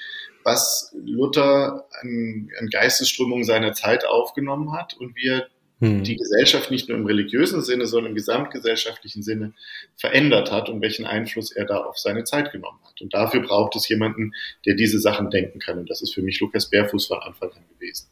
[0.44, 5.48] was Luther an, an Geistesströmungen seiner Zeit aufgenommen hat und wir
[5.84, 6.04] hm.
[6.04, 9.54] die Gesellschaft nicht nur im religiösen Sinne, sondern im gesamtgesellschaftlichen Sinne
[9.96, 13.02] verändert hat und welchen Einfluss er da auf seine Zeit genommen hat.
[13.02, 14.34] Und dafür braucht es jemanden,
[14.66, 15.80] der diese Sachen denken kann.
[15.80, 18.08] Und das ist für mich Lukas Bärfuß von Anfang an gewesen.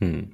[0.00, 0.32] Hm.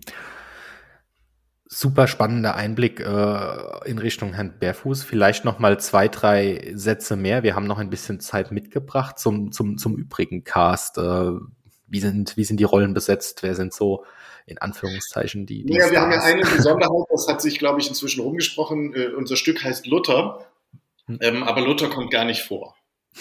[1.67, 5.05] Super spannender Einblick äh, in Richtung Herrn Bärfuß.
[5.05, 7.45] Vielleicht noch mal zwei, drei Sätze mehr.
[7.45, 10.99] Wir haben noch ein bisschen Zeit mitgebracht zum, zum, zum übrigen Cast.
[10.99, 11.31] Äh,
[11.87, 13.45] wie, sind, wie sind die Rollen besetzt?
[13.45, 14.05] Wer sind so
[14.51, 15.93] in Anführungszeichen die, die Ja, Stars.
[15.93, 18.95] wir haben ja eine Besonderheit, das hat sich, glaube ich, inzwischen rumgesprochen.
[18.95, 20.47] Äh, unser Stück heißt Luther,
[21.07, 21.19] hm.
[21.23, 22.77] ähm, aber Luther kommt gar nicht vor.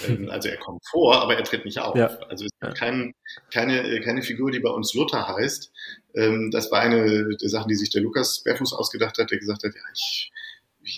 [0.07, 1.95] Ähm, also er kommt vor, aber er tritt nicht auf.
[1.95, 2.07] Ja.
[2.29, 3.13] Also es gibt kein,
[3.53, 5.71] keine, keine Figur, die bei uns Luther heißt.
[6.15, 9.63] Ähm, das war eine der Sachen, die sich der Lukas Berfuß ausgedacht hat, der gesagt
[9.63, 10.31] hat, ja, ich,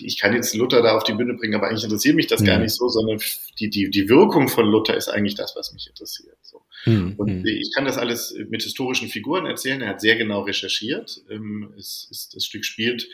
[0.00, 2.46] ich kann jetzt Luther da auf die Bühne bringen, aber eigentlich interessiert mich das mhm.
[2.46, 3.20] gar nicht so, sondern
[3.58, 6.36] die, die, die Wirkung von Luther ist eigentlich das, was mich interessiert.
[6.40, 6.62] So.
[6.86, 7.14] Mhm.
[7.16, 7.46] Und hm.
[7.46, 9.82] ich kann das alles mit historischen Figuren erzählen.
[9.82, 11.20] Er hat sehr genau recherchiert.
[11.30, 13.08] Ähm, es, es, das Stück spielt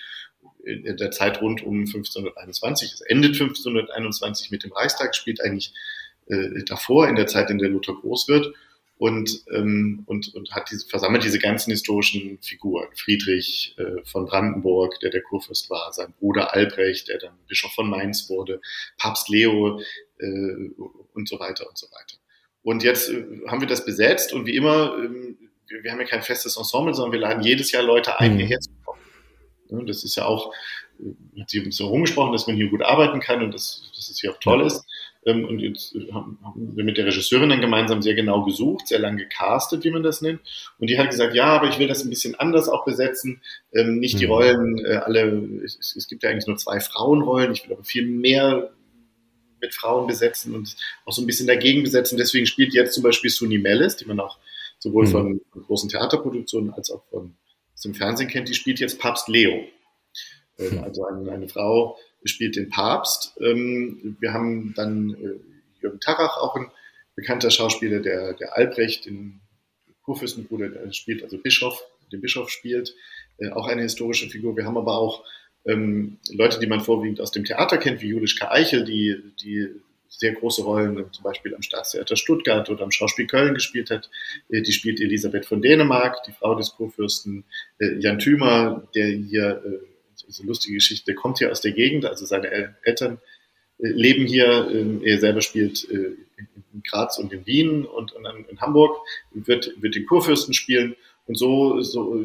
[0.64, 2.93] in der Zeit rund um 1521.
[2.93, 5.72] Es endet 1521 mit dem Reichstag, spielt eigentlich
[6.26, 8.55] äh, davor, in der Zeit, in der Luther groß wird.
[8.99, 12.88] Und, ähm, und, und hat diese, versammelt diese ganzen historischen Figuren.
[12.96, 17.88] Friedrich äh, von Brandenburg, der der Kurfürst war, sein Bruder Albrecht, der dann Bischof von
[17.88, 18.61] Mainz wurde,
[18.99, 19.80] Papst Leo
[20.18, 20.70] äh,
[21.14, 22.16] und so weiter und so weiter.
[22.62, 25.38] Und jetzt äh, haben wir das besetzt und wie immer, ähm,
[25.68, 28.38] wir haben ja kein festes Ensemble, sondern wir laden jedes Jahr Leute ein, mhm.
[28.38, 29.86] hierher zu kommen.
[29.86, 30.53] Das ist ja auch,
[31.38, 34.20] hat sie ein bisschen rumgesprochen, dass man hier gut arbeiten kann und dass, dass es
[34.20, 34.84] hier auch toll ist.
[35.24, 38.98] Ähm, und jetzt äh, haben wir mit der Regisseurin dann gemeinsam sehr genau gesucht, sehr
[38.98, 40.40] lange gecastet, wie man das nennt.
[40.78, 43.40] Und die hat gesagt, ja, aber ich will das ein bisschen anders auch besetzen.
[43.72, 44.32] Ähm, nicht die mhm.
[44.32, 47.52] Rollen, alle, es, gibt ja eigentlich nur zwei Frauenrollen.
[47.52, 48.70] Ich will aber viel mehr
[49.60, 52.16] mit Frauen besetzen und auch so ein bisschen dagegen besetzen.
[52.16, 54.38] Deswegen spielt jetzt zum Beispiel Suni Mellis, die man auch
[54.78, 55.10] sowohl mhm.
[55.10, 57.34] von, großen Theaterproduktionen als auch von
[57.84, 59.64] dem Fernsehen kennt, die spielt jetzt Papst Leo.
[60.58, 63.36] Ähm, also eine, eine, Frau spielt den Papst.
[63.40, 66.70] Ähm, wir haben dann äh, Jürgen Tarach, auch ein
[67.14, 69.40] bekannter Schauspieler, der, der Albrecht, den
[70.02, 72.94] Kurfürstenbruder, der spielt, also Bischof, den Bischof spielt,
[73.38, 74.56] äh, auch eine historische Figur.
[74.56, 75.24] Wir haben aber auch
[75.66, 79.68] ähm, Leute, die man vorwiegend aus dem Theater kennt, wie Julischka Eichel, die, die
[80.08, 84.11] sehr große Rollen zum Beispiel am Staatstheater Stuttgart oder am Schauspiel Köln gespielt hat.
[84.49, 87.45] Äh, die spielt Elisabeth von Dänemark, die Frau des Kurfürsten.
[87.78, 89.97] Äh, Jan Thümer, der hier, äh,
[90.29, 93.18] so lustige Geschichte, der kommt hier aus der Gegend, also seine Eltern
[93.79, 94.68] leben hier.
[94.71, 98.14] Ähm, er selber spielt in Graz und in Wien und,
[98.49, 98.96] in Hamburg,
[99.33, 100.96] wird, wird den Kurfürsten spielen.
[101.26, 102.25] Und so, so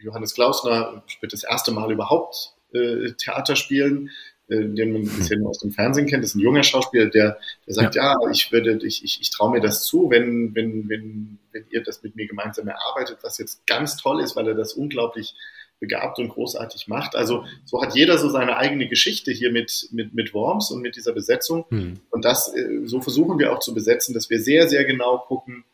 [0.00, 4.10] Johannes Klausner wird das erste Mal überhaupt äh, Theater spielen,
[4.48, 6.22] äh, den man bisher nur aus dem Fernsehen kennt.
[6.22, 9.30] Das ist ein junger Schauspieler, der, der sagt, ja, ja ich würde, ich, ich, ich
[9.30, 13.38] traue mir das zu, wenn, wenn, wenn, wenn ihr das mit mir gemeinsam erarbeitet, was
[13.38, 15.34] jetzt ganz toll ist, weil er das unglaublich
[15.80, 17.14] begabt und großartig macht.
[17.14, 20.96] Also so hat jeder so seine eigene Geschichte hier mit, mit, mit Worms und mit
[20.96, 21.64] dieser Besetzung.
[21.70, 22.00] Hm.
[22.10, 25.64] Und das, äh, so versuchen wir auch zu besetzen, dass wir sehr, sehr genau gucken,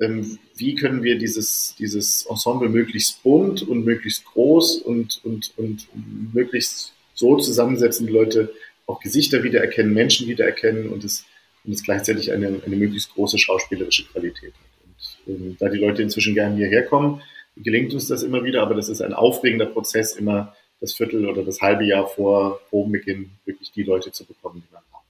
[0.00, 5.86] ähm, wie können wir dieses, dieses Ensemble möglichst bunt und möglichst groß und, und, und
[6.32, 8.52] möglichst so zusammensetzen, die Leute
[8.86, 11.24] auch Gesichter wiedererkennen, Menschen wiedererkennen und es,
[11.64, 15.26] und es gleichzeitig eine, eine möglichst große schauspielerische Qualität hat.
[15.26, 17.22] Und ähm, da die Leute inzwischen gerne hierher kommen,
[17.56, 21.44] gelingt uns das immer wieder, aber das ist ein aufregender Prozess, immer das Viertel oder
[21.44, 25.06] das halbe Jahr vor Probenbeginn wirklich die Leute zu bekommen, die man haben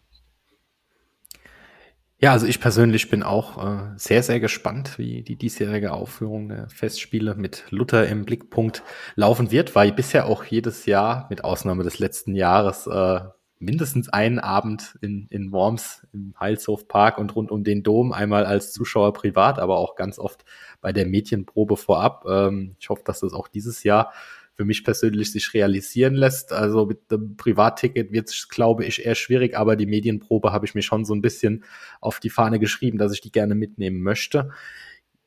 [2.18, 6.68] Ja, also ich persönlich bin auch äh, sehr, sehr gespannt, wie die diesjährige Aufführung der
[6.68, 8.82] Festspiele mit Luther im Blickpunkt
[9.14, 13.20] laufen wird, weil bisher auch jedes Jahr, mit Ausnahme des letzten Jahres, äh,
[13.62, 18.44] mindestens einen Abend in, in Worms im Heilshof Park und rund um den Dom, einmal
[18.44, 20.44] als Zuschauer privat, aber auch ganz oft
[20.82, 22.26] bei der Mädchenprobe vorab.
[22.28, 24.12] Ähm, ich hoffe, dass das auch dieses Jahr
[24.54, 26.52] für mich persönlich sich realisieren lässt.
[26.52, 30.74] Also mit dem Privatticket wird es, glaube ich, eher schwierig, aber die Medienprobe habe ich
[30.74, 31.64] mir schon so ein bisschen
[32.00, 34.50] auf die Fahne geschrieben, dass ich die gerne mitnehmen möchte.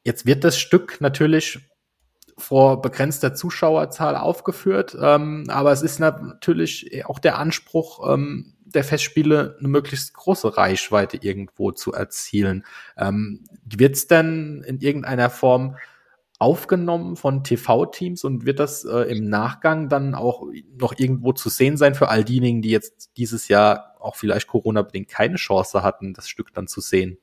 [0.03, 1.59] Jetzt wird das Stück natürlich
[2.37, 9.55] vor begrenzter Zuschauerzahl aufgeführt, ähm, aber es ist natürlich auch der Anspruch, ähm, der Festspiele
[9.59, 12.65] eine möglichst große Reichweite irgendwo zu erzielen.
[12.97, 15.77] Ähm, Wird es denn in irgendeiner Form
[16.37, 20.47] aufgenommen von TV-Teams und wird das äh, im Nachgang dann auch
[20.77, 25.07] noch irgendwo zu sehen sein für all diejenigen, die jetzt dieses Jahr auch vielleicht Corona-bedingt
[25.07, 27.17] keine Chance hatten, das Stück dann zu sehen?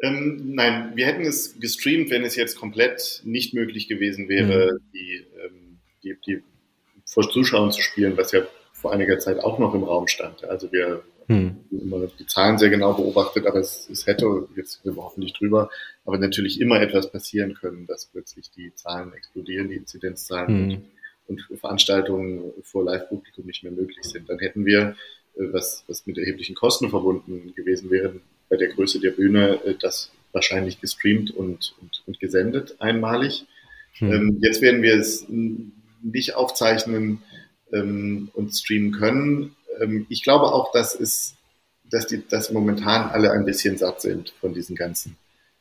[0.00, 4.90] Ähm, nein, wir hätten es gestreamt, wenn es jetzt komplett nicht möglich gewesen wäre, mhm.
[4.92, 6.42] die, ähm, die, die
[7.06, 8.40] vor Zuschauern zu spielen, was ja
[8.82, 10.44] vor einiger Zeit auch noch im Raum stand.
[10.44, 11.56] Also wir hm.
[11.70, 15.70] immer die Zahlen sehr genau beobachtet, aber es, es hätte, jetzt sind wir hoffentlich drüber,
[16.04, 20.82] aber natürlich immer etwas passieren können, dass plötzlich die Zahlen explodieren, die Inzidenzzahlen hm.
[21.28, 24.28] und, und, Veranstaltungen vor Live-Publikum nicht mehr möglich sind.
[24.28, 24.96] Dann hätten wir,
[25.36, 28.16] äh, was, was mit erheblichen Kosten verbunden gewesen wäre,
[28.50, 33.46] bei der Größe der Bühne, äh, das wahrscheinlich gestreamt und, und, und gesendet einmalig.
[33.98, 34.12] Hm.
[34.12, 35.26] Ähm, jetzt werden wir es
[36.02, 37.22] nicht aufzeichnen,
[37.72, 39.56] ähm, und streamen können.
[39.80, 41.34] Ähm, ich glaube auch, dass es,
[41.90, 45.16] dass die, dass momentan alle ein bisschen satt sind von diesen ganzen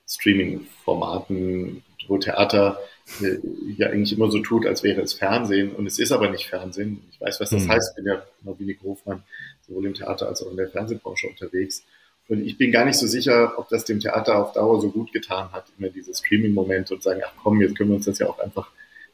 [0.07, 2.79] Streaming-Formaten, wo Theater
[3.21, 3.37] äh,
[3.77, 7.01] ja eigentlich immer so tut, als wäre es Fernsehen und es ist aber nicht Fernsehen.
[7.11, 7.71] Ich weiß, was das mhm.
[7.71, 7.91] heißt.
[7.91, 8.23] Ich bin ja
[8.59, 9.23] Nick Hofmann
[9.67, 11.83] sowohl im Theater als auch in der Fernsehbranche unterwegs.
[12.27, 15.11] Und ich bin gar nicht so sicher, ob das dem Theater auf Dauer so gut
[15.11, 18.27] getan hat, immer diese Streaming-Momente und sagen, ach komm, jetzt können wir uns das ja
[18.27, 18.71] auch einfach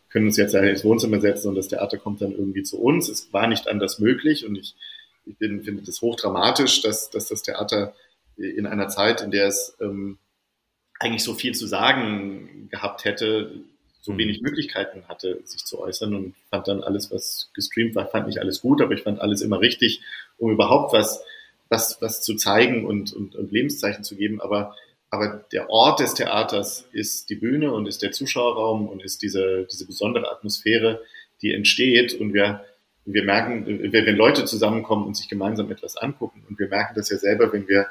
[0.09, 3.09] können uns jetzt ja ins Wohnzimmer setzen und das Theater kommt dann irgendwie zu uns.
[3.09, 4.75] Es war nicht anders möglich und ich,
[5.25, 7.93] ich bin, finde das hochdramatisch, dass, dass das Theater
[8.37, 10.17] in einer Zeit, in der es ähm,
[10.99, 13.51] eigentlich so viel zu sagen gehabt hätte,
[14.01, 14.17] so mhm.
[14.19, 18.39] wenig Möglichkeiten hatte, sich zu äußern und fand dann alles, was gestreamt war, fand nicht
[18.39, 20.01] alles gut, aber ich fand alles immer richtig,
[20.37, 21.23] um überhaupt was,
[21.69, 24.39] was, was zu zeigen und, und, und Lebenszeichen zu geben.
[24.39, 24.75] Aber
[25.09, 29.67] aber der Ort des Theaters ist die Bühne und ist der Zuschauerraum und ist diese,
[29.71, 31.01] diese besondere Atmosphäre,
[31.41, 32.13] die entsteht.
[32.13, 32.65] Und wir,
[33.05, 37.17] wir merken, wenn Leute zusammenkommen und sich gemeinsam etwas angucken, und wir merken das ja
[37.17, 37.87] selber, wenn wir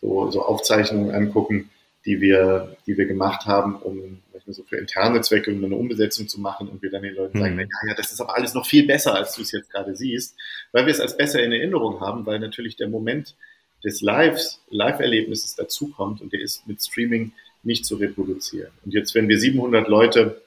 [0.00, 1.70] so, so Aufzeichnungen angucken,
[2.04, 6.40] die wir, die wir gemacht haben, um so für interne Zwecke, um eine Umbesetzung zu
[6.40, 7.60] machen und wir dann den Leuten sagen, mhm.
[7.60, 10.36] ja, ja, das ist aber alles noch viel besser, als du es jetzt gerade siehst,
[10.72, 13.34] weil wir es als besser in Erinnerung haben, weil natürlich der Moment,
[13.86, 17.30] des Lives, Live-Erlebnisses dazukommt und der ist mit Streaming
[17.62, 18.72] nicht zu reproduzieren.
[18.84, 20.42] Und jetzt, wenn wir 700 Leute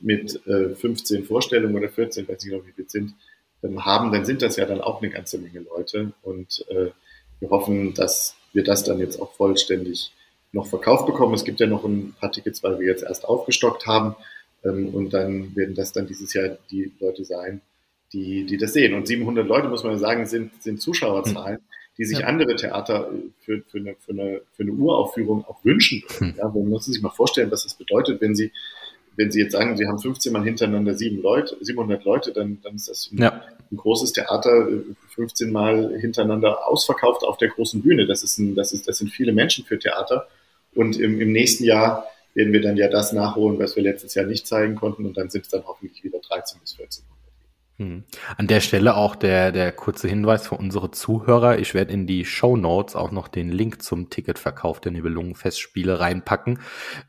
[0.00, 3.14] mit äh, 15 Vorstellungen oder 14, weiß ich nicht, wie wir sind,
[3.62, 6.12] ähm, haben, dann sind das ja dann auch eine ganze Menge Leute.
[6.22, 6.90] Und äh,
[7.38, 10.12] wir hoffen, dass wir das dann jetzt auch vollständig
[10.50, 11.34] noch verkauft bekommen.
[11.34, 14.16] Es gibt ja noch ein paar Tickets, weil wir jetzt erst aufgestockt haben.
[14.64, 17.60] Ähm, und dann werden das dann dieses Jahr die Leute sein,
[18.12, 18.94] die, die das sehen.
[18.94, 21.60] Und 700 Leute, muss man sagen, sind, sind Zuschauerzahlen.
[21.60, 22.26] Mhm die sich ja.
[22.26, 26.32] andere Theater äh, für, für, eine, für, eine, für eine Uraufführung auch wünschen würden.
[26.32, 26.38] Hm.
[26.38, 28.52] Ja, man muss sich mal vorstellen, was das bedeutet, wenn sie,
[29.16, 32.76] wenn sie jetzt sagen, sie haben 15 Mal hintereinander sieben Leute, 700 Leute, dann, dann
[32.76, 33.42] ist das ein, ja.
[33.70, 34.66] ein großes Theater
[35.14, 38.06] 15 äh, Mal hintereinander ausverkauft auf der großen Bühne.
[38.06, 40.26] Das ist ein, das ist, das sind viele Menschen für Theater.
[40.74, 44.24] Und im, im nächsten Jahr werden wir dann ja das nachholen, was wir letztes Jahr
[44.24, 45.04] nicht zeigen konnten.
[45.04, 47.19] Und dann sind es dann hoffentlich wieder 13 bis 14 hm.
[48.36, 51.58] An der Stelle auch der, der kurze Hinweis für unsere Zuhörer.
[51.58, 56.58] Ich werde in die Show Notes auch noch den Link zum Ticketverkauf der Nibelungenfestspiele reinpacken.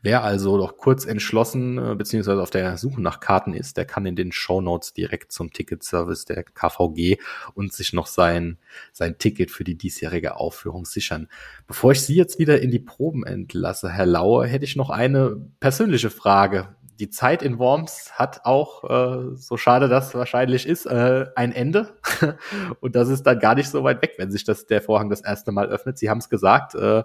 [0.00, 4.06] Wer also noch kurz entschlossen äh, beziehungsweise auf der Suche nach Karten ist, der kann
[4.06, 7.18] in den Show Notes direkt zum Ticketservice der KVG
[7.52, 8.56] und sich noch sein,
[8.92, 11.28] sein Ticket für die diesjährige Aufführung sichern.
[11.66, 15.36] Bevor ich Sie jetzt wieder in die Proben entlasse, Herr Lauer, hätte ich noch eine
[15.60, 21.26] persönliche Frage die Zeit in Worms hat auch, äh, so schade das wahrscheinlich ist, äh,
[21.34, 21.96] ein Ende.
[22.80, 25.20] Und das ist dann gar nicht so weit weg, wenn sich das, der Vorhang das
[25.22, 25.98] erste Mal öffnet.
[25.98, 27.04] Sie haben es gesagt, äh,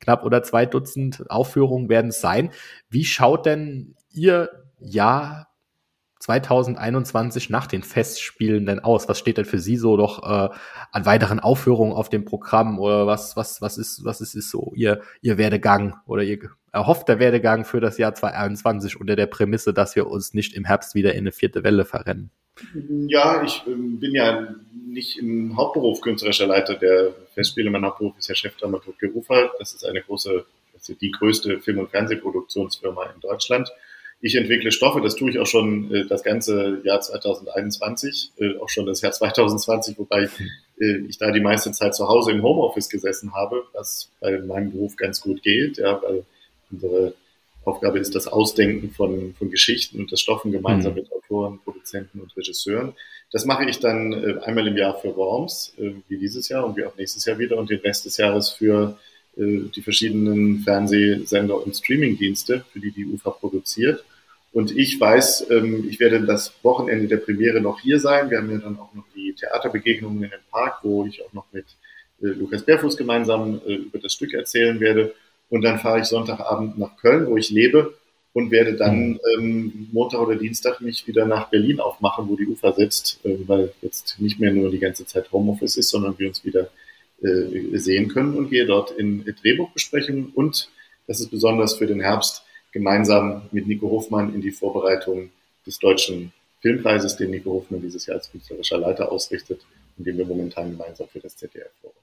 [0.00, 2.50] knapp oder zwei Dutzend Aufführungen werden es sein.
[2.88, 4.50] Wie schaut denn Ihr
[4.80, 5.49] Jahr
[6.20, 9.08] 2021 nach den Festspielen denn aus?
[9.08, 10.54] Was steht denn für Sie so doch äh,
[10.92, 14.72] an weiteren Aufführungen auf dem Programm oder was was was ist was ist, ist so
[14.76, 19.96] Ihr Ihr Werdegang oder Ihr erhoffter Werdegang für das Jahr 2021 unter der Prämisse, dass
[19.96, 22.30] wir uns nicht im Herbst wieder in eine vierte Welle verrennen?
[23.08, 24.54] Ja, ich ähm, bin ja
[24.86, 27.70] nicht im Hauptberuf künstlerischer Leiter der Festspiele.
[27.70, 29.50] Mein Hauptberuf ist ja Chefdramaturg Gerufer.
[29.58, 30.44] Das ist eine große,
[30.76, 33.72] ist die größte Film- und Fernsehproduktionsfirma in Deutschland.
[34.22, 38.68] Ich entwickle Stoffe, das tue ich auch schon äh, das ganze Jahr 2021, äh, auch
[38.68, 40.28] schon das Jahr 2020, wobei
[40.78, 44.72] äh, ich da die meiste Zeit zu Hause im Homeoffice gesessen habe, was bei meinem
[44.72, 46.24] Beruf ganz gut geht, ja, weil
[46.70, 47.14] unsere
[47.64, 51.00] Aufgabe ist das Ausdenken von, von Geschichten und das Stoffen gemeinsam mhm.
[51.00, 52.94] mit Autoren, Produzenten und Regisseuren.
[53.32, 56.76] Das mache ich dann äh, einmal im Jahr für Worms, äh, wie dieses Jahr und
[56.76, 58.98] wie auch nächstes Jahr wieder und den Rest des Jahres für
[59.36, 64.04] äh, die verschiedenen Fernsehsender und Streamingdienste, für die die UFA produziert.
[64.52, 68.30] Und ich weiß, ähm, ich werde das Wochenende der Premiere noch hier sein.
[68.30, 71.46] Wir haben ja dann auch noch die Theaterbegegnungen in dem Park, wo ich auch noch
[71.52, 71.66] mit
[72.20, 75.14] äh, Lukas Berfuß gemeinsam äh, über das Stück erzählen werde.
[75.50, 77.94] Und dann fahre ich Sonntagabend nach Köln, wo ich lebe,
[78.32, 79.20] und werde dann mhm.
[79.38, 83.72] ähm, Montag oder Dienstag mich wieder nach Berlin aufmachen, wo die Ufer sitzt, äh, weil
[83.82, 86.70] jetzt nicht mehr nur die ganze Zeit Homeoffice ist, sondern wir uns wieder
[87.22, 90.70] äh, sehen können und gehe dort in Drehbuchbesprechungen und
[91.06, 95.30] das ist besonders für den Herbst gemeinsam mit Nico Hofmann in die Vorbereitung
[95.66, 99.64] des deutschen Filmpreises, den Nico Hofmann dieses Jahr als künstlerischer Leiter ausrichtet
[99.96, 102.00] und den wir momentan gemeinsam für das ZDF vorbereiten.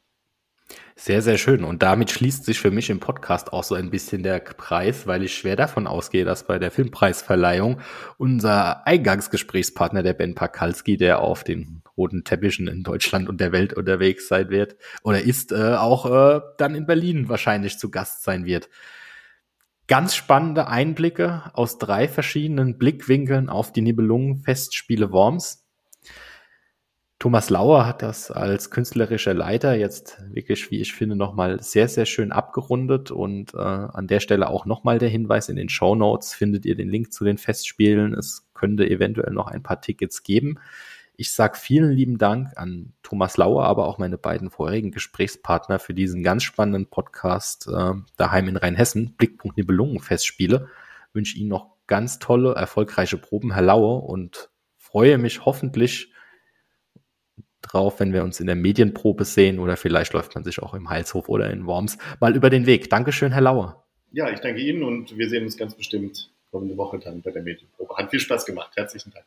[0.99, 1.63] Sehr, sehr schön.
[1.63, 5.23] Und damit schließt sich für mich im Podcast auch so ein bisschen der Preis, weil
[5.23, 7.79] ich schwer davon ausgehe, dass bei der Filmpreisverleihung
[8.17, 13.73] unser Eingangsgesprächspartner, der Ben Pakalski, der auf den roten Teppichen in Deutschland und der Welt
[13.73, 18.45] unterwegs sein wird oder ist, äh, auch äh, dann in Berlin wahrscheinlich zu Gast sein
[18.45, 18.67] wird.
[19.87, 25.65] Ganz spannende Einblicke aus drei verschiedenen Blickwinkeln auf die Nibelungen-Festspiele Worms.
[27.19, 32.05] Thomas Lauer hat das als künstlerischer Leiter jetzt wirklich, wie ich finde, nochmal sehr, sehr
[32.05, 36.33] schön abgerundet und äh, an der Stelle auch nochmal der Hinweis in den Show Notes
[36.33, 38.13] findet ihr den Link zu den Festspielen.
[38.13, 40.59] Es könnte eventuell noch ein paar Tickets geben.
[41.19, 45.95] Ich sage vielen lieben Dank an Thomas Lauer, aber auch meine beiden vorherigen Gesprächspartner für
[45.95, 50.69] diesen ganz spannenden Podcast äh, daheim in Rheinhessen, Blickpunkt Nibelungen Festspiele.
[51.13, 56.13] Wünsche Ihnen noch ganz tolle, erfolgreiche Proben, Herr Lauer, und freue mich hoffentlich
[57.63, 60.87] drauf, wenn wir uns in der Medienprobe sehen oder vielleicht läuft man sich auch im
[60.87, 62.91] Heilshof oder in Worms mal über den Weg.
[62.91, 63.87] Dankeschön, Herr Lauer.
[64.11, 67.41] Ja, ich danke Ihnen und wir sehen uns ganz bestimmt kommende Woche dann bei der
[67.41, 67.95] Medienprobe.
[67.97, 68.71] Hat viel Spaß gemacht.
[68.75, 69.25] Herzlichen Dank.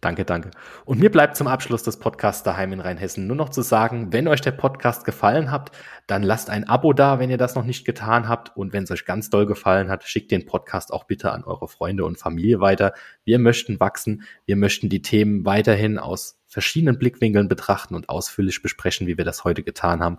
[0.00, 0.50] Danke, danke.
[0.86, 4.28] Und mir bleibt zum Abschluss des Podcasts daheim in Rheinhessen nur noch zu sagen, wenn
[4.28, 5.72] euch der Podcast gefallen hat,
[6.06, 8.56] dann lasst ein Abo da, wenn ihr das noch nicht getan habt.
[8.56, 11.68] Und wenn es euch ganz doll gefallen hat, schickt den Podcast auch bitte an eure
[11.68, 12.94] Freunde und Familie weiter.
[13.24, 14.22] Wir möchten wachsen.
[14.46, 19.44] Wir möchten die Themen weiterhin aus verschiedenen Blickwinkeln betrachten und ausführlich besprechen, wie wir das
[19.44, 20.18] heute getan haben.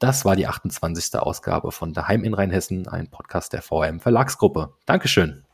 [0.00, 1.14] Das war die 28.
[1.20, 4.74] Ausgabe von Daheim in Rheinhessen, ein Podcast der VM Verlagsgruppe.
[4.84, 5.45] Dankeschön.